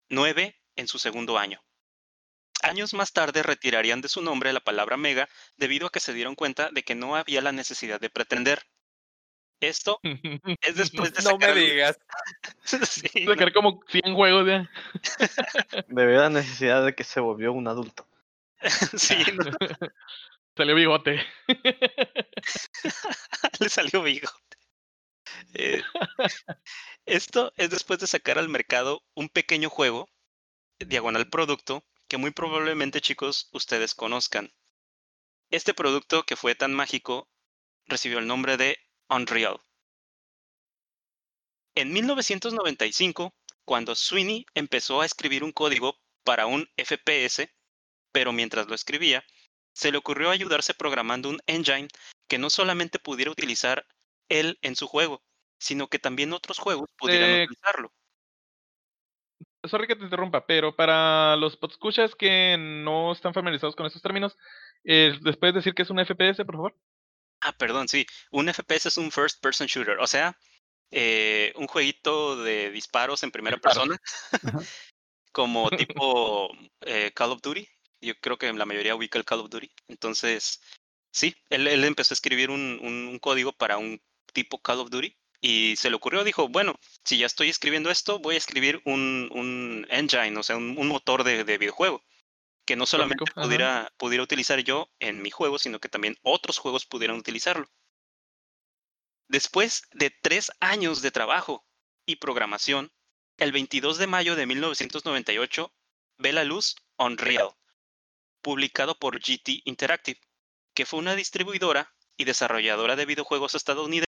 [0.10, 1.64] nueve en su segundo año.
[2.61, 6.36] Años más tarde retirarían de su nombre la palabra mega debido a que se dieron
[6.36, 8.68] cuenta de que no había la necesidad de pretender.
[9.61, 9.99] Esto
[10.61, 11.99] es después de No me sacar digas.
[12.64, 14.69] Sí, no, Sacar como 100 juegos ya.
[15.88, 18.07] Debido a la necesidad de que se volvió un adulto.
[18.95, 19.44] sí, no,
[20.56, 21.26] Salió bigote.
[23.60, 24.57] le salió bigote.
[25.53, 25.82] Eh,
[27.06, 30.10] esto es después de sacar al mercado un pequeño juego,
[30.80, 34.53] diagonal producto, que muy probablemente, chicos, ustedes conozcan.
[35.49, 37.30] Este producto que fue tan mágico
[37.86, 38.78] recibió el nombre de
[39.10, 39.57] Unreal.
[41.76, 43.34] En 1995,
[43.64, 47.49] cuando Sweeney empezó a escribir un código para un FPS,
[48.11, 49.23] pero mientras lo escribía,
[49.81, 51.87] se le ocurrió ayudarse programando un engine
[52.29, 53.87] que no solamente pudiera utilizar
[54.29, 55.23] él en su juego,
[55.57, 57.91] sino que también otros juegos pudieran Eh, utilizarlo.
[59.63, 64.37] Sorry que te interrumpa, pero para los escuchas que no están familiarizados con estos términos,
[64.83, 66.77] eh, ¿les puedes decir que es un FPS, por favor?
[67.39, 68.05] Ah, perdón, sí.
[68.29, 70.37] Un FPS es un first person shooter, o sea,
[70.91, 73.97] eh, un jueguito de disparos en primera persona,
[75.31, 76.51] como tipo
[76.81, 77.67] eh, Call of Duty.
[78.02, 79.72] Yo creo que la mayoría ubica el Call of Duty.
[79.88, 80.61] Entonces,
[81.11, 84.02] sí, él, él empezó a escribir un, un- un código para un
[84.34, 88.19] tipo Call of Duty y se le ocurrió, dijo, bueno, si ya estoy escribiendo esto,
[88.19, 92.03] voy a escribir un, un engine, o sea, un, motor de, de videojuego
[92.65, 93.41] que no solamente ajá.
[93.41, 97.68] pudiera, pudiera utilizar yo en mi juego, sino que también otros juegos pudieran utilizarlo.
[99.28, 101.65] Después de tres años de trabajo
[102.06, 102.91] y programación,
[103.38, 105.73] el 22 de mayo de 1998
[106.18, 107.49] ve la luz Unreal,
[108.41, 110.19] publicado por GT Interactive,
[110.76, 114.05] que fue una distribuidora y desarrolladora de videojuegos estadounidense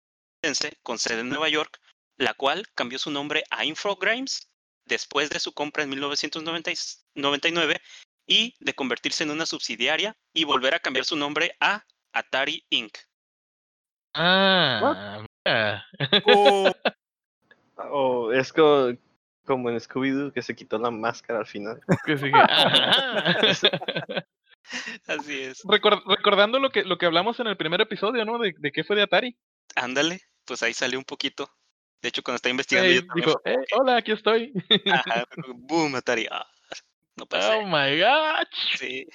[0.83, 1.81] con sede en Nueva York,
[2.19, 4.49] la cual cambió su nombre a Infogrames
[4.87, 7.81] después de su compra en 1999
[8.27, 12.97] y de convertirse en una subsidiaria y volver a cambiar su nombre a Atari Inc.
[14.15, 15.87] Ah, mira.
[16.25, 16.73] Oh,
[17.79, 18.95] O es co-
[19.47, 21.81] como en Scooby-Doo que se quitó la máscara al final.
[25.07, 25.63] Así es.
[25.65, 28.39] Record- recordando lo que, lo que hablamos en el primer episodio, ¿no?
[28.39, 29.37] De, de qué fue de Atari.
[29.75, 31.49] Ándale, pues ahí salió un poquito.
[32.03, 34.53] De hecho, cuando estaba investigando, Ahí yo también dijo, fue "Eh, hola, aquí estoy.
[34.93, 35.25] ajá,
[35.55, 36.27] boom, Atari.
[36.31, 36.47] ah,
[37.17, 37.55] no ser.
[37.55, 38.47] Oh my god.
[38.79, 39.07] Sí.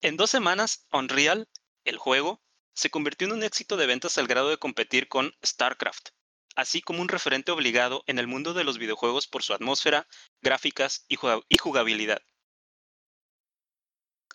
[0.00, 1.48] En dos semanas, Unreal,
[1.84, 2.40] el juego,
[2.72, 6.10] se convirtió en un éxito de ventas al grado de competir con StarCraft,
[6.56, 10.06] así como un referente obligado en el mundo de los videojuegos por su atmósfera,
[10.42, 12.22] gráficas y juga- y jugabilidad.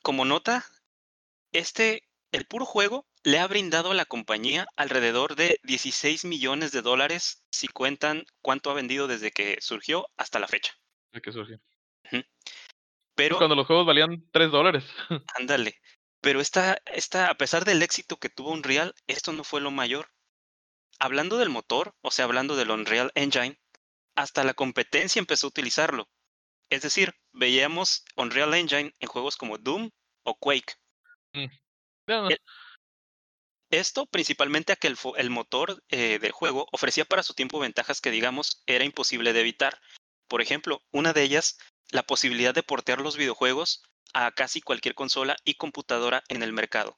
[0.01, 0.65] Como nota,
[1.51, 6.81] este, el puro juego le ha brindado a la compañía alrededor de 16 millones de
[6.81, 10.77] dólares si cuentan cuánto ha vendido desde que surgió hasta la fecha.
[11.11, 11.59] ¿De qué surgió?
[13.15, 14.83] Pero Cuando los juegos valían 3 dólares.
[15.35, 15.79] Ándale.
[16.21, 20.11] Pero esta, esta, a pesar del éxito que tuvo Unreal, esto no fue lo mayor.
[20.99, 23.59] Hablando del motor, o sea, hablando del Unreal Engine,
[24.15, 26.09] hasta la competencia empezó a utilizarlo.
[26.69, 29.91] Es decir, veíamos Unreal Engine en juegos como Doom
[30.23, 30.73] o Quake.
[32.07, 32.39] No, El-
[33.71, 38.11] Esto principalmente a que el motor eh, del juego ofrecía para su tiempo ventajas que,
[38.11, 39.79] digamos, era imposible de evitar.
[40.27, 41.57] Por ejemplo, una de ellas,
[41.91, 46.97] la posibilidad de portear los videojuegos a casi cualquier consola y computadora en el mercado.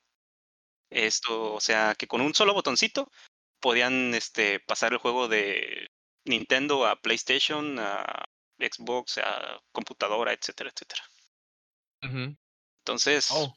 [0.90, 3.12] Esto, o sea, que con un solo botoncito
[3.60, 5.90] podían este, pasar el juego de
[6.26, 8.26] Nintendo a PlayStation, a
[8.60, 11.04] Xbox, a computadora, etcétera, etcétera.
[12.82, 13.54] Entonces, Oh,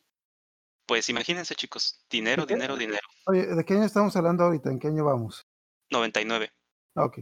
[0.87, 3.07] pues imagínense, chicos, dinero, dinero, dinero.
[3.27, 4.71] Oye, ¿de qué año estamos hablando ahorita?
[4.71, 5.47] ¿En qué año vamos?
[5.91, 6.51] 99.
[6.97, 7.19] Ah, Ok.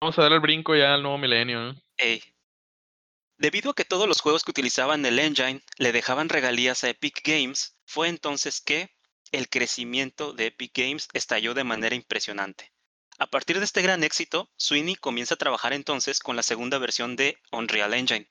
[0.00, 1.60] vamos a dar el brinco ya al nuevo milenio.
[1.60, 1.74] ¿no?
[1.96, 2.22] Ey.
[3.38, 7.20] Debido a que todos los juegos que utilizaban el engine le dejaban regalías a Epic
[7.24, 8.90] Games, fue entonces que
[9.32, 12.72] el crecimiento de Epic Games estalló de manera impresionante.
[13.18, 17.16] A partir de este gran éxito, Sweeney comienza a trabajar entonces con la segunda versión
[17.16, 18.30] de Unreal Engine.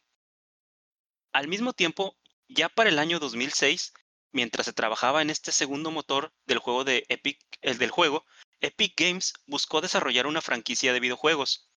[1.34, 2.18] Al mismo tiempo,
[2.48, 3.94] ya para el año 2006,
[4.32, 8.26] mientras se trabajaba en este segundo motor del juego de Epic, el del juego,
[8.62, 11.70] Epic Games buscó desarrollar una franquicia de videojuegos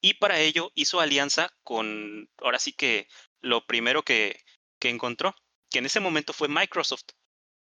[0.00, 3.08] y para ello hizo alianza con, ahora sí que
[3.40, 4.40] lo primero que,
[4.78, 5.34] que encontró,
[5.70, 7.10] que en ese momento fue Microsoft,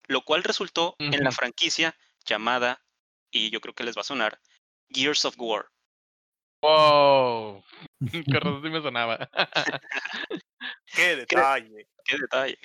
[0.09, 2.83] lo cual resultó en la franquicia llamada,
[3.31, 4.41] y yo creo que les va a sonar,
[4.91, 5.67] Gears of War.
[6.63, 7.65] Wow.
[8.27, 9.29] Razón sí me sonaba.
[10.95, 11.89] qué detalle.
[12.05, 12.59] Qué detalle.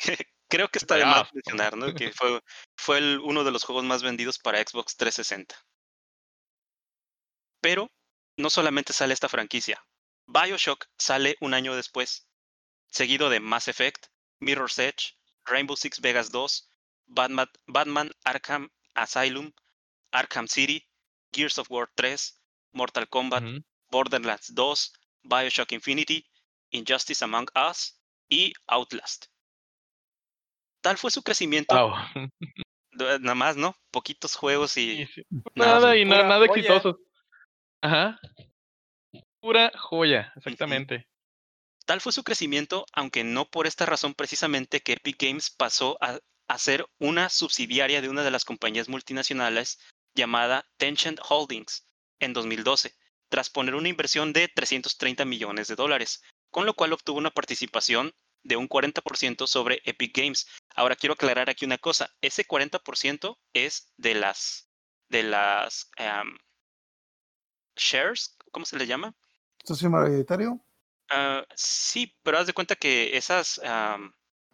[0.48, 1.94] Creo que está de más mencionar, ¿no?
[1.94, 2.42] Que fue,
[2.76, 5.56] fue el- uno de los juegos más vendidos para Xbox 360.
[7.62, 7.92] Pero
[8.38, 9.84] no solamente sale esta franquicia.
[10.28, 12.28] Bioshock sale un año después,
[12.88, 14.08] seguido de Mass Effect,
[14.40, 16.70] Mirror's Edge, Rainbow Six Vegas 2,
[17.14, 19.52] Batman, Batman Arkham Asylum,
[20.12, 20.88] Arkham City,
[21.32, 22.42] Gears of War 3,
[22.74, 23.44] Mortal Kombat.
[23.90, 24.94] Borderlands 2,
[25.24, 26.26] Bioshock Infinity,
[26.72, 29.26] Injustice Among Us y Outlast.
[30.82, 31.94] Tal fue su crecimiento, Wow.
[32.94, 33.76] de- nada más, ¿no?
[33.92, 35.24] Poquitos juegos y sí,
[35.56, 36.46] nada Nada y nada joya.
[36.54, 36.96] exitosos.
[37.82, 38.18] Ajá.
[39.42, 41.08] Pura joya, exactamente.
[41.86, 46.20] Tal fue su crecimiento, aunque no por esta razón precisamente que Epic Games pasó a,
[46.52, 49.80] a ser una subsidiaria de una de las compañías multinacionales
[50.14, 51.88] llamada Tencent Holdings
[52.20, 52.94] en 2012,
[53.30, 58.14] tras poner una inversión de 330 millones de dólares, con lo cual obtuvo una participación
[58.44, 60.46] de un 40% sobre Epic Games.
[60.76, 64.68] Ahora quiero aclarar aquí una cosa, ese 40% es de las
[65.08, 65.90] de las
[67.78, 69.16] shares, ¿cómo se le llama?
[69.64, 70.60] Socio mayoritario.
[71.10, 73.62] Ah, sí, pero haz de cuenta que esas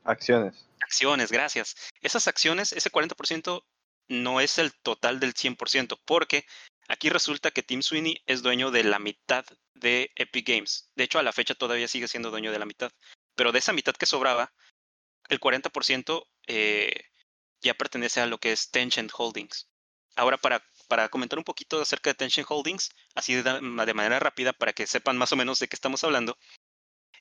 [0.04, 0.67] Acciones.
[0.88, 1.76] Acciones, gracias.
[2.02, 3.64] Esas acciones, ese 40%
[4.08, 6.46] no es el total del 100%, porque
[6.88, 10.90] aquí resulta que Tim Sweeney es dueño de la mitad de Epic Games.
[10.96, 12.92] De hecho, a la fecha todavía sigue siendo dueño de la mitad.
[13.36, 14.54] Pero de esa mitad que sobraba,
[15.30, 17.04] el 40% eh,
[17.62, 19.70] ya pertenece a lo que es Tencent Holdings.
[20.16, 24.54] Ahora, para, para comentar un poquito acerca de Tencent Holdings, así de, de manera rápida,
[24.54, 26.38] para que sepan más o menos de qué estamos hablando,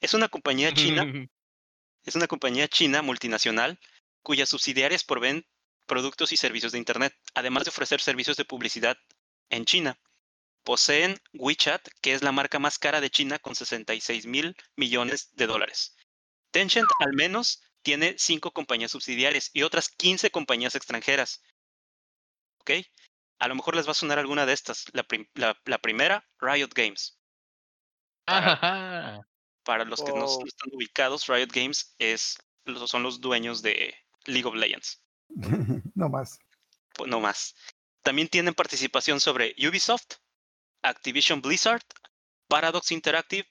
[0.00, 1.04] es una compañía china
[2.06, 3.78] es una compañía china multinacional
[4.22, 5.46] cuyas subsidiarias proveen
[5.86, 8.96] productos y servicios de Internet, además de ofrecer servicios de publicidad
[9.50, 10.00] en China.
[10.64, 15.46] Poseen WeChat, que es la marca más cara de China con 66 mil millones de
[15.46, 15.94] dólares.
[16.50, 21.40] Tencent al menos tiene cinco compañías subsidiarias y otras 15 compañías extranjeras.
[22.58, 22.70] ¿Ok?
[23.38, 24.86] A lo mejor les va a sonar alguna de estas.
[24.92, 27.16] La, prim- la- la primera, Riot Games.
[28.26, 29.20] Ajá.
[29.66, 33.94] Para los que no no están ubicados, Riot Games es, los- son los dueños de
[34.24, 35.02] League of Legends.
[35.94, 36.38] no más.
[36.94, 37.54] pues, no más.
[38.02, 40.06] También tienen participación sobre Ubisoft,
[40.82, 41.82] Activision Blizzard,
[42.48, 43.46] Paradox Interactive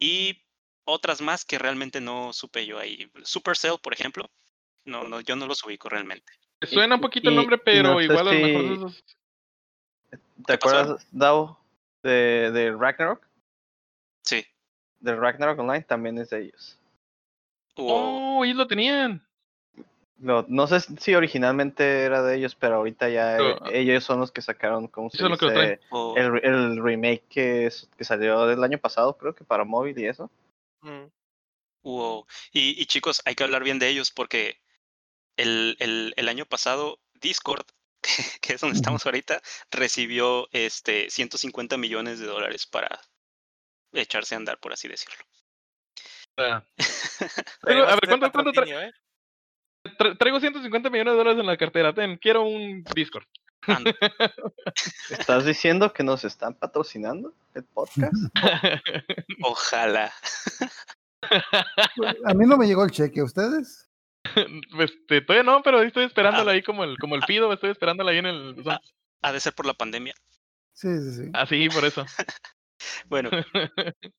[0.00, 0.42] y
[0.84, 3.10] otras más que realmente no supe yo ahí.
[3.22, 4.28] Supercell, por ejemplo.
[4.84, 6.32] No, no, yo no los ubico realmente.
[6.60, 9.04] Me Suena un poquito el nombre, pero no igual a lo mejor si- de esos-
[10.46, 11.60] ¿Te acuerdas, Dao,
[12.02, 13.24] de, de Ragnarok?
[14.24, 14.44] Sí.
[15.00, 16.78] De Ragnarok Online también es de ellos.
[17.76, 19.24] Oh, ellos lo tenían.
[20.16, 24.18] No, no sé si originalmente era de ellos, pero ahorita ya eh, Pero- ellos son
[24.18, 25.80] los que sacaron, ¿cómo se dice?
[25.90, 29.64] o- El, re- el remake que, es- que salió del año pasado, creo que para
[29.64, 30.28] móvil y eso.
[30.80, 31.04] Mm.
[31.84, 32.26] Wow.
[32.52, 34.56] Y, y chicos, hay que hablar bien de ellos porque
[35.36, 37.66] el, el- el año pasado Discord,
[38.42, 43.00] que es donde estamos ahorita, recibió este 150 millones de dólares para
[43.92, 45.16] echarse a andar, por así decirlo.
[46.36, 46.62] Ah.
[47.62, 48.92] Pero, a ver, ¿cuánto- cuánto tra- ¿eh?
[49.98, 51.92] Tra- traigo 150 millones de dólares en la cartera.
[51.94, 53.24] Ten, quiero un Discord.
[55.10, 58.14] ¿Estás diciendo que nos están patrocinando el podcast?
[59.42, 60.12] Ojalá.
[62.24, 63.88] A mí no me llegó el cheque, ¿ustedes?
[64.78, 68.18] este, todavía no, pero estoy esperándola ahí como el, como el Fido, estoy esperándola ahí
[68.18, 68.78] en el buzón.
[69.22, 70.14] Ha de ser por la pandemia.
[70.72, 71.30] Sí, sí, sí.
[71.34, 72.04] Ah, sí, por eso.
[73.06, 73.30] Bueno,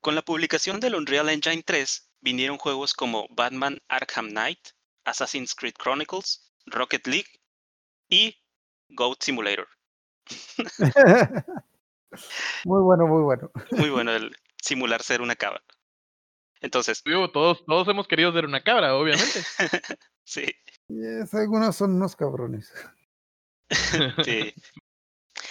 [0.00, 4.60] con la publicación del Unreal Engine 3 vinieron juegos como Batman Arkham Knight,
[5.04, 7.40] Assassin's Creed Chronicles, Rocket League
[8.08, 8.36] y
[8.90, 9.68] Goat Simulator.
[12.64, 13.50] muy bueno, muy bueno.
[13.70, 15.62] Muy bueno el simular ser una cabra.
[16.60, 17.02] Entonces,
[17.32, 19.42] todos, todos hemos querido ser una cabra, obviamente.
[20.24, 20.44] sí,
[20.88, 22.72] Yes, algunos son unos cabrones.
[24.24, 24.54] sí.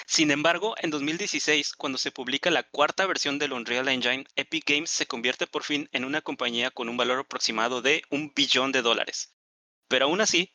[0.09, 4.89] Sin embargo, en 2016, cuando se publica la cuarta versión del Unreal Engine, Epic Games
[4.89, 8.81] se convierte por fin en una compañía con un valor aproximado de un billón de
[8.81, 9.35] dólares.
[9.89, 10.53] Pero aún así,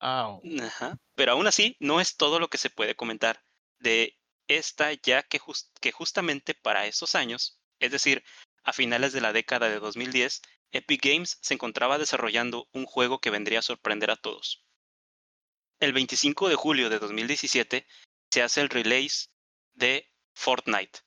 [0.00, 0.42] Oh.
[0.60, 0.98] Ajá.
[1.14, 3.44] Pero aún así, no es todo lo que se puede comentar
[3.78, 4.18] de
[4.48, 5.40] esta, ya que,
[5.80, 8.24] que justamente para esos años, es decir,
[8.64, 10.42] a finales de la década de 2010,
[10.72, 14.64] Epic Games se encontraba desarrollando un juego que vendría a sorprender a todos.
[15.78, 17.86] El 25 de julio de 2017
[18.32, 19.26] se hace el release
[19.74, 21.00] de Fortnite,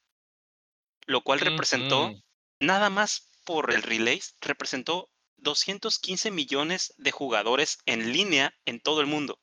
[1.08, 2.14] lo cual representó
[2.60, 9.08] nada más por el release, representó 215 millones de jugadores en línea en todo el
[9.08, 9.40] mundo.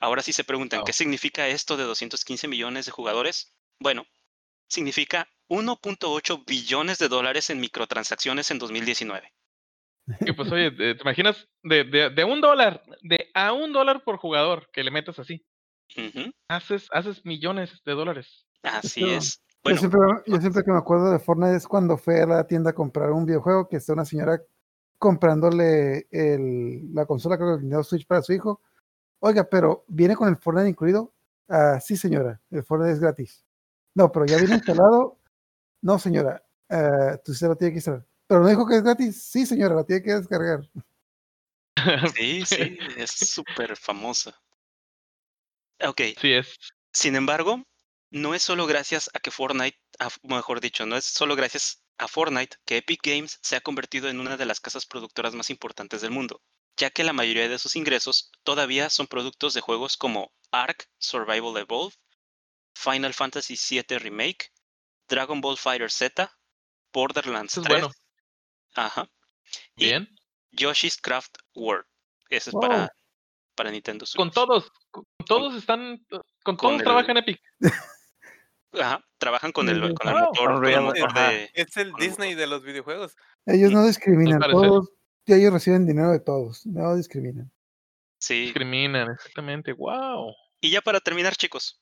[0.00, 3.54] Ahora sí se preguntan, ¿qué significa esto de 215 millones de jugadores?
[3.78, 4.04] Bueno,
[4.66, 9.32] significa 1.8 billones de dólares en microtransacciones en 2019.
[10.26, 14.02] Que pues oye, te te imaginas de, de, de un dólar, de a un dólar
[14.02, 15.46] por jugador que le metas así.
[16.48, 18.46] Haces, haces millones de dólares.
[18.62, 19.42] Así es.
[19.64, 22.70] yo, siempre, yo siempre que me acuerdo de Fortnite es cuando fue a la tienda
[22.70, 24.40] a comprar un videojuego que está una señora
[24.98, 28.60] comprándole el, la consola, creo que el Nintendo Switch para su hijo.
[29.18, 31.12] Oiga, pero viene con el Fortnite incluido.
[31.48, 33.44] Ah, sí, señora, el Fortnite es gratis.
[33.94, 35.16] No, pero ya viene instalado.
[35.82, 38.04] No, señora, ah, tú se lo tiene que instalar.
[38.26, 39.22] Pero no dijo que es gratis.
[39.22, 40.68] Sí, señora, la tiene que descargar.
[42.14, 44.38] Sí, sí, es súper famosa.
[45.82, 46.56] Ok, Sí, es.
[46.92, 47.62] sin embargo,
[48.10, 52.08] no es solo gracias a que Fortnite, a- mejor dicho, no es solo gracias a
[52.08, 56.00] Fortnite que Epic Games se ha convertido en una de las casas productoras más importantes
[56.00, 56.42] del mundo,
[56.76, 61.56] ya que la mayoría de sus ingresos todavía son productos de juegos como Ark Survival
[61.56, 61.94] Evolved,
[62.74, 64.50] Final Fantasy VII Remake,
[65.08, 66.30] Dragon Ball Fighter Z,
[66.92, 67.94] Borderlands es 3, bueno.
[68.74, 69.08] ajá,
[69.76, 69.92] y.
[70.52, 71.86] Yoshi's Craft World.
[72.28, 72.60] Ese es Wow.
[72.62, 72.92] para,
[73.54, 74.16] para Nintendo Switch.
[74.16, 74.70] Con todos.
[75.24, 76.04] Todos están.
[76.08, 77.40] Con con todos el- trabajan Epic.
[78.72, 80.22] Ajá, trabajan con el, con el Wow.
[80.26, 81.28] motor, con el Unreal, motor ajá.
[81.30, 81.50] de...
[81.54, 83.16] Es el Disney de los videojuegos.
[83.46, 84.90] Ellos no discriminan, todos,
[85.26, 87.50] ellos reciben dinero de todos, no discriminan.
[88.20, 88.42] Sí.
[88.42, 89.72] Discriminan, exactamente.
[89.72, 90.34] ¡Wow!
[90.60, 91.80] Y ya para terminar, chicos,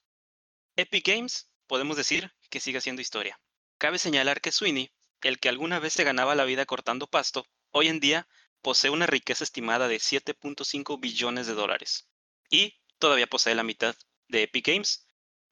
[0.77, 3.39] Epic Games podemos decir que sigue siendo historia.
[3.77, 4.91] Cabe señalar que Sweeney,
[5.23, 8.27] el que alguna vez se ganaba la vida cortando pasto, hoy en día
[8.63, 12.09] posee una riqueza estimada de 7.5 billones de dólares.
[12.51, 13.95] Y todavía posee la mitad
[14.29, 15.05] de Epic Games.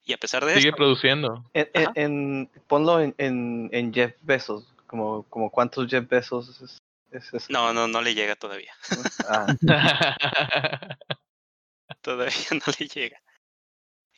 [0.02, 1.51] Y a pesar de Sigue eso, produciendo.
[1.52, 6.78] En, en- ponlo en, en, en Jeff Bezos, como, como cuántos Jeff Bezos es,
[7.10, 7.47] es eso.
[7.48, 8.73] no, no, no le llega todavía.
[9.28, 9.47] Ah,
[12.02, 13.20] Todavía no le llega.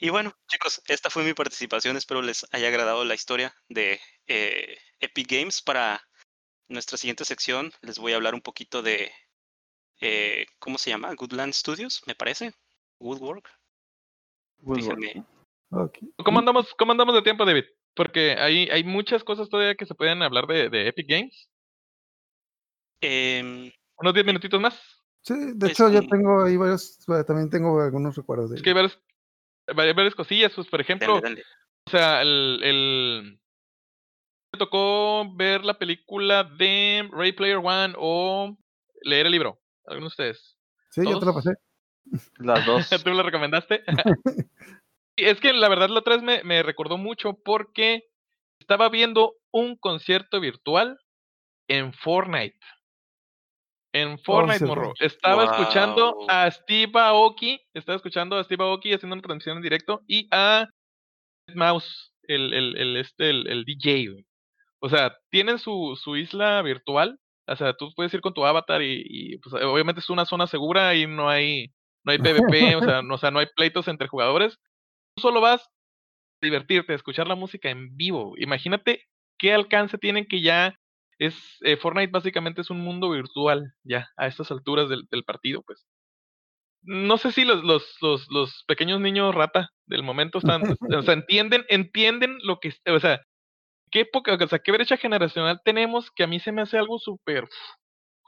[0.00, 1.96] Y bueno, chicos, esta fue mi participación.
[1.96, 5.62] Espero les haya agradado la historia de eh, Epic Games.
[5.62, 6.06] Para
[6.68, 9.10] nuestra siguiente sección les voy a hablar un poquito de,
[10.00, 11.14] eh, ¿cómo se llama?
[11.14, 12.52] Goodland Studios, me parece.
[13.00, 13.48] Woodwork.
[14.62, 14.98] Woodward.
[14.98, 15.24] Déjenme-
[15.70, 15.98] Ok.
[16.24, 17.64] ¿Cómo andamos, ¿Cómo andamos de tiempo, David?
[17.94, 21.48] Porque hay, hay muchas cosas todavía que se pueden hablar de, de Epic Games.
[23.02, 24.74] Em, Unos 10 minutitos más.
[25.22, 28.62] Sí, de Pues, hecho yo tengo ahí varios, bueno, también tengo algunos recuerdos de Es
[28.62, 28.98] que hay varias,
[29.66, 30.52] vari- varias cosillas.
[30.54, 31.42] Pues, por ejemplo, dale, dale.
[31.86, 33.40] o sea, el, el...
[34.52, 38.56] Me tocó ver la película de Ray Player One o
[39.02, 39.60] leer el libro.
[39.84, 40.58] ¿Algunos de ustedes?
[40.90, 41.44] Sí, yo te lo todos.
[41.44, 41.56] pasé.
[42.38, 42.88] Las dos.
[43.04, 43.82] ¿Tú lo recomendaste?
[45.16, 48.04] Es que la verdad la otra vez me, me recordó mucho porque
[48.60, 50.96] estaba viendo un concierto virtual
[51.68, 52.60] en Fortnite.
[53.92, 54.74] En Fortnite, cierto.
[54.76, 54.92] morro.
[55.00, 60.02] Estaba escuchando a Steve Aoki, estaba escuchando a Steve Aoki haciendo una transmisión en directo
[60.06, 60.68] y a
[61.54, 64.10] Mouse, el, el, el, este, el, el DJ.
[64.10, 64.26] güey.
[64.80, 67.18] O sea, tienen su, su isla virtual.
[67.46, 70.46] O sea, tú puedes ir con tu avatar y, y, pues, obviamente es una zona
[70.46, 71.72] segura y no hay,
[72.04, 74.58] no hay PvP, o sea, no, o sea, no hay pleitos entre jugadores.
[75.14, 75.66] Tú solo vas a
[76.42, 78.34] divertirte, a escuchar la música en vivo.
[78.38, 79.04] Imagínate
[79.38, 80.78] qué alcance tienen que ya
[81.18, 85.62] es eh, Fortnite básicamente es un mundo virtual ya a estas alturas del, del partido,
[85.62, 85.86] pues.
[86.82, 90.62] No sé si los, los, los, los pequeños niños rata del momento están,
[90.96, 93.20] o sea, entienden, entienden lo que, o sea,
[93.90, 96.98] qué época, o sea, qué brecha generacional tenemos que a mí se me hace algo
[96.98, 97.48] súper,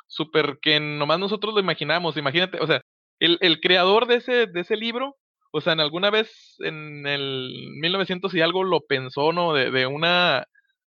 [0.09, 2.16] súper que nomás nosotros lo imaginamos.
[2.16, 2.82] Imagínate, o sea,
[3.20, 5.16] el, el creador de ese, de ese libro,
[5.52, 9.52] o sea, en alguna vez en el 1900 y algo lo pensó, ¿no?
[9.52, 10.47] De, de una,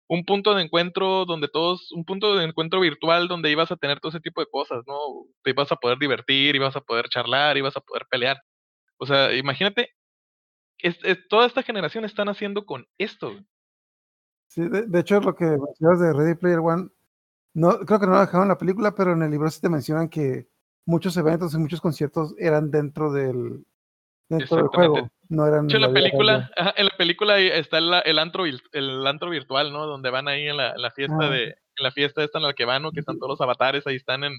[0.07, 3.99] un punto de encuentro donde todos, un punto de encuentro virtual donde ibas a tener
[3.99, 4.95] todo ese tipo de cosas, ¿no?
[5.43, 8.37] Te ibas a poder divertir, ibas a poder charlar, ibas a poder pelear.
[8.97, 9.89] O sea, imagínate,
[10.77, 10.99] es,
[11.29, 13.33] toda esta generación están haciendo con esto.
[14.47, 16.89] Sí, de, de hecho, lo que mencionas de Ready Player One,
[17.53, 19.69] no, creo que no lo dejaron en la película, pero en el libro sí te
[19.69, 20.47] mencionan que
[20.89, 23.63] muchos eventos y muchos conciertos eran dentro del,
[24.29, 25.09] dentro del juego.
[25.29, 28.45] No eran De hecho, en la película, ajá, en la película está el, el antro
[28.45, 29.85] el antro virtual, ¿no?
[29.85, 31.29] Donde van ahí en la, en la fiesta Ah.
[31.29, 32.91] de, en la fiesta esta en la que van, ¿no?
[32.91, 34.33] Que están todos los avatares, ahí están en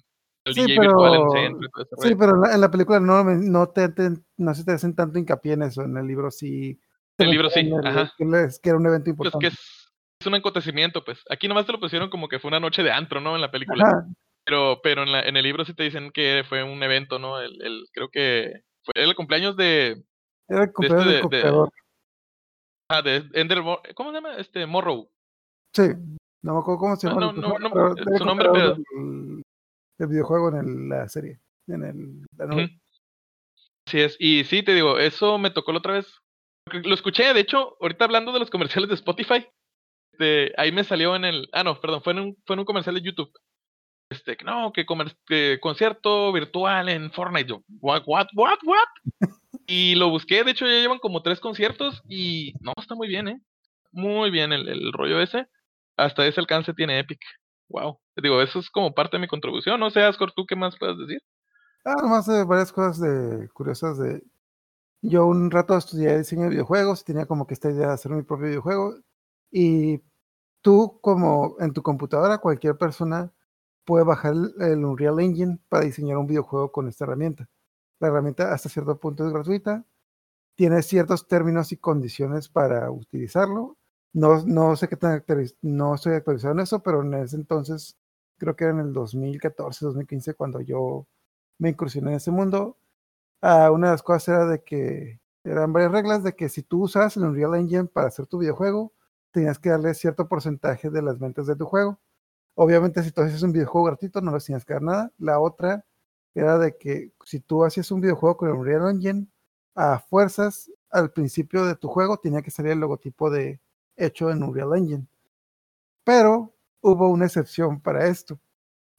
[0.45, 2.61] el Sí, DJ virtual en el pero- centro y todo Sí, pero en la, en
[2.61, 5.83] la película no, no, te, te- no se te hacen tanto hincapié en eso.
[5.83, 6.81] En el libro sí.
[7.19, 8.13] El libro sí, el- ajá.
[8.19, 8.25] Que,
[8.69, 9.39] era un evento Pues importante.
[9.41, 11.23] que es, es un acontecimiento, pues.
[11.31, 13.35] Aquí nomás te lo pusieron como que fue una noche de antro, ¿no?
[13.37, 13.85] En la película.
[13.87, 14.07] Ajá,
[14.51, 17.39] Pero, pero en, la, en el libro sí te dicen que fue un evento, ¿no?
[17.41, 20.03] El, el, creo que fue el cumpleaños de,
[20.49, 21.71] era el cumpleaños de- co-creador.
[22.91, 23.61] ah, de Ender,
[23.95, 24.35] ¿cómo se llama?
[24.39, 25.09] Este, Morrow.
[25.73, 25.83] Sí,
[26.43, 27.21] no me acuerdo cómo se No, llama.
[27.27, 28.75] no, el no, no, pero eh, el su nombre, pero-
[29.99, 31.39] del videojuego en el- la serie.
[31.69, 32.55] En el, la Ujú.
[32.55, 32.71] novela.
[33.87, 36.13] Sí es, y sí, te digo, eso me tocó la otra vez.
[36.73, 39.47] Lo escuché, de hecho, ahorita hablando de los comerciales de Spotify,
[40.13, 42.67] este, ahí me salió en el, ah, no, perdón, fue en un, fue en un
[42.67, 43.31] comercial de YouTube.
[44.11, 45.17] Este, no, que, comer-
[45.61, 47.49] concierto virtual en Fortnite.
[47.49, 49.31] Yo, what, what, what, what?
[49.67, 53.29] Y lo busqué, de hecho ya llevan como tres conciertos y no, está muy bien,
[53.29, 53.41] ¿eh?
[53.93, 55.47] Muy bien el, rollo ese.
[55.97, 57.21] Hasta ese alcance tiene Epic.
[57.69, 58.01] Wow.
[58.17, 59.79] Digo, eso es como parte de mi contribución.
[59.79, 61.23] No sé, Ascor, ¿tú qué más puedes decir?
[61.85, 64.23] Ah, nomás eh, varias cosas de, curiosas de,
[65.03, 68.23] yo un rato estudié diseño de videojuegos, tenía como que esta idea de hacer mi
[68.23, 68.97] propio videojuego
[69.51, 70.01] y
[70.63, 73.33] tú como en tu computadora, cualquier persona
[73.91, 77.49] puede bajar el, Unreal Engine para diseñar un videojuego con esta herramienta.
[77.99, 79.85] La herramienta hasta cierto punto es gratuita,
[80.55, 83.79] tiene ciertos términos y condiciones para utilizarlo.
[84.13, 85.25] No, no sé qué tan
[85.63, 87.99] no estoy actualizado en eso, pero en ese entonces,
[88.39, 91.09] creo que era en el 2014, 2015, cuando yo
[91.59, 92.79] me incursioné en ese mundo,
[93.43, 96.85] ah, una de las cosas era de que eran varias reglas de que si tú
[96.85, 98.93] usas el Unreal Engine para hacer tu videojuego,
[99.33, 101.99] tenías que darle cierto porcentaje de las ventas de tu juego.
[102.63, 105.11] Obviamente, si tú haces un videojuego gratuito, no les tenías que dar nada.
[105.17, 105.87] La otra
[106.35, 109.27] era de que si tú hacías un videojuego con el Unreal Engine,
[109.75, 113.63] a fuerzas, al principio de tu juego tenía que salir el logotipo de
[113.97, 115.07] hecho en Unreal Engine.
[116.05, 118.39] Pero hubo una excepción para esto.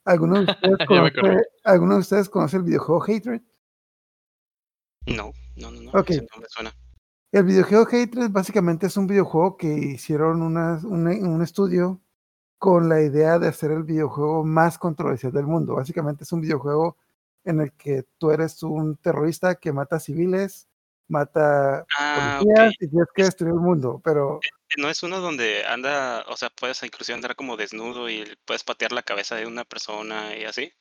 [0.04, 1.46] ¿Alguno de ustedes, conoce, acordé.
[1.62, 3.42] ¿alguno de ustedes conoce el videojuego Hatred?
[5.06, 5.90] No, no, no, no.
[6.00, 6.10] Ok.
[6.10, 6.72] ese no me suena.
[7.30, 12.00] El videojuego Hatred básicamente es un videojuego que hicieron una- una- un estudio
[12.62, 15.74] con la idea de hacer el videojuego más controversial del mundo.
[15.74, 16.96] Básicamente es un videojuego
[17.42, 20.68] en el que tú eres un terrorista que mata civiles,
[21.08, 24.00] mata Ah, policías y tienes que destruir el mundo.
[24.04, 24.38] Pero
[24.78, 28.92] No es uno donde anda, o sea, puedes inclusive andar como desnudo y puedes patear
[28.92, 30.72] la cabeza de una persona y así.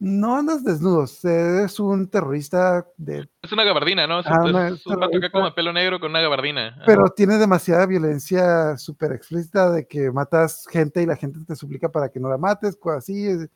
[0.00, 4.20] No andas desnudos, eres un terrorista de Es una gabardina, ¿no?
[4.20, 6.68] Es, Ah, es una un como de pelo negro con una gabardina.
[6.68, 6.82] Ajá.
[6.86, 11.90] pero tiene demasiada violencia súper explícita de que matas gente y la gente te suplica
[11.90, 13.26] para que no la mates, cosas así.
[13.28, 13.48] es-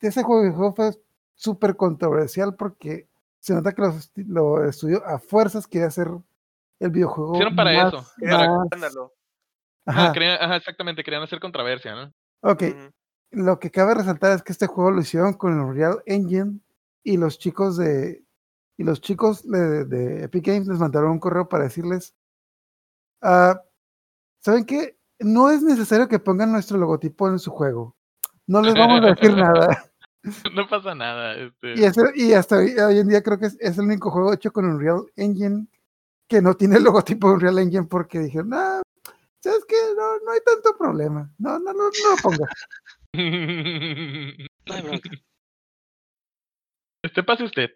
[0.00, 0.90] Ese juego fue
[1.34, 3.08] súper controversial porque
[3.38, 6.08] se nota que los, esti- lo estudió a fuerzas quería hacer
[6.80, 7.34] el videojuego.
[7.34, 8.96] Hicieron para más- eso, para- más-.
[9.88, 12.12] Ajá, Ajá, querían- ajá, exactamente, querían hacer controversia, ¿no?
[12.40, 12.62] ok.
[13.36, 16.60] Lo que cabe resaltar es que este juego lo hicieron con el Unreal Engine
[17.04, 18.24] y los chicos de
[18.78, 22.14] y los chicos de, de Epic Games les mandaron un correo para decirles,
[23.22, 23.60] ah,
[24.40, 24.98] ¿saben qué?
[25.18, 27.94] No es necesario que pongan nuestro logotipo en su juego.
[28.46, 29.84] No les vamos a decir nada.
[30.54, 31.36] No pasa nada.
[31.36, 31.74] Este...
[31.76, 34.32] Y, ese- y hasta hoy, hoy en día creo que es, es el único juego
[34.32, 35.68] hecho con Unreal Engine
[36.28, 38.82] que no tiene el logotipo de Unreal Engine porque dijeron, no,
[39.40, 39.76] ¿sabes qué?
[39.96, 41.30] No, no hay tanto problema.
[41.38, 42.50] No, no, no, no lo pongas.
[43.12, 45.10] No hay bronca.
[47.02, 47.70] Este pase usted.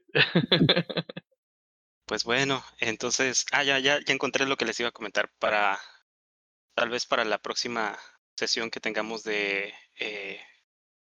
[2.07, 5.79] Pues bueno, entonces, ah, ya, ya, ya encontré lo que les iba a comentar para,
[6.75, 7.97] tal vez para la próxima
[8.37, 10.41] sesión que tengamos de eh,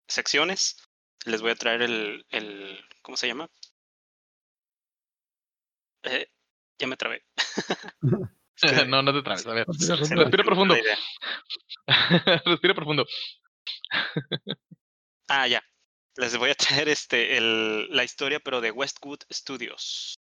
[0.08, 0.78] secciones,
[1.26, 3.50] les voy a traer el, el, ¿cómo se llama?
[6.04, 6.28] Eh,
[6.78, 7.24] ya me trabé.
[8.88, 9.48] No, no te trabes.
[9.48, 9.66] A ver.
[9.68, 10.76] Respira profundo.
[12.46, 13.08] Respira profundo.
[15.28, 15.64] Ah, ya.
[16.18, 20.20] Les voy a traer este, el, la historia, pero de Westwood Studios.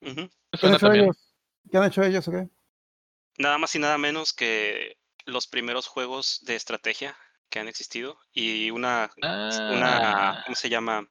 [0.00, 0.28] ¿Qué
[0.62, 1.34] han hecho ellos?
[1.70, 2.28] ¿Qué han hecho ellos?
[2.28, 2.48] o qué?
[3.38, 7.16] Nada más y nada menos que los primeros juegos de estrategia
[7.48, 11.08] que han existido y una, una, Ah, ¿cómo se llama?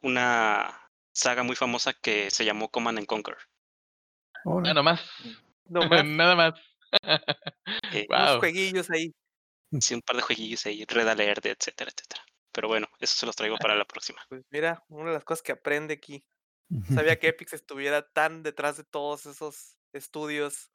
[0.00, 3.36] Una saga muy famosa que se llamó Command and Conquer.
[4.44, 4.72] Ah.
[4.72, 5.00] No más,
[6.04, 6.54] Nada más.
[7.92, 8.38] Eh, unos wow.
[8.40, 9.12] jueguillos ahí.
[9.80, 12.22] Sí, un par de jueguillos ahí, Red Alert, etcétera, etcétera.
[12.52, 14.20] Pero bueno, eso se los traigo para la próxima.
[14.28, 16.24] Pues mira, una de las cosas que aprende aquí.
[16.94, 20.70] Sabía que Epic estuviera tan detrás de todos esos estudios.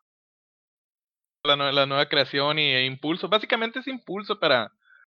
[1.43, 3.27] La, nue- la nueva creación y e impulso.
[3.27, 4.71] Básicamente es impulso para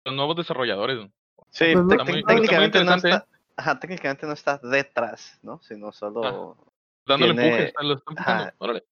[0.05, 1.09] los nuevos desarrolladores.
[1.51, 3.27] Sí, Pues no- tec- Está muy- tec- está muy técnicamente no interesante, está,
[3.57, 5.61] ajá, técnicamente no está detrás, ¿no?
[5.61, 6.57] Sino solo
[7.05, 7.73] Dándole Tiene- empuje.
[7.83, 8.43] Lo están empujando.
[8.43, 8.55] ajá.
[8.59, 8.85] Órale.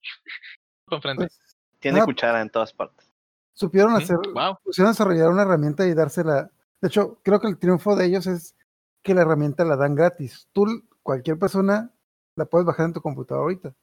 [1.16, 1.40] Pues,
[1.80, 3.11] tiene Ah, cuchara en todas partes.
[3.54, 4.58] Supieron hacer, Wow.
[4.64, 6.50] pusieron desarrollar una herramienta y dársela.
[6.82, 8.56] De hecho, creo que el triunfo de ellos es
[9.04, 10.48] que la herramienta la dan gratis.
[10.52, 10.66] Tú,
[11.04, 11.92] cualquier persona,
[12.36, 13.74] la puedes bajar en tu computadora ahorita.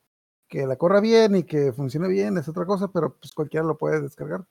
[0.48, 3.76] Que la corra bien y que funcione bien es otra cosa, pero pues cualquiera lo
[3.76, 4.44] puede descargar.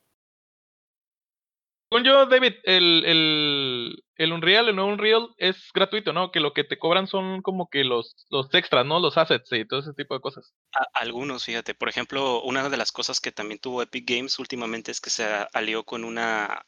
[1.90, 6.30] Según yo, David, el, el, el Unreal, el nuevo Unreal es gratuito, ¿no?
[6.30, 9.00] Que lo que te cobran son como que los, los extras, ¿no?
[9.00, 10.52] Los assets y todo ese tipo de cosas.
[10.92, 15.00] Algunos, fíjate, por ejemplo, una de las cosas que también tuvo Epic Games últimamente es
[15.00, 15.24] que se
[15.54, 16.62] alió con una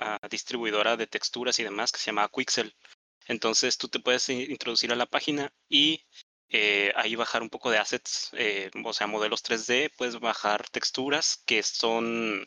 [0.00, 2.74] ah, distribuidora de texturas y demás que se llama Quixel.
[3.26, 6.04] Entonces tú te puedes introducir a la página y
[6.48, 11.42] eh, ahí bajar un poco de assets, eh, o sea, modelos 3D, puedes bajar texturas
[11.46, 12.46] que son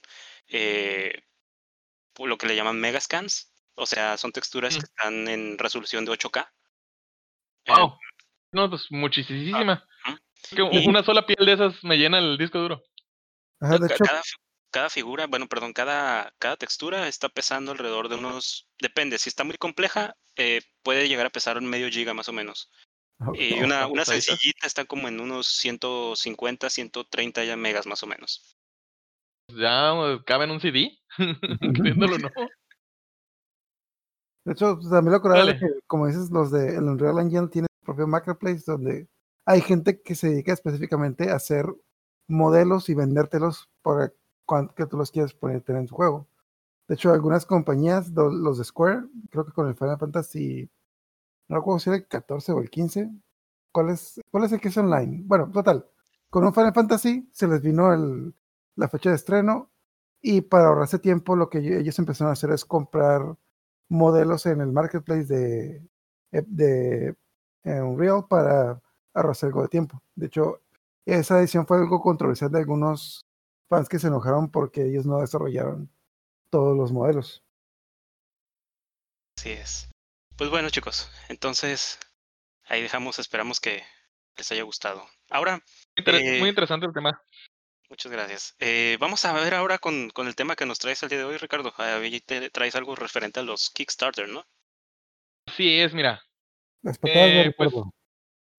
[0.50, 1.24] eh,
[2.26, 4.80] lo que le llaman megascans, o sea, son texturas Mm.
[4.80, 6.52] que están en resolución de 8K.
[7.66, 7.98] Eh, Wow.
[8.54, 9.86] No, pues muchísima.
[10.50, 12.82] Que una sola piel de esas me llena el disco duro.
[13.60, 14.36] Ajá, de hecho, cada, fi-
[14.72, 19.44] cada figura, bueno, perdón, cada, cada textura está pesando alrededor de unos, depende, si está
[19.44, 22.72] muy compleja, eh, puede llegar a pesar un medio giga más o menos.
[23.34, 28.57] Y una, una sencillita está como en unos 150, 130 ya megas más o menos.
[29.56, 29.94] Ya
[30.26, 30.92] cabe en un CD,
[31.76, 32.30] queriéndolo no.
[34.46, 37.68] De hecho, pues, también lo curable que, como dices, los de el Unreal Engine tienen
[37.80, 39.10] su propio marketplace donde
[39.46, 41.66] hay gente que se dedica específicamente a hacer
[42.28, 44.12] modelos y vendértelos para
[44.76, 46.28] que tú los quieres poner en tu juego.
[46.88, 50.70] De hecho, algunas compañías, los de Square, creo que con el Final Fantasy,
[51.50, 53.10] no recuerdo si era el 14 o el 15.
[53.74, 55.24] ¿Cuál es, cuál es el que es online?
[55.26, 55.86] Bueno, total.
[56.30, 58.34] Con un Final Fantasy se les vino el,
[58.78, 59.70] la fecha de estreno
[60.22, 63.36] y para ahorrarse tiempo lo que ellos empezaron a hacer es comprar
[63.90, 65.76] modelos en el marketplace de,
[66.32, 67.16] eh, de,
[67.64, 68.82] Unreal para
[69.14, 70.02] ahorrarse algo de tiempo.
[70.16, 70.62] De hecho,
[71.06, 73.26] esa edición fue algo controversial de algunos
[73.68, 75.90] fans que se enojaron porque ellos no desarrollaron
[76.50, 77.44] todos los modelos.
[79.38, 79.90] Así es.
[80.38, 82.00] Pues bueno, chicos, entonces
[82.68, 83.84] ahí dejamos, esperamos que
[84.38, 85.04] les haya gustado.
[85.30, 85.62] Ahora.
[86.06, 87.22] muy eh, interesante el tema.
[87.90, 88.56] Muchas gracias.
[88.60, 91.24] Eh, vamos a ver ahora con, con, el tema que nos traes el día de
[91.24, 91.74] hoy, Ricardo.
[91.78, 94.46] Ahí te traes algo referente a los Kickstarter, ¿no?
[95.56, 96.22] Sí, es, mira.
[97.04, 97.74] Eh, pues...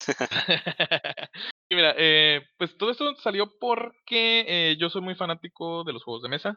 [1.70, 6.22] mira, eh, pues todo esto salió porque eh, yo soy muy fanático de los juegos
[6.22, 6.56] de mesa.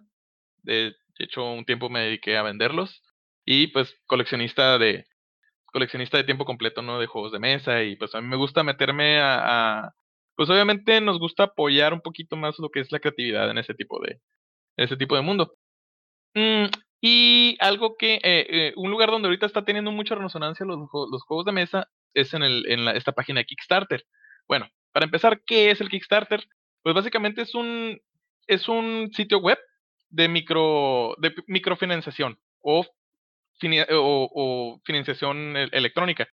[0.63, 3.03] De hecho, un tiempo me dediqué a venderlos.
[3.43, 5.05] Y pues coleccionista de
[5.65, 6.99] coleccionista de tiempo completo, ¿no?
[6.99, 7.83] De juegos de mesa.
[7.83, 9.93] Y pues a mí me gusta meterme a
[10.35, 13.73] pues obviamente nos gusta apoyar un poquito más lo que es la creatividad en ese
[13.73, 14.19] tipo de,
[14.77, 15.53] ese tipo de mundo.
[16.33, 16.65] Mm,
[17.01, 20.89] y algo que, eh, eh, un lugar donde ahorita está teniendo mucha resonancia los,
[21.23, 22.43] juegos de mesa es en,
[22.89, 24.05] esta página de Kickstarter.
[24.47, 26.45] Bueno, para empezar, ¿qué es el Kickstarter?
[26.83, 27.99] Pues básicamente es un,
[28.47, 29.59] es un sitio web
[30.09, 32.85] de, micro, de microfinanciación o
[34.83, 36.27] financiación e-, electrónica.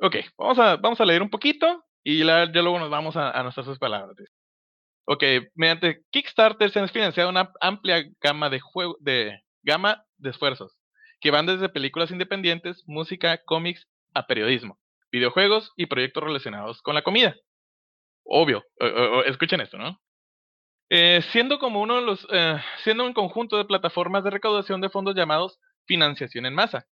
[0.00, 3.78] Ok, vamos a, vamos a leer un poquito y ya luego nos vamos a, nuestras
[3.78, 4.16] palabras.
[5.04, 5.22] Ok,
[5.54, 10.78] mediante Kickstarter se han financiado una amplia gama de, juego, de, gama de esfuerzos,
[11.20, 14.78] que van desde películas independientes, música, cómics, a periodismo,
[15.12, 17.36] videojuegos y proyectos relacionados con la comida.
[18.24, 18.64] Obvio,
[19.26, 20.00] escuchen esto, ¿no?
[20.88, 24.88] Eh, siendo como uno de los, eh, siendo un conjunto de plataformas de recaudación de
[24.88, 26.86] fondos llamados financiación en masa.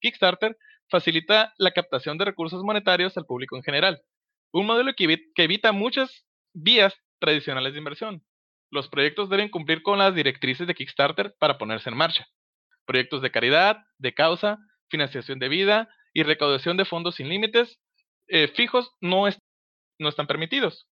[0.00, 0.56] Kickstarter
[0.90, 4.02] facilita la captación de recursos monetarios al público en general,
[4.54, 8.24] un modelo que, evita muchas vías tradicionales de inversión.
[8.70, 12.28] Los proyectos deben cumplir con las directrices de Kickstarter para ponerse en marcha.
[12.86, 14.58] Proyectos de caridad, de causa,
[14.88, 17.80] financiación de vida y recaudación de fondos sin límites
[18.28, 20.86] eh, fijos no, están permitidos.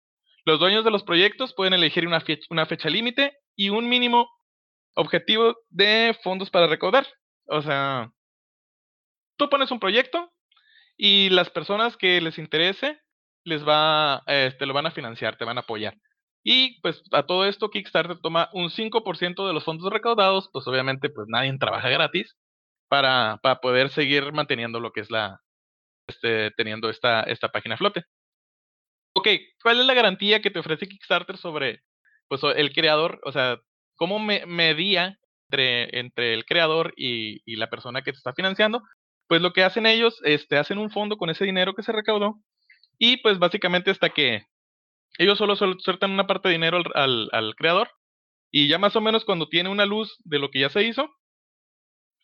[0.43, 4.27] Los dueños de los proyectos pueden elegir una una fecha límite y un mínimo
[4.95, 7.05] objetivo de fondos para recaudar.
[7.45, 8.11] O sea,
[9.38, 10.33] tú pones un proyecto
[10.97, 12.99] y las personas que les interese
[13.43, 15.95] les va, este, lo van a financiar, te van a apoyar.
[16.43, 21.09] Y pues a todo esto Kickstarter toma un 5% de los fondos recaudados, pues obviamente
[21.09, 22.35] pues nadie trabaja gratis
[22.89, 25.39] para, para poder seguir manteniendo lo que es la,
[26.07, 28.03] este, teniendo esta, esta página a flote.
[29.13, 29.27] Ok,
[29.61, 31.81] ¿cuál es la garantía que te ofrece Kickstarter sobre
[32.27, 33.19] pues, el creador?
[33.23, 33.59] O sea,
[33.95, 35.18] ¿cómo me, medía
[35.49, 38.81] entre, entre el creador y, y, la persona que te está financiando?
[39.27, 42.41] Pues lo que hacen ellos, este, hacen un fondo con ese dinero que se recaudó
[43.02, 44.45] y pues básicamente hasta que
[45.18, 47.90] ellos solo sueltan una parte de dinero al, al, creador
[48.52, 51.10] y ya más o menos cuando tiene una luz de lo que ya se hizo,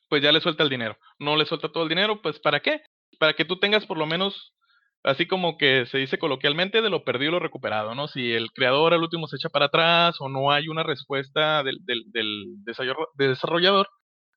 [0.07, 0.95] pues ya le suelta el dinero.
[1.17, 2.81] No le suelta todo el dinero, pues ¿para qué?
[3.17, 4.53] Para que tú tengas por lo menos,
[5.03, 8.07] así como que se dice coloquialmente, de lo perdido y lo recuperado, ¿no?
[8.07, 11.79] Si el creador al último se echa para atrás o no hay una respuesta del,
[11.85, 12.45] del,
[13.15, 13.89] desarrollador,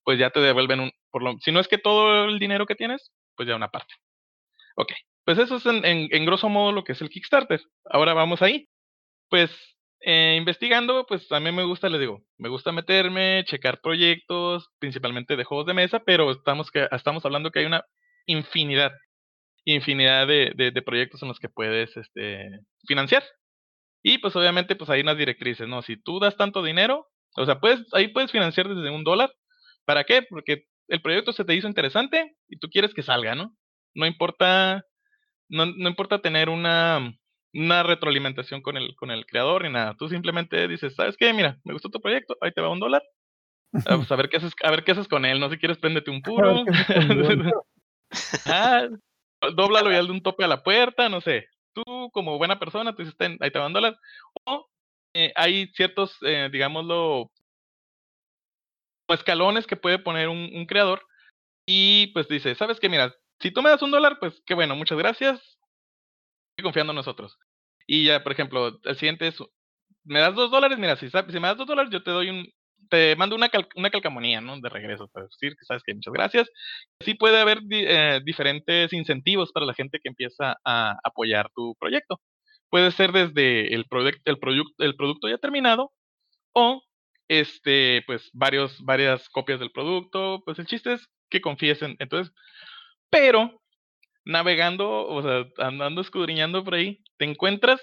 [0.05, 2.77] pues ya te devuelven un, por lo, si no es que todo el dinero que
[2.77, 3.95] tienes, pues ya una parte.
[4.77, 4.93] Ok,
[5.31, 7.63] pues eso es en, grosso modo lo que es el Kickstarter.
[7.85, 8.69] Ahora vamos ahí.
[9.29, 9.49] Pues
[10.01, 15.45] eh, investigando, pues también me gusta, les digo, me gusta meterme, checar proyectos, principalmente de
[15.45, 17.85] juegos de mesa, pero estamos, que, estamos hablando que hay una
[18.27, 18.91] infinidad,
[19.65, 22.49] infinidad de, de, proyectos en los que puedes este,
[22.89, 23.23] financiar.
[24.03, 25.81] Y pues obviamente pues hay unas directrices, ¿no?
[25.83, 29.33] Si tú das tanto dinero, o sea, puedes, ahí puedes financiar desde un dólar.
[29.85, 30.23] ¿Para qué?
[30.29, 33.55] Porque el proyecto se te hizo interesante y tú quieres que salga, ¿no?
[33.95, 34.85] No importa
[35.51, 37.13] no, no importa tener una,
[37.53, 39.95] una retroalimentación con el, con el creador ni nada.
[39.99, 41.33] Tú simplemente dices, ¿sabes qué?
[41.33, 43.03] Mira, me gustó tu proyecto, ahí te va un dólar.
[43.73, 45.79] Ah, pues, a ver qué haces, a ver qué haces con él, no si quieres
[45.79, 46.65] préndete un puro.
[48.47, 48.89] ah,
[49.55, 51.49] dóblalo y hazle un tope a la puerta, no sé.
[51.73, 53.97] Tú como buena persona, tú dices, ahí te va un dólar.
[54.45, 54.69] O
[55.15, 57.31] eh, hay ciertos, eh, digámoslo,
[59.09, 61.03] escalones que puede poner un, un creador
[61.67, 62.89] y pues dice, ¿sabes qué?
[62.89, 65.41] Mira, Si tú me das un dólar, pues qué bueno, muchas gracias.
[66.51, 67.39] Estoy confiando en nosotros.
[67.87, 69.39] Y ya, por ejemplo, el siguiente es,
[70.05, 72.47] me das dos dólares, mira, si, si me das dos dólares, yo te doy un,
[72.91, 74.61] te mando una, una calcamonía, ¿no?
[74.61, 76.51] De regreso, para decir que sabes que muchas gracias.
[77.01, 82.21] Sí puede haber eh, diferentes incentivos para la gente que empieza a apoyar tu proyecto.
[82.69, 83.87] Puede ser desde el,
[84.27, 84.39] el,
[84.79, 85.93] el producto ya terminado
[86.53, 86.83] o
[87.29, 90.43] este, pues varios, varias copias del producto.
[90.45, 91.97] Pues el chiste es que confíes en.
[92.01, 92.35] Entonces,
[93.11, 93.61] pero
[94.25, 97.81] navegando, o sea, andando escudriñando por ahí, te encuentras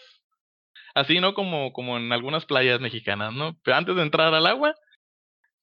[0.95, 1.33] así, ¿no?
[1.33, 3.57] Como, como en algunas playas mexicanas, ¿no?
[3.63, 4.73] Pero antes de entrar al agua,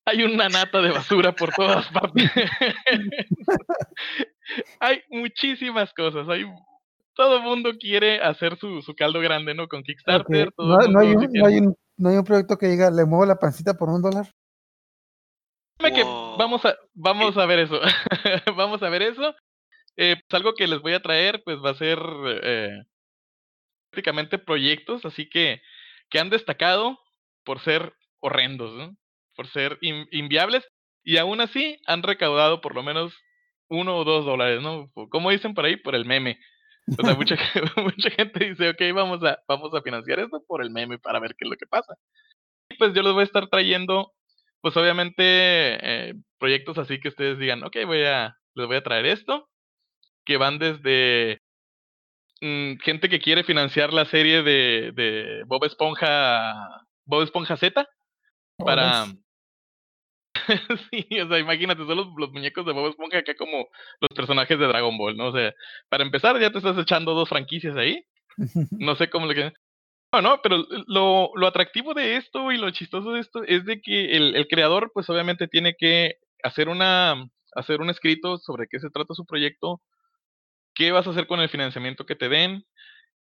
[0.07, 2.31] hay una nata de basura por todas partes.
[4.81, 6.29] hay muchísimas cosas.
[6.29, 6.45] Hay
[7.15, 9.69] todo el mundo quiere hacer su, su, caldo grande, ¿no?
[9.69, 10.53] Con Kickstarter.
[10.59, 13.37] no, hay un, no, hay un, no, hay un, proyecto que diga, le muevo la
[13.37, 14.31] pancita por un dólar.
[15.79, 17.81] Que vamos a, vamos a ver eso.
[18.57, 19.35] vamos a ver eso.
[19.97, 21.99] Eh, pues algo que les voy a traer, pues va a ser
[22.43, 22.83] eh,
[23.91, 25.63] prácticamente proyectos, así que,
[26.11, 26.99] que han destacado
[27.45, 28.97] por ser horrendos, ¿no?
[29.35, 30.65] por ser inviables
[31.03, 33.15] y aún así han recaudado por lo menos
[33.69, 34.91] uno o dos dólares, ¿no?
[35.11, 36.39] Como dicen por ahí, por el meme.
[36.99, 37.37] O sea, mucha,
[37.77, 41.35] mucha gente dice, ok, vamos a, vamos a financiar esto por el meme para ver
[41.37, 41.95] qué es lo que pasa.
[42.71, 44.13] Y pues yo les voy a estar trayendo,
[44.61, 49.07] pues obviamente, eh, proyectos así que ustedes digan, ok, voy a, les voy a traer
[49.07, 49.49] esto,
[50.25, 51.41] que van desde
[52.41, 56.55] mm, gente que quiere financiar la serie de, de Bob Esponja,
[57.05, 57.87] Bob Esponja Z,
[58.59, 59.07] para,
[60.91, 63.69] sí, o sea, imagínate, son los, muñecos de Bob Esponja acá como
[64.01, 65.29] los personajes de Dragon Ball, ¿no?
[65.29, 65.55] O sea,
[65.89, 68.05] para empezar ya te estás echando dos franquicias ahí.
[68.81, 69.53] No sé cómo le
[70.13, 73.81] No, no, pero lo, lo atractivo de esto y lo chistoso de esto es de
[73.81, 78.81] que el, el creador, pues obviamente tiene que hacer una hacer un escrito sobre qué
[78.81, 79.81] se trata su proyecto,
[80.75, 82.65] qué vas a hacer con el financiamiento que te den,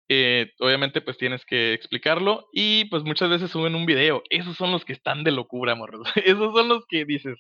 [0.10, 4.22] eh, obviamente pues tienes que explicarlo y pues muchas veces suben un video.
[4.30, 6.08] Esos son los que están de locura, morros.
[6.26, 7.38] Esos son los que dices,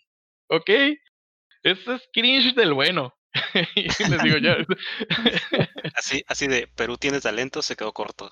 [0.47, 0.69] ok,
[1.63, 3.13] eso es cringe del bueno.
[3.75, 4.53] y les digo yo.
[5.95, 8.31] así, así de Perú tiene talento, se quedó corto.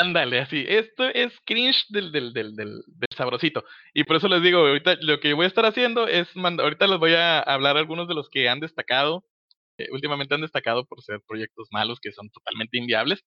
[0.00, 0.64] Ándale, así.
[0.68, 2.82] Esto es cringe del, del, del, del,
[3.16, 3.64] sabrosito.
[3.92, 6.98] Y por eso les digo, ahorita lo que voy a estar haciendo es, ahorita les
[6.98, 9.24] voy a hablar algunos de los que han destacado
[9.78, 13.24] eh, últimamente han destacado por ser proyectos malos que son totalmente inviables.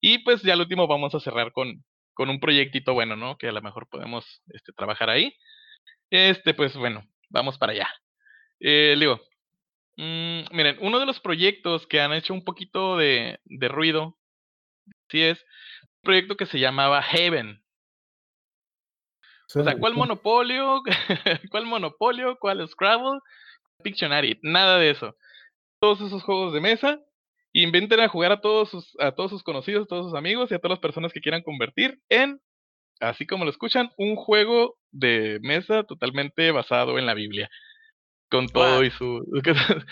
[0.00, 3.36] Y pues ya al último vamos a cerrar con, con un proyectito bueno, ¿no?
[3.36, 5.36] Que a lo mejor podemos este, trabajar ahí.
[6.10, 7.88] Este, pues bueno, vamos para allá.
[8.58, 9.20] Eh, digo,
[9.98, 14.16] mm, miren, uno de los proyectos que han hecho un poquito de, de ruido,
[15.10, 15.44] sí es
[15.82, 17.62] un proyecto que se llamaba Heaven.
[19.54, 20.82] o sea, ¿cuál monopolio?
[21.50, 22.38] ¿Cuál monopolio?
[22.38, 23.20] ¿Cuál Scrabble?
[23.82, 25.16] Pictionary, nada de eso
[25.82, 27.00] todos esos juegos de mesa,
[27.52, 30.54] inventen a jugar a todos sus, a todos sus conocidos, a todos sus amigos y
[30.54, 32.40] a todas las personas que quieran convertir en,
[33.00, 37.50] así como lo escuchan, un juego de mesa totalmente basado en la Biblia.
[38.30, 39.26] Con todo y su.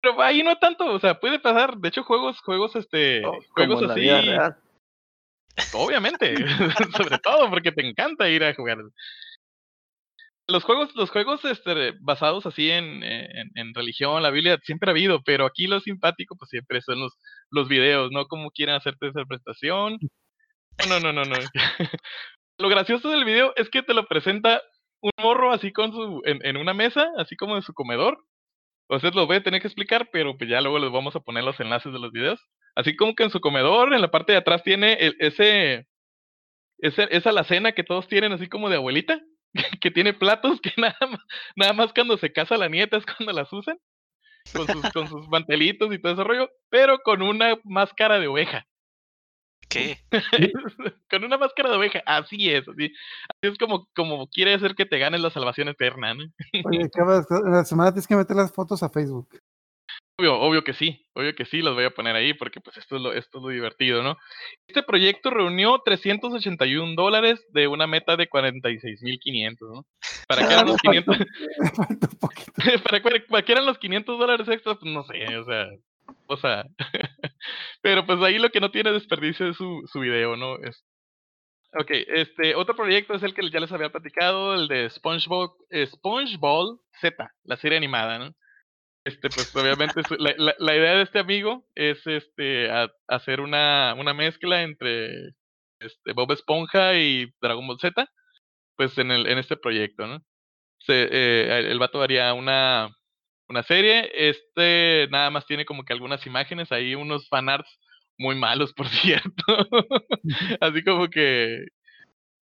[0.00, 1.76] Pero ahí no tanto, o sea, puede pasar.
[1.76, 3.24] De hecho, juegos, juegos, este.
[3.24, 4.08] Oh, juegos así.
[5.74, 6.34] Obviamente,
[6.96, 8.78] sobre todo porque te encanta ir a jugar
[10.46, 15.22] los juegos, los juegos este, basados así en, en, religión, la Biblia, siempre ha habido,
[15.22, 17.12] pero aquí lo simpático, pues siempre son los,
[17.50, 18.26] los videos, ¿no?
[18.26, 19.98] Cómo quieren hacerte esa prestación.
[20.88, 21.36] No, no, no, no.
[22.58, 24.60] lo gracioso del video es que te lo presenta
[25.00, 28.18] un morro así con su, en, en una mesa, así como en su comedor.
[28.88, 31.44] Entonces lo voy a tener que explicar, pero pues ya luego les vamos a poner
[31.44, 32.40] los enlaces de los videos.
[32.74, 35.86] Así como que en su comedor, en la parte de atrás tiene ese,
[36.78, 39.20] ese, esa la cena que todos tienen así como de abuelita
[39.80, 41.20] que tiene platos que nada más,
[41.56, 43.78] nada más cuando se casa la nieta es cuando las usan,
[44.52, 48.66] con sus, con sus mantelitos y todo ese rollo, pero con una máscara de oveja.
[49.68, 49.98] ¿Qué?
[51.10, 54.86] con una máscara de oveja, así es, así, así es como, como quiere hacer que
[54.86, 56.24] te ganes la salvación eterna, ¿no?
[56.64, 56.90] Oye,
[57.44, 59.28] la semana tienes que meter las fotos a Facebook.
[60.16, 62.96] Obvio, obvio que sí, obvio que sí, los voy a poner ahí porque pues esto
[62.96, 64.16] es lo, esto es lo divertido, ¿no?
[64.68, 69.86] Este proyecto reunió 381 dólares de una meta de 46.500, ¿no?
[70.28, 71.18] ¿Para qué eran los 500?
[72.84, 74.78] ¿Para, ¿Para qué eran los 500 dólares extras?
[74.80, 75.66] Pues no sé, o sea,
[76.26, 76.64] o sea,
[77.82, 80.58] pero pues ahí lo que no tiene desperdicio es su, su video, ¿no?
[80.58, 80.84] Es,
[81.72, 86.80] ok, este, otro proyecto es el que ya les había platicado, el de SpongeBob, SpongeBob
[87.00, 88.32] Z, la serie animada, ¿no?
[89.04, 92.70] Este, pues obviamente la, la, idea de este amigo es este
[93.06, 95.34] hacer una, una mezcla entre
[95.78, 98.06] este, Bob Esponja y Dragon Ball Z,
[98.76, 100.24] pues en el, en este proyecto, ¿no?
[100.78, 102.90] Se, eh, el vato haría una
[103.48, 104.10] una serie.
[104.14, 107.78] Este nada más tiene como que algunas imágenes, ahí unos fanarts
[108.18, 109.44] muy malos, por cierto.
[110.60, 111.66] Así como que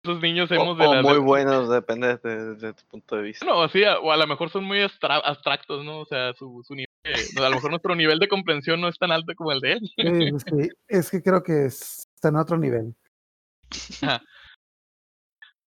[0.08, 3.22] esos niños O, hemos de o muy de- buenos, depende de, de tu punto de
[3.22, 3.44] vista.
[3.46, 6.00] No, sí, a- o a lo mejor son muy abstra- abstractos, ¿no?
[6.00, 6.88] O sea, su, su nivel,
[7.38, 9.80] a lo mejor nuestro nivel de comprensión no es tan alto como el de él.
[9.96, 12.94] Es, que, es que creo que es- está en otro nivel.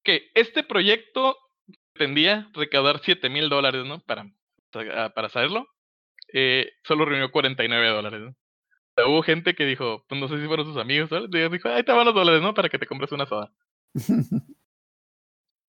[0.04, 1.38] Que este proyecto
[1.94, 4.00] pretendía recaudar 7 mil dólares, ¿no?
[4.02, 4.26] Para,
[4.72, 5.68] para para saberlo.
[6.34, 8.36] Eh, solo reunió 49 dólares, ¿no?
[9.08, 11.30] Hubo gente que dijo, pues no sé si fueron sus amigos, ¿sabes?
[11.30, 12.54] Dijo, ahí te van los dólares, ¿no?
[12.54, 13.52] Para que te compres una soda.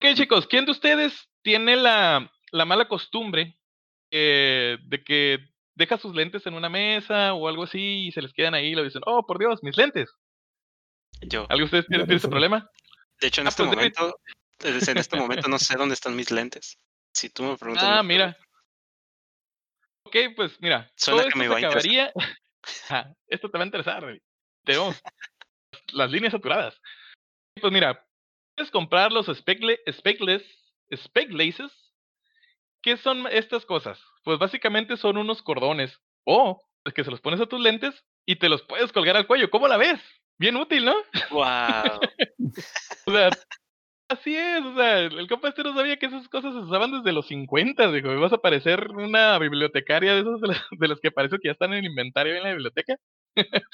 [0.05, 3.57] Ok, chicos, ¿quién de ustedes tiene la, la mala costumbre
[4.11, 5.39] eh, de que
[5.77, 8.75] deja sus lentes en una mesa o algo así y se les quedan ahí y
[8.75, 10.11] lo dicen, oh, por Dios, mis lentes?
[11.21, 11.43] Yo.
[11.49, 12.69] ¿Alguien de ustedes tiene, ese problema?
[13.21, 14.19] De hecho, en Ah, este pues, momento,
[14.61, 16.77] en este momento no sé dónde están mis lentes.
[17.15, 17.85] Si tú me preguntas.
[17.87, 18.37] Ah, mira.
[20.05, 22.13] Ok, pues mira, Suena todo que esto me se va a interesar.
[22.13, 22.13] acabaría.
[23.29, 24.21] Esto te va a interesar, David.
[24.65, 25.01] Tenemos
[25.93, 26.81] las líneas saturadas.
[27.61, 28.05] Pues mira,
[28.55, 30.43] puedes comprar los specle- speckless,
[30.95, 31.73] specklaces.
[32.83, 34.01] ¿Qué son estas cosas?
[34.25, 36.61] Pues básicamente son unos cordones o
[36.95, 39.51] que se los pones a tus lentes y te los puedes colgar al cuello.
[39.51, 40.01] ¿Cómo la ves?
[40.39, 40.95] Bien útil, ¿no?
[41.31, 42.01] Wow.
[43.07, 43.31] O sea,
[44.13, 47.13] así es, o sea, el compa este no sabía que esas cosas se usaban desde
[47.13, 50.49] los 50, dijo, "¿Me vas a parecer una bibliotecaria de esos de,
[50.89, 52.97] las- que parece que ya están en el inventario en la biblioteca.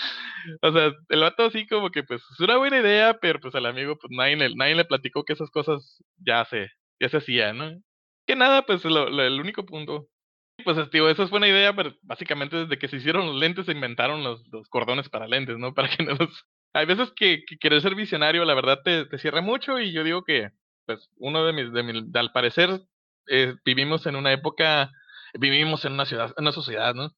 [0.62, 3.66] o sea, el vato así como que pues es una buena idea, pero pues al
[3.66, 6.68] amigo pues nadie, nadie le platicó que esas cosas ya se,
[7.00, 7.72] ya se hacían, ¿no?
[8.26, 10.08] Que nada, pues el único punto.
[10.64, 13.72] Pues tío, eso es buena idea, pero básicamente desde que se hicieron los lentes se
[13.72, 15.74] inventaron los, los cordones para lentes, ¿no?
[15.76, 16.44] Para que no los...
[16.74, 20.24] Hay veces que, que querer ser visionario, la verdad, te, cierra mucho y yo digo
[20.24, 20.50] que,
[20.86, 22.82] pues, uno de mis, de al parecer,
[23.28, 24.90] eh, vivimos en una época,
[25.34, 27.10] vivimos en una ciudad, en una sociedad, ¿no?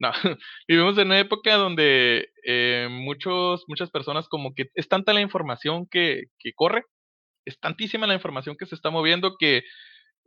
[0.00, 0.12] No,
[0.68, 5.86] vivimos en una época donde eh, muchos, muchas personas como que es tanta la información
[5.90, 6.84] que, que corre,
[7.44, 9.64] es tantísima la información que se está moviendo que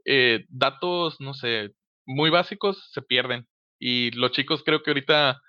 [0.05, 1.71] eh, datos, no sé,
[2.05, 3.47] muy básicos se pierden.
[3.79, 5.41] Y los chicos creo que ahorita,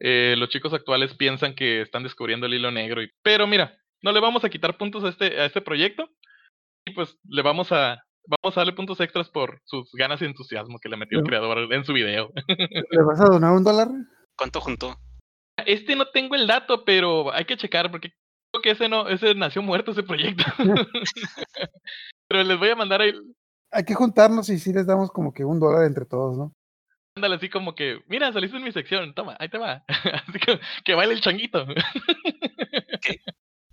[0.00, 3.02] eh, los chicos actuales piensan que están descubriendo el hilo negro.
[3.02, 6.08] y- pero mira, no le vamos a quitar puntos a este, a este proyecto.
[6.84, 10.78] Y pues le vamos a, vamos a darle puntos extras por sus ganas y entusiasmo
[10.80, 12.32] que le metió el creador en su video.
[12.90, 13.88] ¿Le vas a donar un dólar?
[14.36, 14.96] ¿Cuánto juntó?
[15.64, 18.10] Este no tengo el dato, pero hay que checar porque
[18.50, 20.44] creo que ese no, ese nació muerto ese proyecto.
[22.28, 23.12] pero les voy a mandar ahí,
[23.70, 26.52] Hay que juntarnos y sí les damos como que un dólar entre todos, ¿no?
[27.14, 29.84] Ándale así como que, mira, saliste en mi sección, toma, ahí te va.
[30.28, 31.66] Así que, que baile el changuito.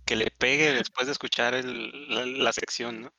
[0.04, 3.14] Que le pegue después de escuchar el, la, la sección, ¿no?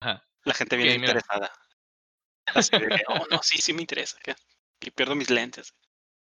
[0.00, 0.24] Ajá.
[0.44, 1.52] La gente viene interesada.
[2.46, 4.18] Así de oh, no, sí, sí me interesa.
[4.22, 4.34] Que,
[4.80, 5.74] que pierdo mis lentes.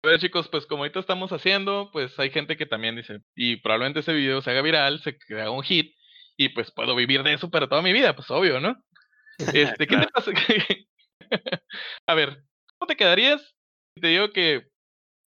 [0.05, 3.57] A ver, chicos, pues como ahorita estamos haciendo, pues hay gente que también dice, y
[3.57, 5.95] probablemente ese video se haga viral, se haga un hit,
[6.37, 8.75] y pues puedo vivir de eso para toda mi vida, pues obvio, ¿no?
[9.79, 10.31] Este, ¿qué te pasa?
[12.07, 12.43] A ver,
[12.83, 13.41] ¿cómo te quedarías
[13.95, 14.69] si te digo que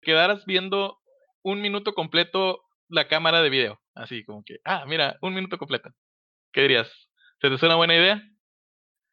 [0.01, 1.03] quedaras viendo
[1.43, 3.83] un minuto completo la cámara de video?
[3.95, 5.91] Así como que, ah, mira, un minuto completo.
[6.55, 6.89] ¿Qué dirías?
[7.43, 8.23] ¿Se te suena buena idea?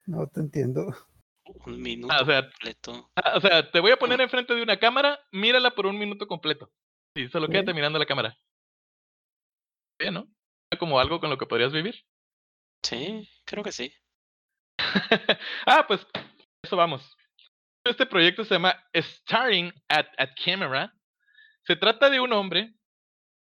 [0.06, 0.95] No te entiendo.
[1.66, 3.12] Un minuto Ah, o sea, completo.
[3.18, 6.26] Ah, o sea, te voy a poner enfrente de una cámara, mírala por un minuto
[6.26, 6.72] completo.
[7.14, 7.52] Sí, solo Ok.
[7.52, 8.38] quédate mirando la cámara.
[9.99, 10.26] Bien, ¿no?
[10.80, 11.95] Como algo con lo que podrías vivir.
[12.82, 13.94] Sí, creo que sí.
[15.66, 16.08] ah, pues,
[16.64, 17.18] eso vamos.
[17.84, 20.94] Este proyecto se llama Starring at, at Camera.
[21.64, 22.74] Se trata de un hombre,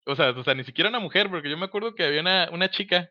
[0.07, 2.49] o sea, o sea, ni siquiera una mujer, porque yo me acuerdo que había una,
[2.51, 3.09] una chica,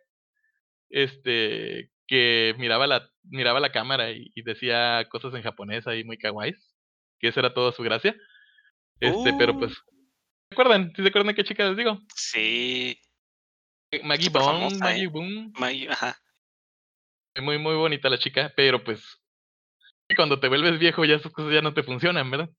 [0.89, 6.17] este, que miraba la, miraba la cámara y, y decía cosas en japonés ahí muy
[6.17, 6.53] kawaii,
[7.19, 8.15] que esa era toda su gracia.
[8.99, 9.59] Este, pero Uh.
[9.59, 10.91] pues, ¿se acuerdan?
[10.95, 11.99] ¿Sí se acuerdan de qué chica les digo?
[12.15, 12.99] Sí.
[14.03, 15.07] Maggie Súper Bong, Maggie ¿eh?
[15.07, 15.53] Boom.
[15.57, 16.17] May- Ajá.
[17.41, 19.01] Muy, muy bonita la chica, pero pues
[20.15, 22.49] cuando te vuelves viejo ya esas cosas ya no te funcionan, ¿verdad?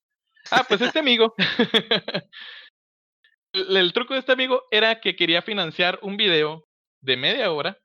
[0.51, 1.35] Ah, pues este amigo.
[3.53, 6.67] el, el truco de este amigo era que quería financiar un video
[7.01, 7.79] de media hora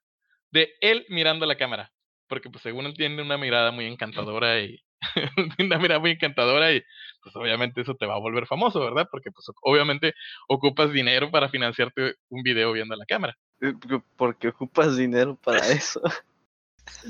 [0.52, 1.92] de él mirando la cámara.
[2.28, 4.84] Porque pues según él tiene una mirada muy encantadora y
[5.60, 6.82] una mirada muy encantadora y
[7.22, 9.08] pues obviamente eso te va a volver famoso, ¿verdad?
[9.12, 10.14] Porque pues obviamente
[10.48, 13.36] ocupas dinero para financiarte un video viendo la cámara.
[13.62, 13.74] Eh,
[14.16, 16.02] Porque ocupas dinero para eso.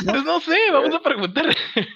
[0.04, 1.46] Pues no sé, vamos a preguntar.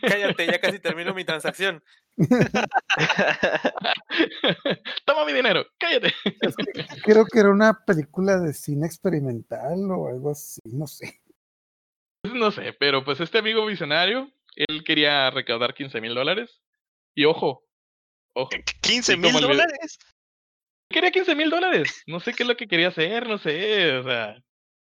[0.01, 1.83] Cállate, ya casi termino mi transacción.
[5.05, 6.13] Toma mi dinero, cállate.
[6.41, 11.21] Es que creo que era una película de cine experimental o algo así, no sé.
[12.21, 16.61] Pues no sé, pero pues este amigo visionario, él quería recaudar 15 mil dólares.
[17.15, 17.65] Y ojo,
[18.33, 18.49] ojo.
[18.81, 19.99] 15 Sí, como mil dólares.
[20.89, 22.03] Quería 15 mil dólares.
[22.07, 23.97] No sé qué es lo que quería hacer, no sé.
[23.97, 24.43] O sea,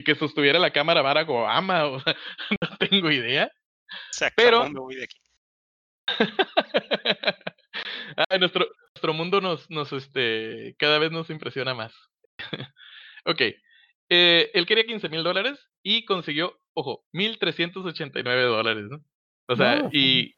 [0.03, 2.15] que sostuviera la cámara Barack Obama, o sea,
[2.61, 3.51] no tengo idea.
[4.21, 5.17] Acabó, Pero- me voy de aquí.
[8.29, 11.93] Ay, nuestro, nuestro mundo nos, nos, este, cada vez nos impresiona más.
[13.25, 13.41] ok.
[14.09, 19.03] eh, él quería 15 mil dólares y consiguió, ojo, 1.389 dólares, ¿no?
[19.47, 20.35] O sea, No, y,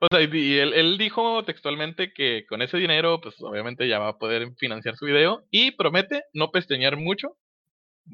[0.00, 3.98] o sea, y y él, él dijo textualmente que con ese dinero, pues obviamente ya
[3.98, 7.36] va a poder financiar su video y promete no pesteñear mucho,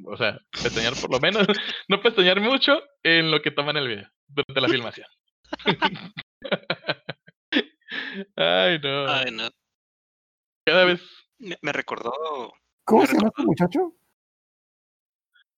[0.06, 1.46] o sea, pesteñear por lo menos,
[1.88, 5.06] no pesteñear mucho en lo que toman el video durante la filmación.
[8.36, 9.08] Ay, no.
[9.08, 9.48] Ay, no.
[10.66, 11.00] Cada vez.
[11.38, 12.12] Me, me recordó.
[12.84, 13.94] ¿Cómo Me se llama este muchacho?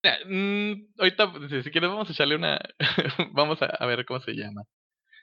[0.03, 2.59] Mira, mm, ahorita, si, si quieres, vamos a echarle una.
[3.33, 4.63] vamos a, a ver cómo se llama.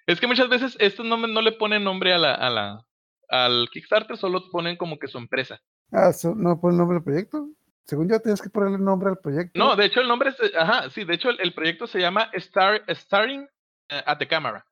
[0.06, 2.86] Es que muchas veces estos no, me- no le ponen nombre a la, a la,
[3.30, 5.60] al Kickstarter, solo ponen como que su empresa.
[5.92, 7.50] Ah, so- no pone el nombre del proyecto.
[7.88, 9.58] Según yo, tienes que ponerle nombre al proyecto.
[9.58, 10.56] No, de hecho, el nombre es.
[10.56, 13.48] Ajá, sí, de hecho, el, el proyecto se llama Star, Starring
[13.90, 14.66] eh, at the Camera.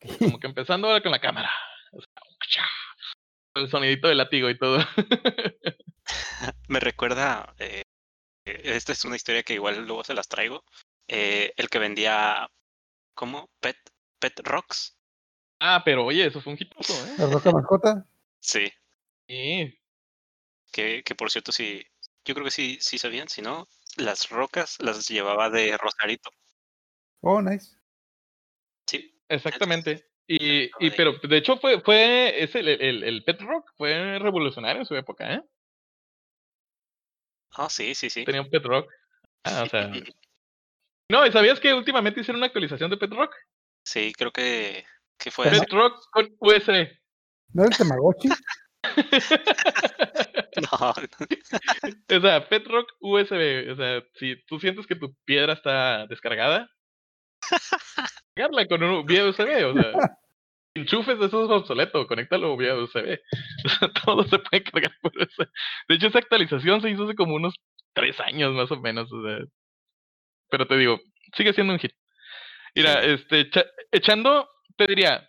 [0.18, 1.50] Como que empezando ahora con la cámara.
[1.92, 2.64] O sea,
[3.54, 4.78] el sonidito del látigo y todo.
[6.68, 7.54] Me recuerda.
[7.58, 7.82] eh,
[8.44, 10.64] esta es una historia que igual luego se las traigo.
[11.08, 12.48] eh, el que vendía.
[13.14, 13.50] ¿Cómo?
[13.60, 13.76] Pet,
[14.20, 14.96] Pet Rocks.
[15.60, 17.14] ah, pero oye, eso fue un hitazo, ¿eh?
[17.18, 18.06] La roca mascota.
[18.40, 18.70] Sí.
[19.26, 19.74] Sí.
[20.70, 21.84] Que, que por cierto, sí.
[22.28, 23.26] Yo creo que sí, sí sabían.
[23.26, 26.30] Si no, las rocas las llevaba de Rosarito.
[27.22, 27.74] Oh, nice.
[28.86, 29.18] Sí.
[29.30, 30.10] Exactamente.
[30.26, 34.82] Y, y pero de hecho fue, fue ese, el, el, el Pet Rock fue revolucionario
[34.82, 35.42] en su época, ¿eh?
[37.52, 38.26] Ah, sí, sí, sí.
[38.26, 38.92] Tenía un Pet Rock.
[39.44, 39.90] Ah, o sea.
[41.10, 43.34] No, ¿y sabías que últimamente hicieron una actualización de Pet Rock?
[43.82, 44.84] Sí, creo que,
[45.16, 45.60] que fue así.
[45.60, 46.86] Pet Rock con USB.
[47.54, 48.28] ¿No era el Tamagotchi?
[52.08, 53.70] No, O sea, Pet Rock USB.
[53.72, 56.68] O sea, si tú sientes que tu piedra está descargada,
[58.34, 59.64] cargarla con un vía USB.
[59.66, 59.92] O sea,
[60.74, 62.06] enchufes, eso es obsoleto.
[62.06, 63.18] Conéctalo vía USB.
[63.64, 65.44] O sea, todo se puede cargar por eso.
[65.88, 67.54] De hecho, esa actualización se hizo hace como unos
[67.94, 69.12] tres años más o menos.
[69.12, 69.38] O sea,
[70.50, 71.00] pero te digo,
[71.36, 71.92] sigue siendo un hit.
[72.74, 75.28] Mira, este, echa- echando, te diría,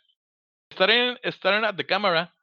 [0.70, 2.34] estar en, estar at the camera.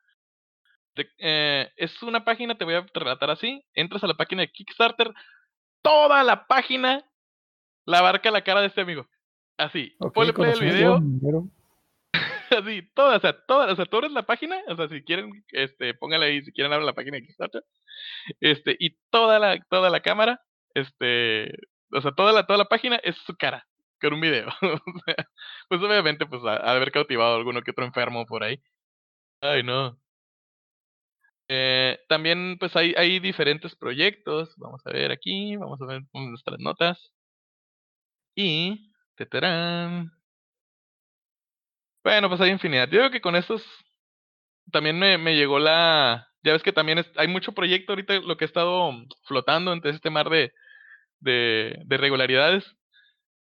[1.18, 3.64] Eh, es una página, te voy a relatar así.
[3.74, 5.12] Entras a la página de Kickstarter,
[5.82, 7.04] toda la página
[7.86, 9.06] la abarca la cara de este amigo.
[9.56, 11.48] Así, Ok, ponle play razón video,
[12.50, 15.44] así, toda, o sea, toda, o sea, tú eres la página, o sea, si quieren,
[15.48, 17.64] este, póngale ahí, si quieren abrir la página de Kickstarter,
[18.40, 20.42] este, y toda la, toda la cámara,
[20.74, 21.52] este,
[21.90, 23.66] o sea, toda la, toda la página es su cara,
[24.00, 25.26] con un video, o sea,
[25.68, 28.60] pues obviamente, pues, ha, haber cautivado a alguno que otro enfermo por ahí.
[29.40, 29.98] Ay, no.
[31.48, 36.58] Eh, también, pues, hay, hay diferentes proyectos, vamos a ver aquí, vamos a ver nuestras
[36.60, 37.12] notas,
[38.36, 40.12] y, tetarán.
[42.02, 42.88] Bueno, pues hay infinidad.
[42.88, 43.62] Yo creo que con estos
[44.72, 46.28] también me, me llegó la.
[46.42, 48.92] Ya ves que también es- hay mucho proyecto ahorita, lo que he estado
[49.24, 50.52] flotando entre este mar de,
[51.20, 52.64] de, de irregularidades.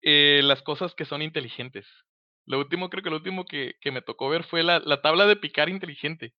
[0.02, 1.86] eh, las cosas que son inteligentes.
[2.46, 5.26] Lo último, creo que lo último que, que me tocó ver fue la, la tabla
[5.26, 6.34] de picar inteligente.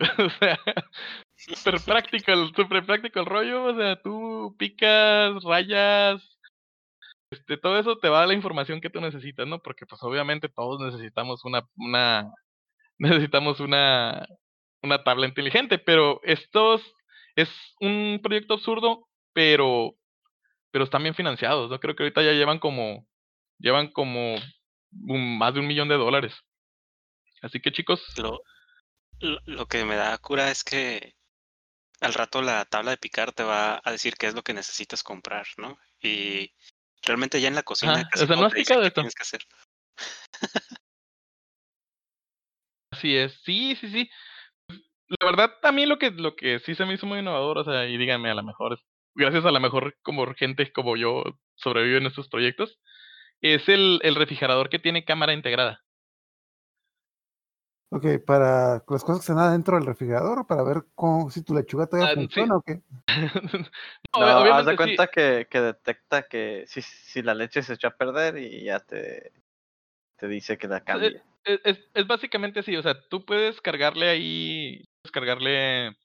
[0.18, 0.58] o sea,
[1.36, 3.64] súper práctico, súper práctico el rollo.
[3.64, 6.22] O sea, tú picas, rayas,
[7.34, 9.60] este, todo eso te va la información que tú necesitas, ¿no?
[9.60, 12.32] Porque pues obviamente todos necesitamos una, una,
[12.98, 14.26] necesitamos una,
[14.82, 16.82] una tabla inteligente, pero estos
[17.36, 17.50] es
[17.80, 19.94] un proyecto absurdo, pero,
[20.70, 21.80] pero están bien financiados, ¿no?
[21.80, 23.04] Creo que ahorita ya llevan como,
[23.58, 24.36] llevan como
[24.92, 26.34] más de un millón de dólares.
[27.42, 28.00] Así que chicos,
[29.24, 31.14] lo, que me da cura es que
[32.00, 35.02] al rato la tabla de picar te va a decir qué es lo que necesitas
[35.02, 35.78] comprar, ¿no?
[36.00, 36.52] Y
[37.02, 39.00] realmente ya en la cocina Ajá, casi o sea, ¿no has picado esto?
[39.00, 39.40] tienes que hacer.
[42.92, 44.10] Así es, sí, sí, sí.
[45.08, 47.64] La verdad, a mí lo que, lo que sí se me hizo muy innovador, o
[47.64, 48.80] sea, y díganme, a lo mejor,
[49.14, 51.22] gracias a la mejor como gente como yo
[51.56, 52.78] sobrevive en estos proyectos,
[53.40, 55.83] es el, el refrigerador que tiene cámara integrada.
[57.94, 61.86] Ok, para las cosas que están adentro del refrigerador, para ver cómo, si tu lechuga
[61.86, 62.22] todavía Ah, sí.
[62.22, 62.82] funciona o qué.
[64.14, 64.76] No, No, haz de sí.
[64.76, 68.80] cuenta que, que detecta que si, si la leche se echó a perder y ya
[68.80, 69.32] te,
[70.18, 71.22] te dice que la cambie.
[71.44, 75.96] es, es, es básicamente así, o sea, tú puedes cargarle ahí, puedes cargarle,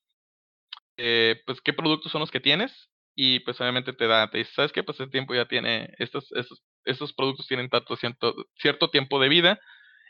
[0.97, 4.51] eh, pues, qué productos son los que tienes y pues obviamente te da, te dice,
[4.55, 4.83] ¿sabes qué?
[4.83, 9.29] Pues el tiempo ya tiene, estos, estos, estos productos tienen tanto cierto, cierto tiempo de
[9.29, 9.59] vida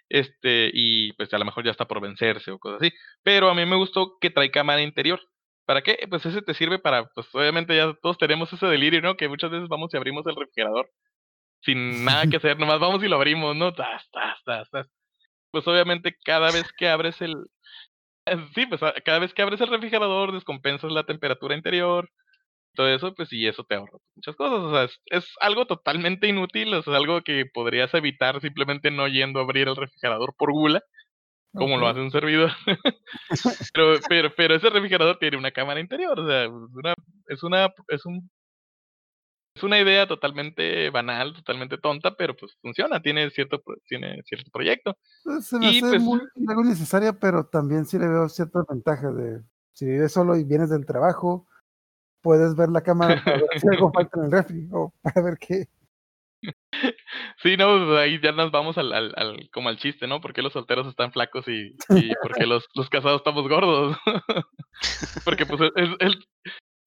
[0.10, 2.94] Este, y pues a lo mejor ya está por vencerse o cosas así.
[3.23, 5.22] Pero a mí me gustó que trae cámara interior.
[5.65, 5.99] ¿Para qué?
[6.10, 9.15] Pues ese te sirve para, pues obviamente ya todos tenemos ese delirio, ¿no?
[9.15, 10.90] Que muchas veces vamos y abrimos el refrigerador
[11.61, 13.73] sin nada que hacer, nomás vamos y lo abrimos, ¿no?
[13.73, 14.88] Tas, tas, tas, tas.
[15.52, 17.36] Pues obviamente cada vez que abres el...
[18.56, 22.10] Sí, pues cada vez que abres el refrigerador descompensas la temperatura interior,
[22.73, 24.59] todo eso, pues y eso te ahorra muchas cosas.
[24.59, 29.39] O sea, es, es algo totalmente inútil, es algo que podrías evitar simplemente no yendo
[29.39, 30.83] a abrir el refrigerador por gula,
[31.53, 32.51] como lo hace un servidor.
[33.73, 36.93] pero, pero, pero ese refrigerador tiene una cámara interior, o sea, es una,
[37.27, 38.29] es una, es un
[39.55, 44.95] es una idea totalmente banal, totalmente tonta, pero pues funciona, tiene cierto, tiene cierto proyecto.
[45.23, 48.63] Pues, Se me Y, hace pues- muy, algo innecesaria, pero también sí le veo ciertas
[48.69, 49.41] ventajas de
[49.73, 51.47] si vives solo y vienes del trabajo,
[52.21, 55.37] puedes ver la cámara para ver si algo falta en el refri o para ver
[55.39, 55.65] qué.
[57.43, 60.21] Sí, no, pues, ahí ya nos vamos al, al, al- como al chiste, ¿no?
[60.21, 63.97] ¿Por qué los solteros están flacos y, y por qué los, los casados estamos gordos?
[65.25, 66.25] Porque pues el, el-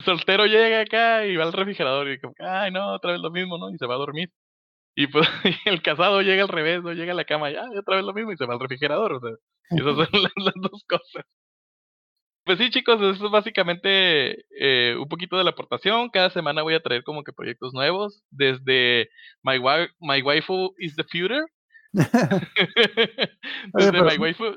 [0.05, 3.57] soltero llega acá y va al refrigerador y como, ay no, otra vez lo mismo,
[3.59, 3.71] ¿no?
[3.71, 4.31] Y se va a dormir.
[4.97, 6.93] Y pues y el casado llega al revés, ¿no?
[6.93, 9.13] Llega a la cama y, ay, otra vez lo mismo y se va al refrigerador,
[9.15, 9.31] o sea,
[9.71, 11.25] esas son las, las dos cosas.
[12.45, 16.11] Pues sí, chicos, eso es básicamente eh, un poquito de la aportación.
[16.11, 19.09] Cada semana voy a traer como que proyectos nuevos, desde
[19.43, 21.45] My, Wi- My Waifu is the Future.
[23.75, 24.57] desde My Waifu.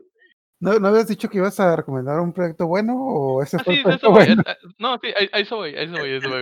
[0.60, 3.74] ¿No, ¿No habías dicho que ibas a recomendar un proyecto bueno o ese Ah, fue
[3.76, 4.26] sí, el eso proyecto voy.
[4.26, 4.42] bueno?
[4.42, 6.40] es- ah, no, sí, ahí, eso voy, ahí eso voy, ahí eso voy,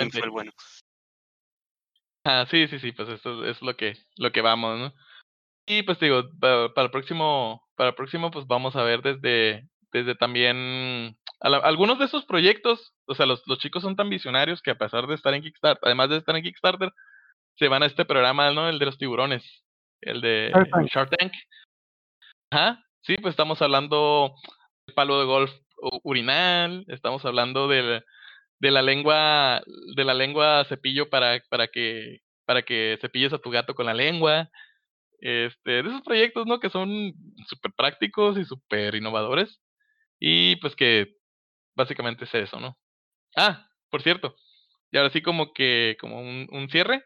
[0.00, 0.52] El, fue el bueno.
[2.24, 4.92] Ah, sí, sí, sí, pues eso es lo que, lo que vamos, ¿no?
[5.66, 9.66] Y pues digo, pa- para, el próximo, para el próximo, pues vamos a ver desde,
[9.94, 14.10] desde también a la- algunos de esos proyectos, o sea, los, los chicos son tan
[14.10, 16.90] visionarios que a pesar de estar en Kickstarter, además de estar en Kickstarter,
[17.56, 18.68] se van a este programa, ¿no?
[18.68, 19.44] El de los tiburones,
[20.00, 20.88] el de Shark Tank.
[20.92, 21.32] Shark Tank.
[22.52, 24.34] Ajá, sí, pues estamos hablando
[24.86, 25.52] del palo de golf
[26.02, 28.02] urinal, estamos hablando del,
[28.58, 29.62] de la lengua,
[29.94, 33.94] de la lengua cepillo para, para que, para que cepilles a tu gato con la
[33.94, 34.50] lengua.
[35.20, 36.58] Este, de esos proyectos, ¿no?
[36.58, 37.14] Que son
[37.46, 39.60] súper prácticos y súper innovadores.
[40.18, 41.16] Y pues que
[41.74, 42.78] básicamente es eso, ¿no?
[43.36, 44.36] Ah, por cierto.
[44.90, 47.04] Y ahora sí como que, como un, un cierre.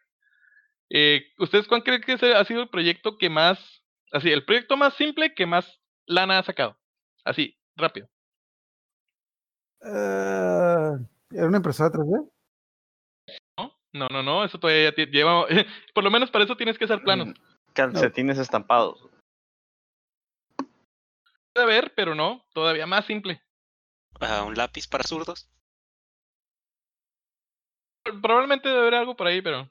[0.90, 3.82] Eh, ¿Ustedes cuál creen que ese ha sido el proyecto que más,
[4.12, 6.78] así, el proyecto más simple que más lana ha sacado?
[7.24, 8.09] Así, rápido.
[9.82, 10.98] Eh,
[11.30, 12.30] ¿Era una impresora 3D?
[13.59, 13.74] ¿No?
[13.93, 15.47] No, no, no, eso todavía lleva,
[15.94, 17.28] por lo menos para eso tienes que hacer planos.
[17.28, 17.35] Mm,
[17.74, 19.09] Calcetines estampados.
[21.59, 23.43] Puede haber, pero no, todavía más simple.
[24.47, 25.51] Un lápiz para zurdos.
[28.22, 29.68] Probablemente debe haber algo por ahí, pero.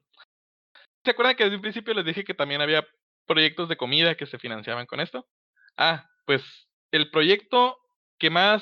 [1.06, 2.86] ¿Se acuerdan que desde un principio les dije que también había
[3.26, 5.30] proyectos de comida que se financiaban con esto?
[5.78, 6.44] Ah, pues
[6.92, 7.78] el proyecto
[8.20, 8.62] que más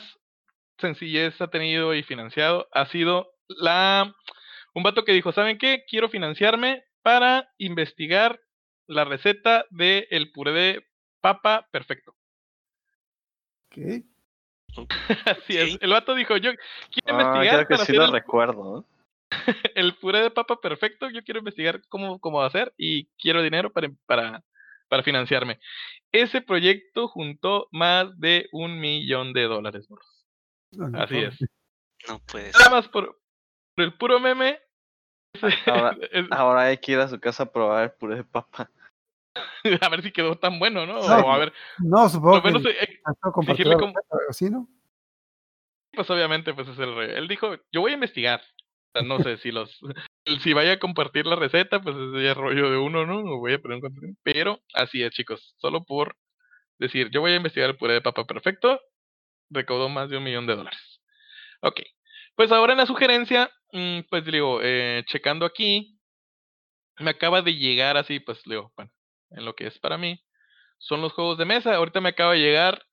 [0.77, 4.13] sencillez ha tenido y financiado ha sido la
[4.75, 5.83] un vato que dijo, ¿saben qué?
[5.89, 8.39] Quiero financiarme para investigar
[8.85, 10.87] la receta del el puré de
[11.21, 12.14] papa perfecto.
[14.77, 14.87] Ok.
[15.25, 15.77] Así es.
[15.81, 16.51] El vato dijo, yo
[16.91, 18.85] quiero Ah, investigar creo que para sí hacer lo el recuerdo.
[19.75, 23.41] el puré de papa perfecto, yo quiero investigar cómo, cómo va a ser y quiero
[23.41, 24.43] dinero para, para,
[24.87, 25.59] para financiarme.
[26.11, 29.87] Ese proyecto juntó más de un millón de dólares,
[30.93, 31.37] Así es.
[32.07, 33.19] No puede Nada más por,
[33.75, 34.59] por el puro meme.
[35.65, 35.97] Ahora-
[36.31, 38.69] Ahora hay que ir a su casa a probar el puré de papa.
[39.81, 40.95] a ver si quedó tan bueno, ¿no?
[41.07, 41.25] No.
[41.25, 42.99] O a ver, No, supongo lo que menos, eh,
[43.77, 43.93] como-
[44.29, 44.67] así, ¿no?
[45.93, 47.11] pues obviamente, pues es el rey.
[47.15, 48.41] Él dijo, yo voy a investigar.
[48.41, 49.79] O sea, no sé si los,
[50.43, 53.19] si vaya a compartir la receta, pues ese ya es rollo de uno, ¿no?
[53.19, 54.17] O voy a poner un.
[54.23, 55.53] Pero así es, chicos.
[55.57, 56.17] Solo por
[56.79, 58.79] decir, yo voy a investigar el puré de papa perfecto,
[59.49, 61.01] recaudó más de un millón de dólares.
[61.61, 61.79] Ok.
[62.35, 65.97] Pues ahora en la sugerencia, mm, pues digo, eh, checando aquí,
[66.99, 68.91] me acaba de llegar así, pues digo, bueno,
[69.31, 70.21] en lo que es para mí,
[70.77, 71.75] son los juegos de mesa.
[71.75, 72.85] Ahorita me acaba de llegar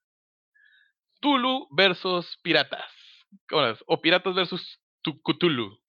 [1.19, 2.91] Tulu versus Piratas.
[3.87, 5.79] O Piratas versus Cthulhu.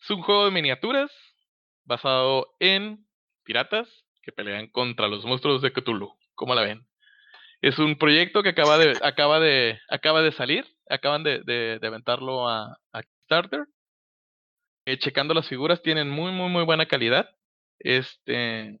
[0.00, 1.10] Es un juego de miniaturas
[1.84, 3.06] basado en
[3.44, 3.88] piratas
[4.22, 6.18] que pelean contra los monstruos de Cthulhu.
[6.34, 6.86] ¿Cómo la ven?
[7.62, 10.66] Es un proyecto que acaba de, acaba de, acaba de salir.
[10.88, 13.66] Acaban de, de, de aventarlo a, a Kickstarter.
[14.84, 17.28] Eh, checando las figuras, tienen muy, muy, muy buena calidad.
[17.80, 18.78] Este,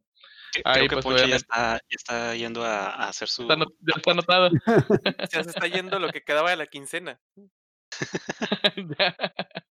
[0.64, 3.42] Ahí, Creo que pues, Poncho ya está, ya está yendo a, a hacer su.
[3.42, 4.50] está, ya está anotado.
[5.32, 7.20] Ya se está yendo lo que quedaba de la quincena.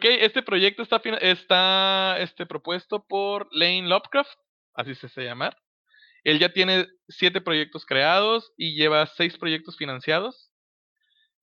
[0.00, 4.32] Ok, este proyecto está, está este, propuesto por Lane Lovecraft,
[4.72, 5.58] así se hace llamar.
[6.24, 10.50] Él ya tiene siete proyectos creados y lleva seis proyectos financiados.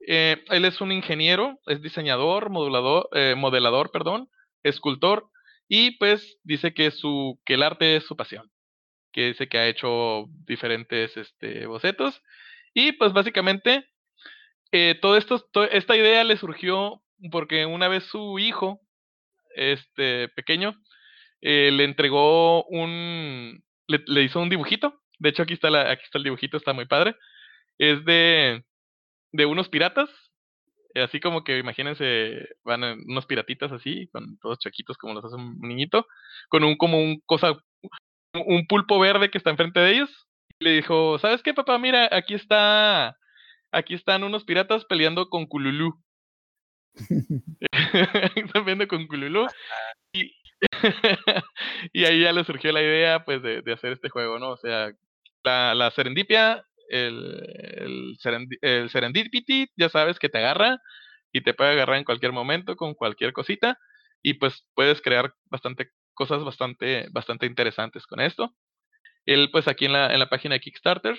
[0.08, 4.28] Eh, él es un ingeniero, es diseñador, modulador, eh, modelador, perdón,
[4.64, 5.30] escultor,
[5.68, 8.52] y pues dice que, su, que el arte es su pasión,
[9.18, 12.22] que dice que ha hecho diferentes este, bocetos,
[12.76, 13.89] y pues básicamente
[14.72, 15.02] eh,
[15.72, 18.80] esta idea le surgió porque una vez su hijo,
[19.56, 20.76] este pequeño,
[21.41, 25.02] eh, le entregó un, le, hizo un dibujito.
[25.18, 27.15] De hecho, aquí está, aquí está el dibujito, está muy padre.
[27.80, 28.64] Es de,
[29.31, 30.11] de unos piratas.
[30.94, 35.35] Eh, así como que imagínense, van unos piratitas así, con todos chaquitos como los hace
[35.35, 36.06] un niñito,
[36.49, 37.57] con un como un cosa,
[38.34, 40.28] un pulpo verde que está enfrente de ellos.
[40.60, 41.78] Y le dijo, ¿sabes qué, papá?
[41.78, 43.18] Mira, aquí está,
[43.72, 46.02] aquí están unos piratas peleando con Kululu.
[48.36, 49.48] están viendo con Kululu.
[50.14, 50.32] Y,
[51.94, 54.49] y ahí ya le surgió la idea, pues, de, de hacer este juego, ¿no?
[54.49, 54.91] O sea,
[55.44, 58.18] la, la serendipia, el,
[58.62, 60.80] el, serendipity, ya sabes que te agarra
[61.32, 63.78] y te puede agarrar en cualquier momento con cualquier cosita
[64.24, 68.53] y pues puedes crear bastante cosas bastante, bastante interesantes con esto.
[69.26, 71.18] Él, pues, aquí en la, en la página de Kickstarter,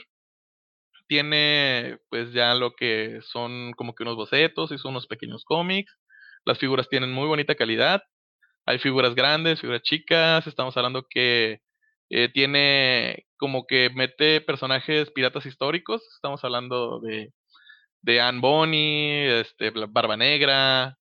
[1.09, 5.99] tiene pues ya lo que son como que unos bocetos, son unos pequeños cómics.
[6.45, 8.03] Las figuras tienen muy bonita calidad.
[8.67, 10.47] Hay figuras grandes, figuras chicas.
[10.47, 11.61] Estamos hablando que
[12.11, 16.03] eh, tiene como que mete personajes piratas históricos.
[16.15, 17.33] Estamos hablando de,
[18.03, 20.97] de Anne Bonny, este, Barba Negra,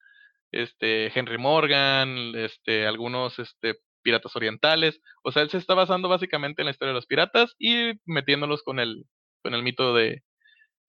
[0.51, 3.75] este, Henry Morgan, este, algunos este,
[4.07, 5.01] piratas orientales.
[5.21, 8.63] O sea, él se está basando básicamente en la historia de los piratas y metiéndolos
[8.63, 9.03] con el,
[9.43, 10.23] con el mito de,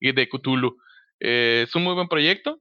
[0.00, 0.76] de Cthulhu.
[1.18, 2.60] Eh, es un muy buen proyecto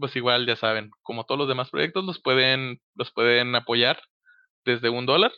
[0.00, 4.00] pues igual ya saben, como todos los demás proyectos, los pueden, los pueden apoyar
[4.64, 5.32] desde un dólar.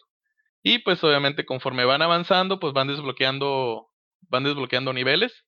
[0.63, 3.89] Y pues obviamente conforme van avanzando, pues van desbloqueando,
[4.29, 5.45] van desbloqueando niveles.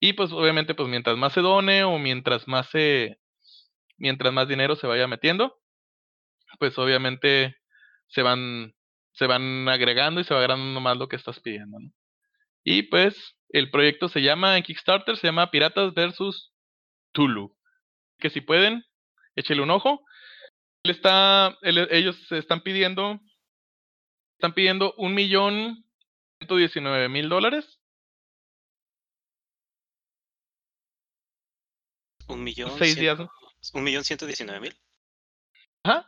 [0.00, 3.18] Y pues obviamente, pues mientras más se done o mientras más se,
[3.98, 5.60] mientras más dinero se vaya metiendo,
[6.58, 7.56] pues obviamente
[8.12, 8.74] se van,
[9.12, 11.78] se van agregando y se va agregando más lo que estás pidiendo.
[12.64, 16.52] Y pues el proyecto se llama en Kickstarter, se llama Piratas versus
[17.12, 17.54] Tulu
[18.22, 18.84] que si pueden,
[19.34, 20.06] échele un ojo.
[20.84, 23.20] Él está, ellos están pidiendo,
[24.38, 25.84] están pidiendo un millón
[26.38, 27.80] ciento diecinueve mil dólares.
[32.28, 32.70] Un millón.
[32.78, 33.18] Seis días.
[33.74, 34.76] Un millón ciento diecinueve mil.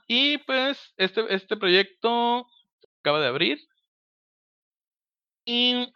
[0.06, 2.46] Y pues este, este proyecto
[3.00, 3.58] acaba de abrir.
[5.46, 5.92] Y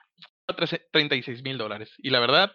[0.93, 1.93] 36 mil dólares.
[1.99, 2.53] Y la verdad,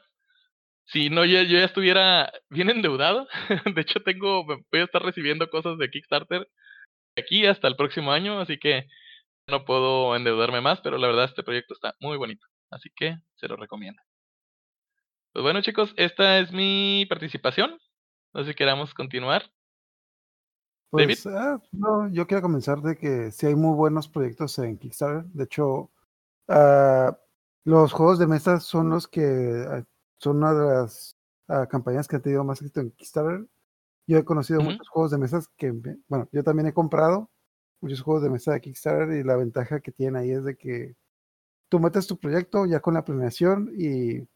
[0.86, 3.28] si no, yo, ya estuviera bien endeudado.
[3.76, 6.48] De hecho, tengo, voy a estar recibiendo cosas de Kickstarter
[7.16, 8.88] aquí hasta el próximo año, así que
[9.48, 13.48] no puedo endeudarme más, pero la verdad este proyecto está muy bonito, así que se
[13.48, 14.02] lo recomiendo.
[15.32, 17.80] Pues bueno chicos, esta es mi participación.
[18.34, 19.52] No sé si queramos continuar.
[20.94, 25.26] Pues, ah, no, yo quiero comenzar de que sí hay muy buenos proyectos en Kickstarter.
[25.34, 25.90] De hecho,
[26.50, 27.12] uh,
[27.64, 29.84] los juegos de mesa son los que ah,
[30.20, 31.18] son una de las
[31.48, 33.48] uh, campañas que han tenido más éxito en Kickstarter.
[34.06, 34.66] Yo he conocido -huh.
[34.66, 35.72] muchos juegos de mesas que,
[36.08, 37.32] bueno, yo también he comprado
[37.82, 40.96] muchos juegos de mesa de Kickstarter y la ventaja que tiene ahí es de que
[41.70, 44.28] tú metes tu proyecto ya con la planeación y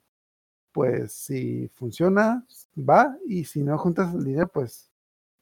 [0.72, 2.44] pues si funciona,
[2.78, 4.90] va y si no juntas el dinero, pues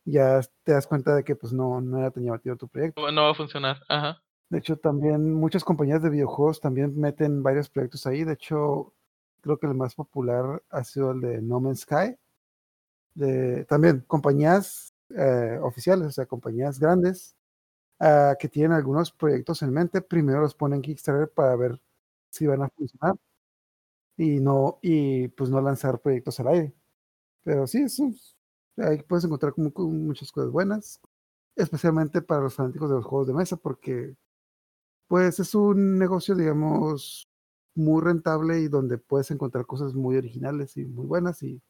[0.06, 3.12] ya te das cuenta de que pues no, no era tan llamativo tu proyecto.
[3.12, 4.22] No va a funcionar, ajá.
[4.50, 8.24] De hecho, también muchas compañías de videojuegos también meten varios proyectos ahí.
[8.24, 8.94] De hecho,
[9.42, 12.16] creo que el más popular ha sido el de No Man's Sky.
[13.16, 17.36] De, también compañías eh, oficiales, o sea, compañías grandes
[18.00, 21.82] uh, que tienen algunos proyectos en mente, primero los ponen en Kickstarter para ver
[22.30, 23.16] si van a funcionar
[24.18, 26.74] y no, y pues no lanzar proyectos al aire.
[27.44, 28.10] Pero sí, eso,
[28.78, 31.00] ahí puedes encontrar como, como muchas cosas buenas,
[31.56, 34.16] especialmente para los fanáticos de los juegos de mesa, porque
[35.08, 37.30] pues es un negocio, digamos,
[37.76, 41.62] muy rentable y donde puedes encontrar cosas muy originales y muy buenas y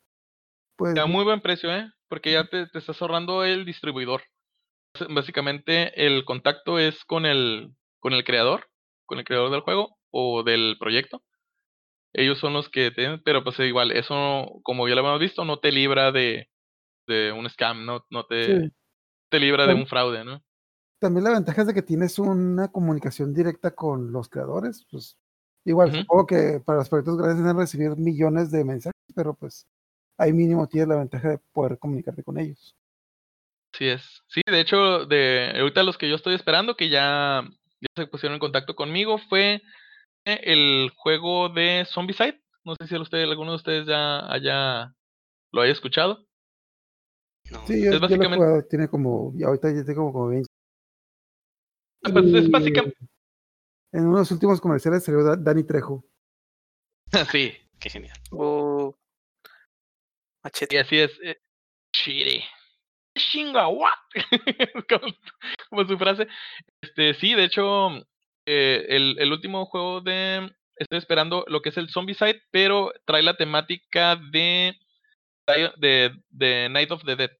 [0.77, 0.98] pues...
[0.98, 1.90] A muy buen precio, ¿eh?
[2.10, 4.22] Porque ya te, te estás ahorrando el distribuidor.
[5.10, 8.68] Básicamente el contacto es con el, con el creador,
[9.06, 11.23] con el creador del juego o del proyecto.
[12.14, 15.60] Ellos son los que tienen, pero pues igual, eso como ya lo hemos visto, no
[15.60, 16.49] te libra de,
[17.07, 18.73] de un scam, no, no te, sí.
[19.30, 20.44] te libra de un fraude, ¿no?
[20.99, 25.18] También la ventaja es de que tienes una comunicación directa con los creadores, pues
[25.65, 26.02] Igual, uh -huh.
[26.02, 29.68] supongo que para los proyectos grandes deben recibir millones de mensajes, pero pues
[30.18, 32.76] ahí mínimo tienes la ventaja de poder comunicarte con ellos.
[33.73, 34.23] Sí es.
[34.27, 37.44] Sí, de hecho, de ahorita los que yo estoy esperando, que ya,
[37.82, 39.61] ya se pusieron en contacto conmigo, fue
[40.23, 42.41] el juego de Zombicide.
[42.64, 44.94] No sé si usted, alguno de ustedes ya haya
[45.52, 46.26] lo haya escuchado.
[47.51, 47.65] No.
[47.67, 48.38] Sí, yo, es básicamente...
[48.38, 50.47] Yo lo he tiene como, y ahorita ya tengo como 20.
[52.03, 52.97] Ah, pues es básicamente...
[53.91, 56.03] En unos últimos comerciales salió Dani Trejo.
[57.31, 57.53] sí.
[57.80, 58.17] Qué genial.
[58.31, 58.95] Oh.
[60.69, 61.11] Y así es.
[61.23, 61.38] Eh,
[61.93, 62.43] Chile.
[63.17, 63.91] Chinga, what?
[64.89, 65.13] como,
[65.69, 66.27] como, su frase.
[66.81, 67.89] Este, sí, de hecho,
[68.45, 70.51] eh, el, el, último juego de.
[70.76, 74.77] Estoy esperando lo que es el Zombicide, pero trae la temática de.
[75.77, 77.31] De, de Night of the Dead.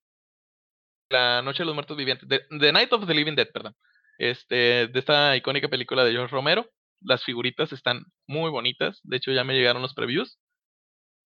[1.10, 2.28] La Noche de los Muertos Vivientes.
[2.28, 3.76] De, the Night of the Living Dead, perdón.
[4.18, 6.70] Este, de esta icónica película de George Romero.
[7.02, 9.00] Las figuritas están muy bonitas.
[9.04, 10.40] De hecho, ya me llegaron los previews.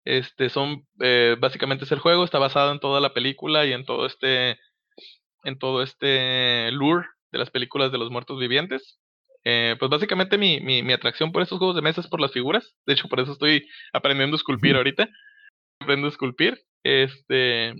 [0.05, 3.84] Este, son, eh, básicamente es el juego, está basado en toda la película y en
[3.84, 4.59] todo este,
[5.44, 8.98] en todo este lure de las películas de los muertos vivientes.
[9.44, 12.32] Eh, pues básicamente mi, mi, mi, atracción por estos juegos de mesa es por las
[12.32, 12.74] figuras.
[12.86, 15.09] De hecho, por eso estoy aprendiendo a esculpir ahorita.
[15.80, 16.59] Aprendo a esculpir.
[16.82, 17.74] Este.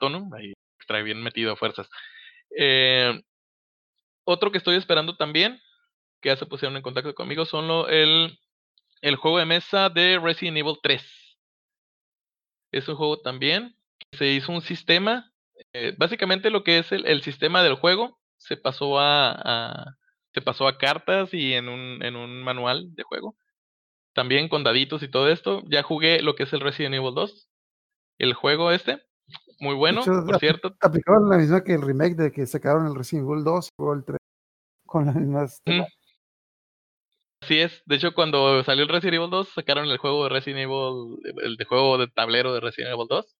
[0.00, 0.52] Tono, ahí
[0.86, 1.88] trae bien metido a fuerzas.
[2.56, 3.20] Eh,
[4.24, 5.60] otro que estoy esperando también,
[6.20, 8.38] que ya se pusieron en contacto conmigo, son lo, el,
[9.00, 11.26] el juego de mesa de Resident Evil 3
[12.72, 13.76] es un juego también.
[14.12, 15.32] Se hizo un sistema.
[15.72, 19.96] Eh, básicamente lo que es el, el, sistema del juego se pasó a, a,
[20.34, 23.36] se pasó a cartas y en un, en un manual de juego.
[24.14, 25.62] También con daditos y todo esto.
[25.66, 27.48] Ya jugué lo que es el Resident Evil 2.
[28.18, 29.02] El juego este.
[29.58, 30.74] Muy bueno, por cierto.
[30.80, 34.04] Aplicaron la misma que el remake de que sacaron el Resident Evil 2 o el
[34.04, 34.18] 3.
[34.86, 35.62] Con las mismas.
[37.42, 37.82] Así es.
[37.86, 41.56] De hecho, cuando salió el Resident Evil 2, sacaron el juego de Resident Evil, el
[41.56, 43.36] de juego de tablero de Resident Evil 2.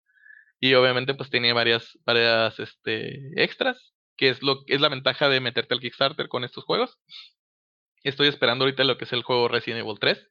[0.59, 5.39] Y obviamente, pues tenía varias, varias este, extras, que es lo es la ventaja de
[5.39, 6.97] meterte al Kickstarter con estos juegos.
[8.03, 10.29] Estoy esperando ahorita lo que es el juego Resident Evil 3,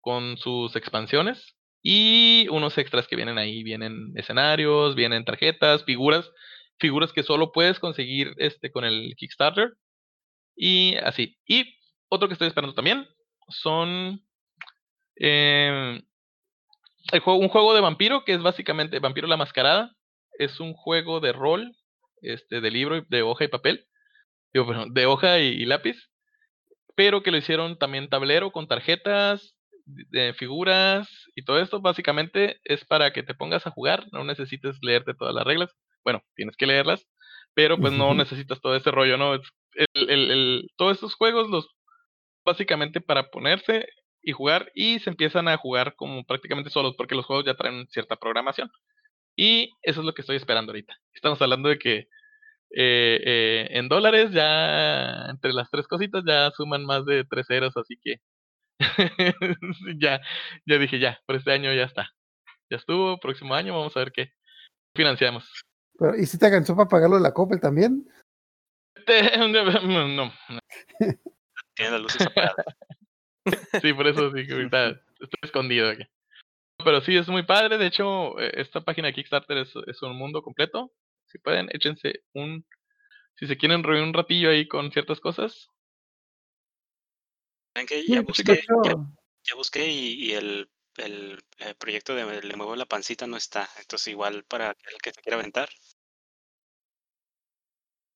[0.00, 1.56] con sus expansiones.
[1.88, 6.28] Y unos extras que vienen ahí, vienen escenarios, vienen tarjetas, figuras,
[6.80, 9.72] figuras que solo puedes conseguir este con el Kickstarter.
[10.56, 11.38] Y así.
[11.46, 11.76] Y
[12.08, 13.06] otro que estoy esperando también
[13.50, 14.20] son
[15.14, 16.02] eh,
[17.12, 19.94] el juego, un juego de vampiro que es básicamente Vampiro la Mascarada.
[20.40, 21.76] Es un juego de rol,
[22.20, 23.86] este, de libro, de hoja y papel,
[24.52, 26.10] de hoja y, lápiz,
[26.96, 29.55] pero que lo hicieron también tablero con tarjetas,
[29.86, 31.80] de figuras y todo esto.
[31.80, 35.70] Básicamente es para que te pongas a jugar, no necesites leerte todas las reglas.
[36.04, 37.06] Bueno, tienes que leerlas,
[37.54, 39.34] pero pues no necesitas todo ese rollo, ¿no?
[39.94, 41.68] el, todos estos juegos los
[42.44, 43.86] básicamente para ponerse
[44.22, 47.86] y jugar y se empiezan a jugar como prácticamente solos porque los juegos ya traen
[47.88, 48.70] cierta programación.
[49.36, 50.96] Y eso es lo que estoy esperando ahorita.
[51.14, 52.08] Estamos hablando de que
[52.74, 57.76] eh, eh, en dólares ya entre las tres cositas ya suman más de tres ceros,
[57.76, 58.16] así que
[59.98, 60.20] ya,
[60.66, 62.10] ya dije ya, por este año ya está.
[62.70, 64.32] Ya estuvo, próximo año vamos a ver qué
[64.94, 65.48] financiamos.
[65.98, 68.06] Pero, ¿Y si te alcanzó para pagarlo de la Coppel también?
[69.86, 70.08] no.
[70.08, 70.32] no.
[71.74, 72.66] Tiene las luces apagadas.
[73.80, 76.04] sí, por eso sí, ahorita estoy escondido aquí.
[76.84, 77.78] Pero sí, es muy padre.
[77.78, 80.92] De hecho, e, esta página de Kickstarter es, es un mundo completo.
[81.26, 82.66] Si pueden, échense un.
[83.36, 85.70] Si se quieren reunir un ratillo ahí con ciertas cosas.
[87.84, 88.64] Que ya, busqué,
[89.44, 93.68] ya, busqué y, el, el, eh, proyecto de Le Muevo la Pancita no está.
[93.78, 95.68] Entonces, igual para el que se quiera aventar.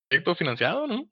[0.09, 1.05] Proyecto financiado, ¿no?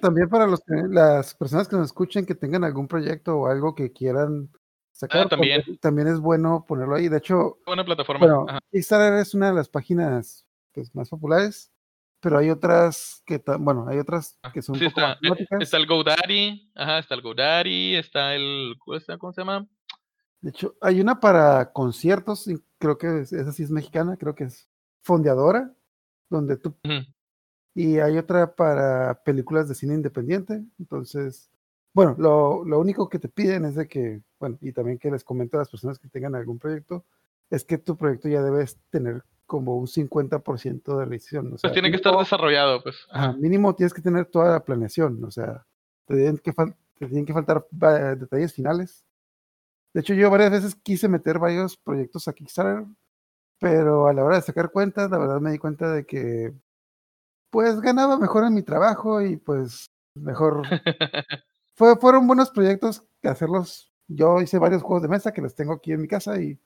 [0.00, 0.60] también para los
[0.90, 4.50] las personas que nos escuchen que tengan algún proyecto o algo que quieran
[4.92, 5.62] sacar, ah, también.
[5.80, 7.08] también es bueno ponerlo ahí.
[7.08, 8.26] De hecho, buena plataforma.
[8.26, 11.72] Bueno, Kickstarter es una de las páginas pues, más populares,
[12.20, 15.46] pero hay otras que, bueno, hay otras ah, que son un poco está, más eh,
[15.60, 18.76] está el GoDaddy, ajá, está el GoDaddy, está el,
[19.18, 19.66] ¿cómo se llama?
[20.40, 22.48] De hecho, hay una para conciertos,
[22.78, 24.68] creo que esa sí es mexicana, creo que es
[25.02, 25.74] Fondeadora,
[26.28, 26.76] donde tú
[27.74, 30.62] y hay otra para películas de cine independiente.
[30.78, 31.50] Entonces,
[31.92, 35.24] bueno, lo, lo, único que te piden es de que, bueno, y también que les
[35.24, 37.04] comento a las personas que tengan algún proyecto,
[37.48, 41.56] es que tu proyecto ya debes tener como un 50% de realización.
[41.60, 43.04] pues tiene que estar desarrollado, pues.
[43.10, 45.66] Ajá, mínimo tienes que tener toda la planeación, o sea,
[46.06, 49.04] te tienen que, te tienen que faltar detalles finales.
[49.92, 52.86] De hecho, yo varias veces quise meter varios proyectos a Kickstarter,
[53.58, 56.54] pero a la hora de sacar cuentas, la verdad me di cuenta de que
[57.50, 60.62] pues ganaba mejor en mi trabajo y pues mejor.
[61.74, 63.90] Fue, fueron buenos proyectos que hacerlos.
[64.06, 66.60] Yo hice varios juegos de mesa que los tengo aquí en mi casa y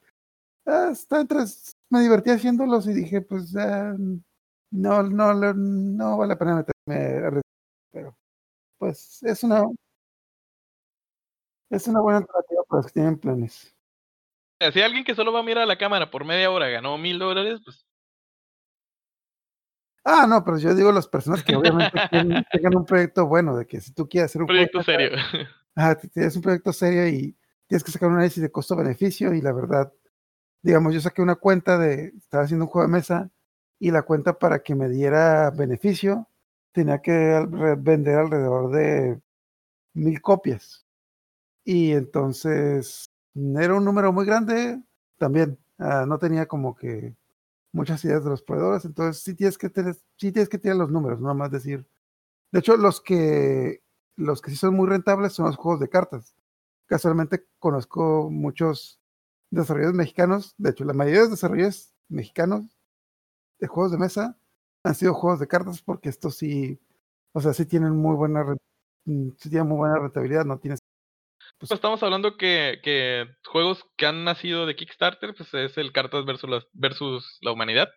[0.67, 1.25] ah, está
[1.91, 3.95] me divertí haciéndolos y dije, pues ah,
[4.71, 7.43] no, no, no vale la pena meterme a
[7.93, 8.17] pero
[8.79, 9.65] pues es una
[11.71, 13.75] Es una buena alternativa para los que tienen planes.
[14.73, 17.19] Si alguien que solo va a mirar a la cámara por media hora ganó mil
[17.19, 17.87] dólares, pues
[20.05, 21.99] Ah, no, pero yo digo las personas que obviamente
[22.53, 25.11] tengan un proyecto bueno, de que si tú quieres hacer un proyecto serio.
[25.77, 27.37] Ah, tienes un proyecto serio y
[27.67, 29.93] tienes que sacar un análisis de costo-beneficio y la verdad,
[30.65, 33.31] digamos, yo saqué una cuenta de, estaba haciendo un juego de mesa
[33.79, 36.29] y la cuenta para que me diera beneficio
[36.73, 37.47] tenía que
[37.79, 39.21] vender alrededor de
[39.95, 40.87] mil copias.
[41.65, 44.83] Y entonces era un número muy grande
[45.19, 45.59] también.
[45.79, 47.15] ah, no tenía como que
[47.73, 50.91] muchas ideas de los proveedores, entonces sí tienes que tener, sí tienes que tener los
[50.91, 51.87] números, no más decir.
[52.53, 53.83] De hecho, los que
[54.17, 56.37] los que sí son muy rentables son los juegos de cartas.
[56.87, 59.01] Casualmente conozco muchos
[59.55, 62.65] desarrolladores mexicanos, de hecho, la mayoría de los desarrolladores mexicanos
[63.59, 64.39] de juegos de mesa
[64.83, 66.79] han sido juegos de cartas porque estos sí,
[67.33, 68.45] o sea, sí tienen muy buena
[69.05, 70.81] mm, sí tienen muy buena rentabilidad, no tienes
[71.59, 76.25] Pues estamos hablando que, que juegos que han nacido de Kickstarter, pues es el Cartas
[76.25, 77.89] versus, las- versus la humanidad.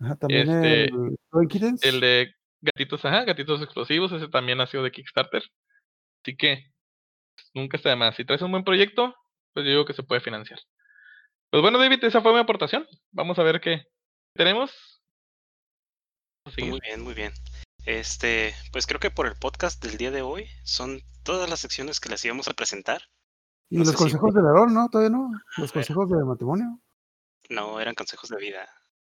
[0.00, 0.90] ajá, también este,
[1.82, 5.42] el de Gatitos, ajá, Gatitos Explosivos, ese también nació de Kickstarter.
[6.22, 6.72] Así que
[7.34, 8.16] pues, nunca está de más.
[8.16, 9.14] Si traes un buen proyecto,
[9.54, 10.58] pues yo digo que se puede financiar.
[11.50, 12.86] Pues bueno, David, esa fue mi aportación.
[13.12, 13.86] Vamos a ver qué
[14.34, 15.02] tenemos.
[16.54, 16.70] Seguir.
[16.72, 17.32] Muy bien, muy bien.
[17.86, 22.00] Este, pues creo que por el podcast del día de hoy son todas las secciones
[22.00, 23.02] que les íbamos a presentar.
[23.70, 24.88] y no los sé si- consejos del Aarón, ¿no?
[24.88, 25.82] Todavía no, los ver.
[25.84, 26.80] consejos de matrimonio.
[27.50, 28.66] No, eran consejos de vida.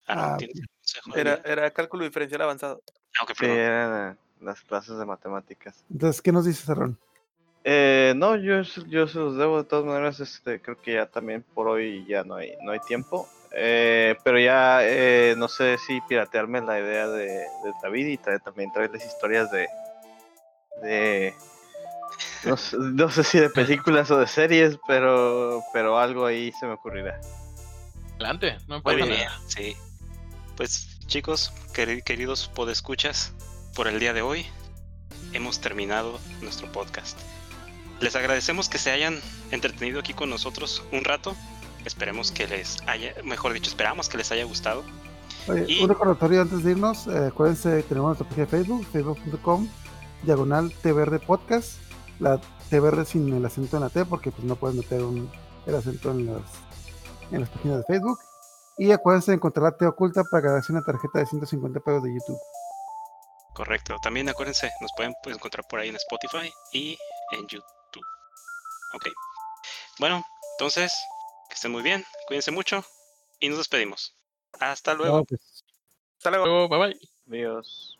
[0.06, 1.52] Ah, no, Ah, ¿tienes consejo de Era, vida?
[1.52, 2.82] era cálculo diferencial avanzado.
[3.18, 5.84] Ah, ok, Sí, eran las clases de matemáticas.
[5.90, 6.98] Entonces, ¿qué nos dices, Aarón?
[7.64, 11.06] Eh, no, yo, se- yo se los debo de todas maneras, este, creo que ya
[11.06, 13.28] también por hoy ya no hay, no hay tiempo.
[13.56, 18.42] Eh, pero ya eh, no sé si piratearme la idea de, de David y traer-
[18.42, 19.68] también traerles historias de,
[20.82, 21.32] de
[22.44, 26.66] no, sé, no sé si de películas o de series, pero, pero algo ahí se
[26.66, 27.18] me ocurrirá.
[28.16, 29.40] Adelante, no Muy importa bien, nada.
[29.46, 29.76] sí.
[30.56, 33.32] Pues chicos, queri- queridos podescuchas,
[33.74, 34.46] por el día de hoy
[35.32, 37.18] hemos terminado nuestro podcast.
[38.04, 39.18] Les agradecemos que se hayan
[39.50, 41.34] entretenido aquí con nosotros un rato.
[41.86, 44.84] Esperemos que les haya, mejor dicho, esperamos que les haya gustado.
[45.48, 49.66] Oye, Y- un recordatorio antes de irnos, eh, acuérdense, tenemos nuestra página de Facebook, facebook.com,
[50.22, 51.78] diagonal T Verde Podcast,
[52.20, 55.32] la T Verde sin el acento en la T, porque pues no puedes meter un,
[55.64, 56.42] el acento en las,
[57.30, 58.18] en las páginas de Facebook.
[58.76, 62.12] Y acuérdense de encontrar la T oculta para ganarse una tarjeta de 150 pesos de
[62.12, 62.38] YouTube.
[63.54, 63.96] Correcto.
[64.02, 66.98] También acuérdense, nos pueden pues, encontrar por ahí en Spotify y
[67.32, 67.64] en YouTube.
[68.94, 69.08] Ok.
[69.98, 70.24] Bueno,
[70.58, 70.92] entonces,
[71.48, 72.84] que estén muy bien, cuídense mucho
[73.40, 74.14] y nos despedimos.
[74.60, 75.18] Hasta luego.
[75.18, 75.64] No, pues,
[76.18, 76.46] Hasta luego.
[76.46, 77.00] Luego, bye bye.
[77.28, 77.98] Adiós.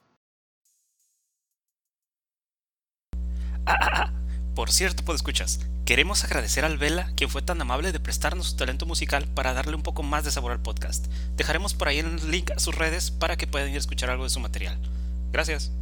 [3.66, 4.12] Ah, ah, ah.
[4.54, 8.86] Por cierto, escuchas, queremos agradecer al Vela, quien fue tan amable de prestarnos su talento
[8.86, 11.06] musical para darle un poco más de sabor al podcast.
[11.34, 14.22] Dejaremos por ahí el link a sus redes para que puedan ir a escuchar algo
[14.22, 14.78] de su material.
[15.32, 15.72] Gracias.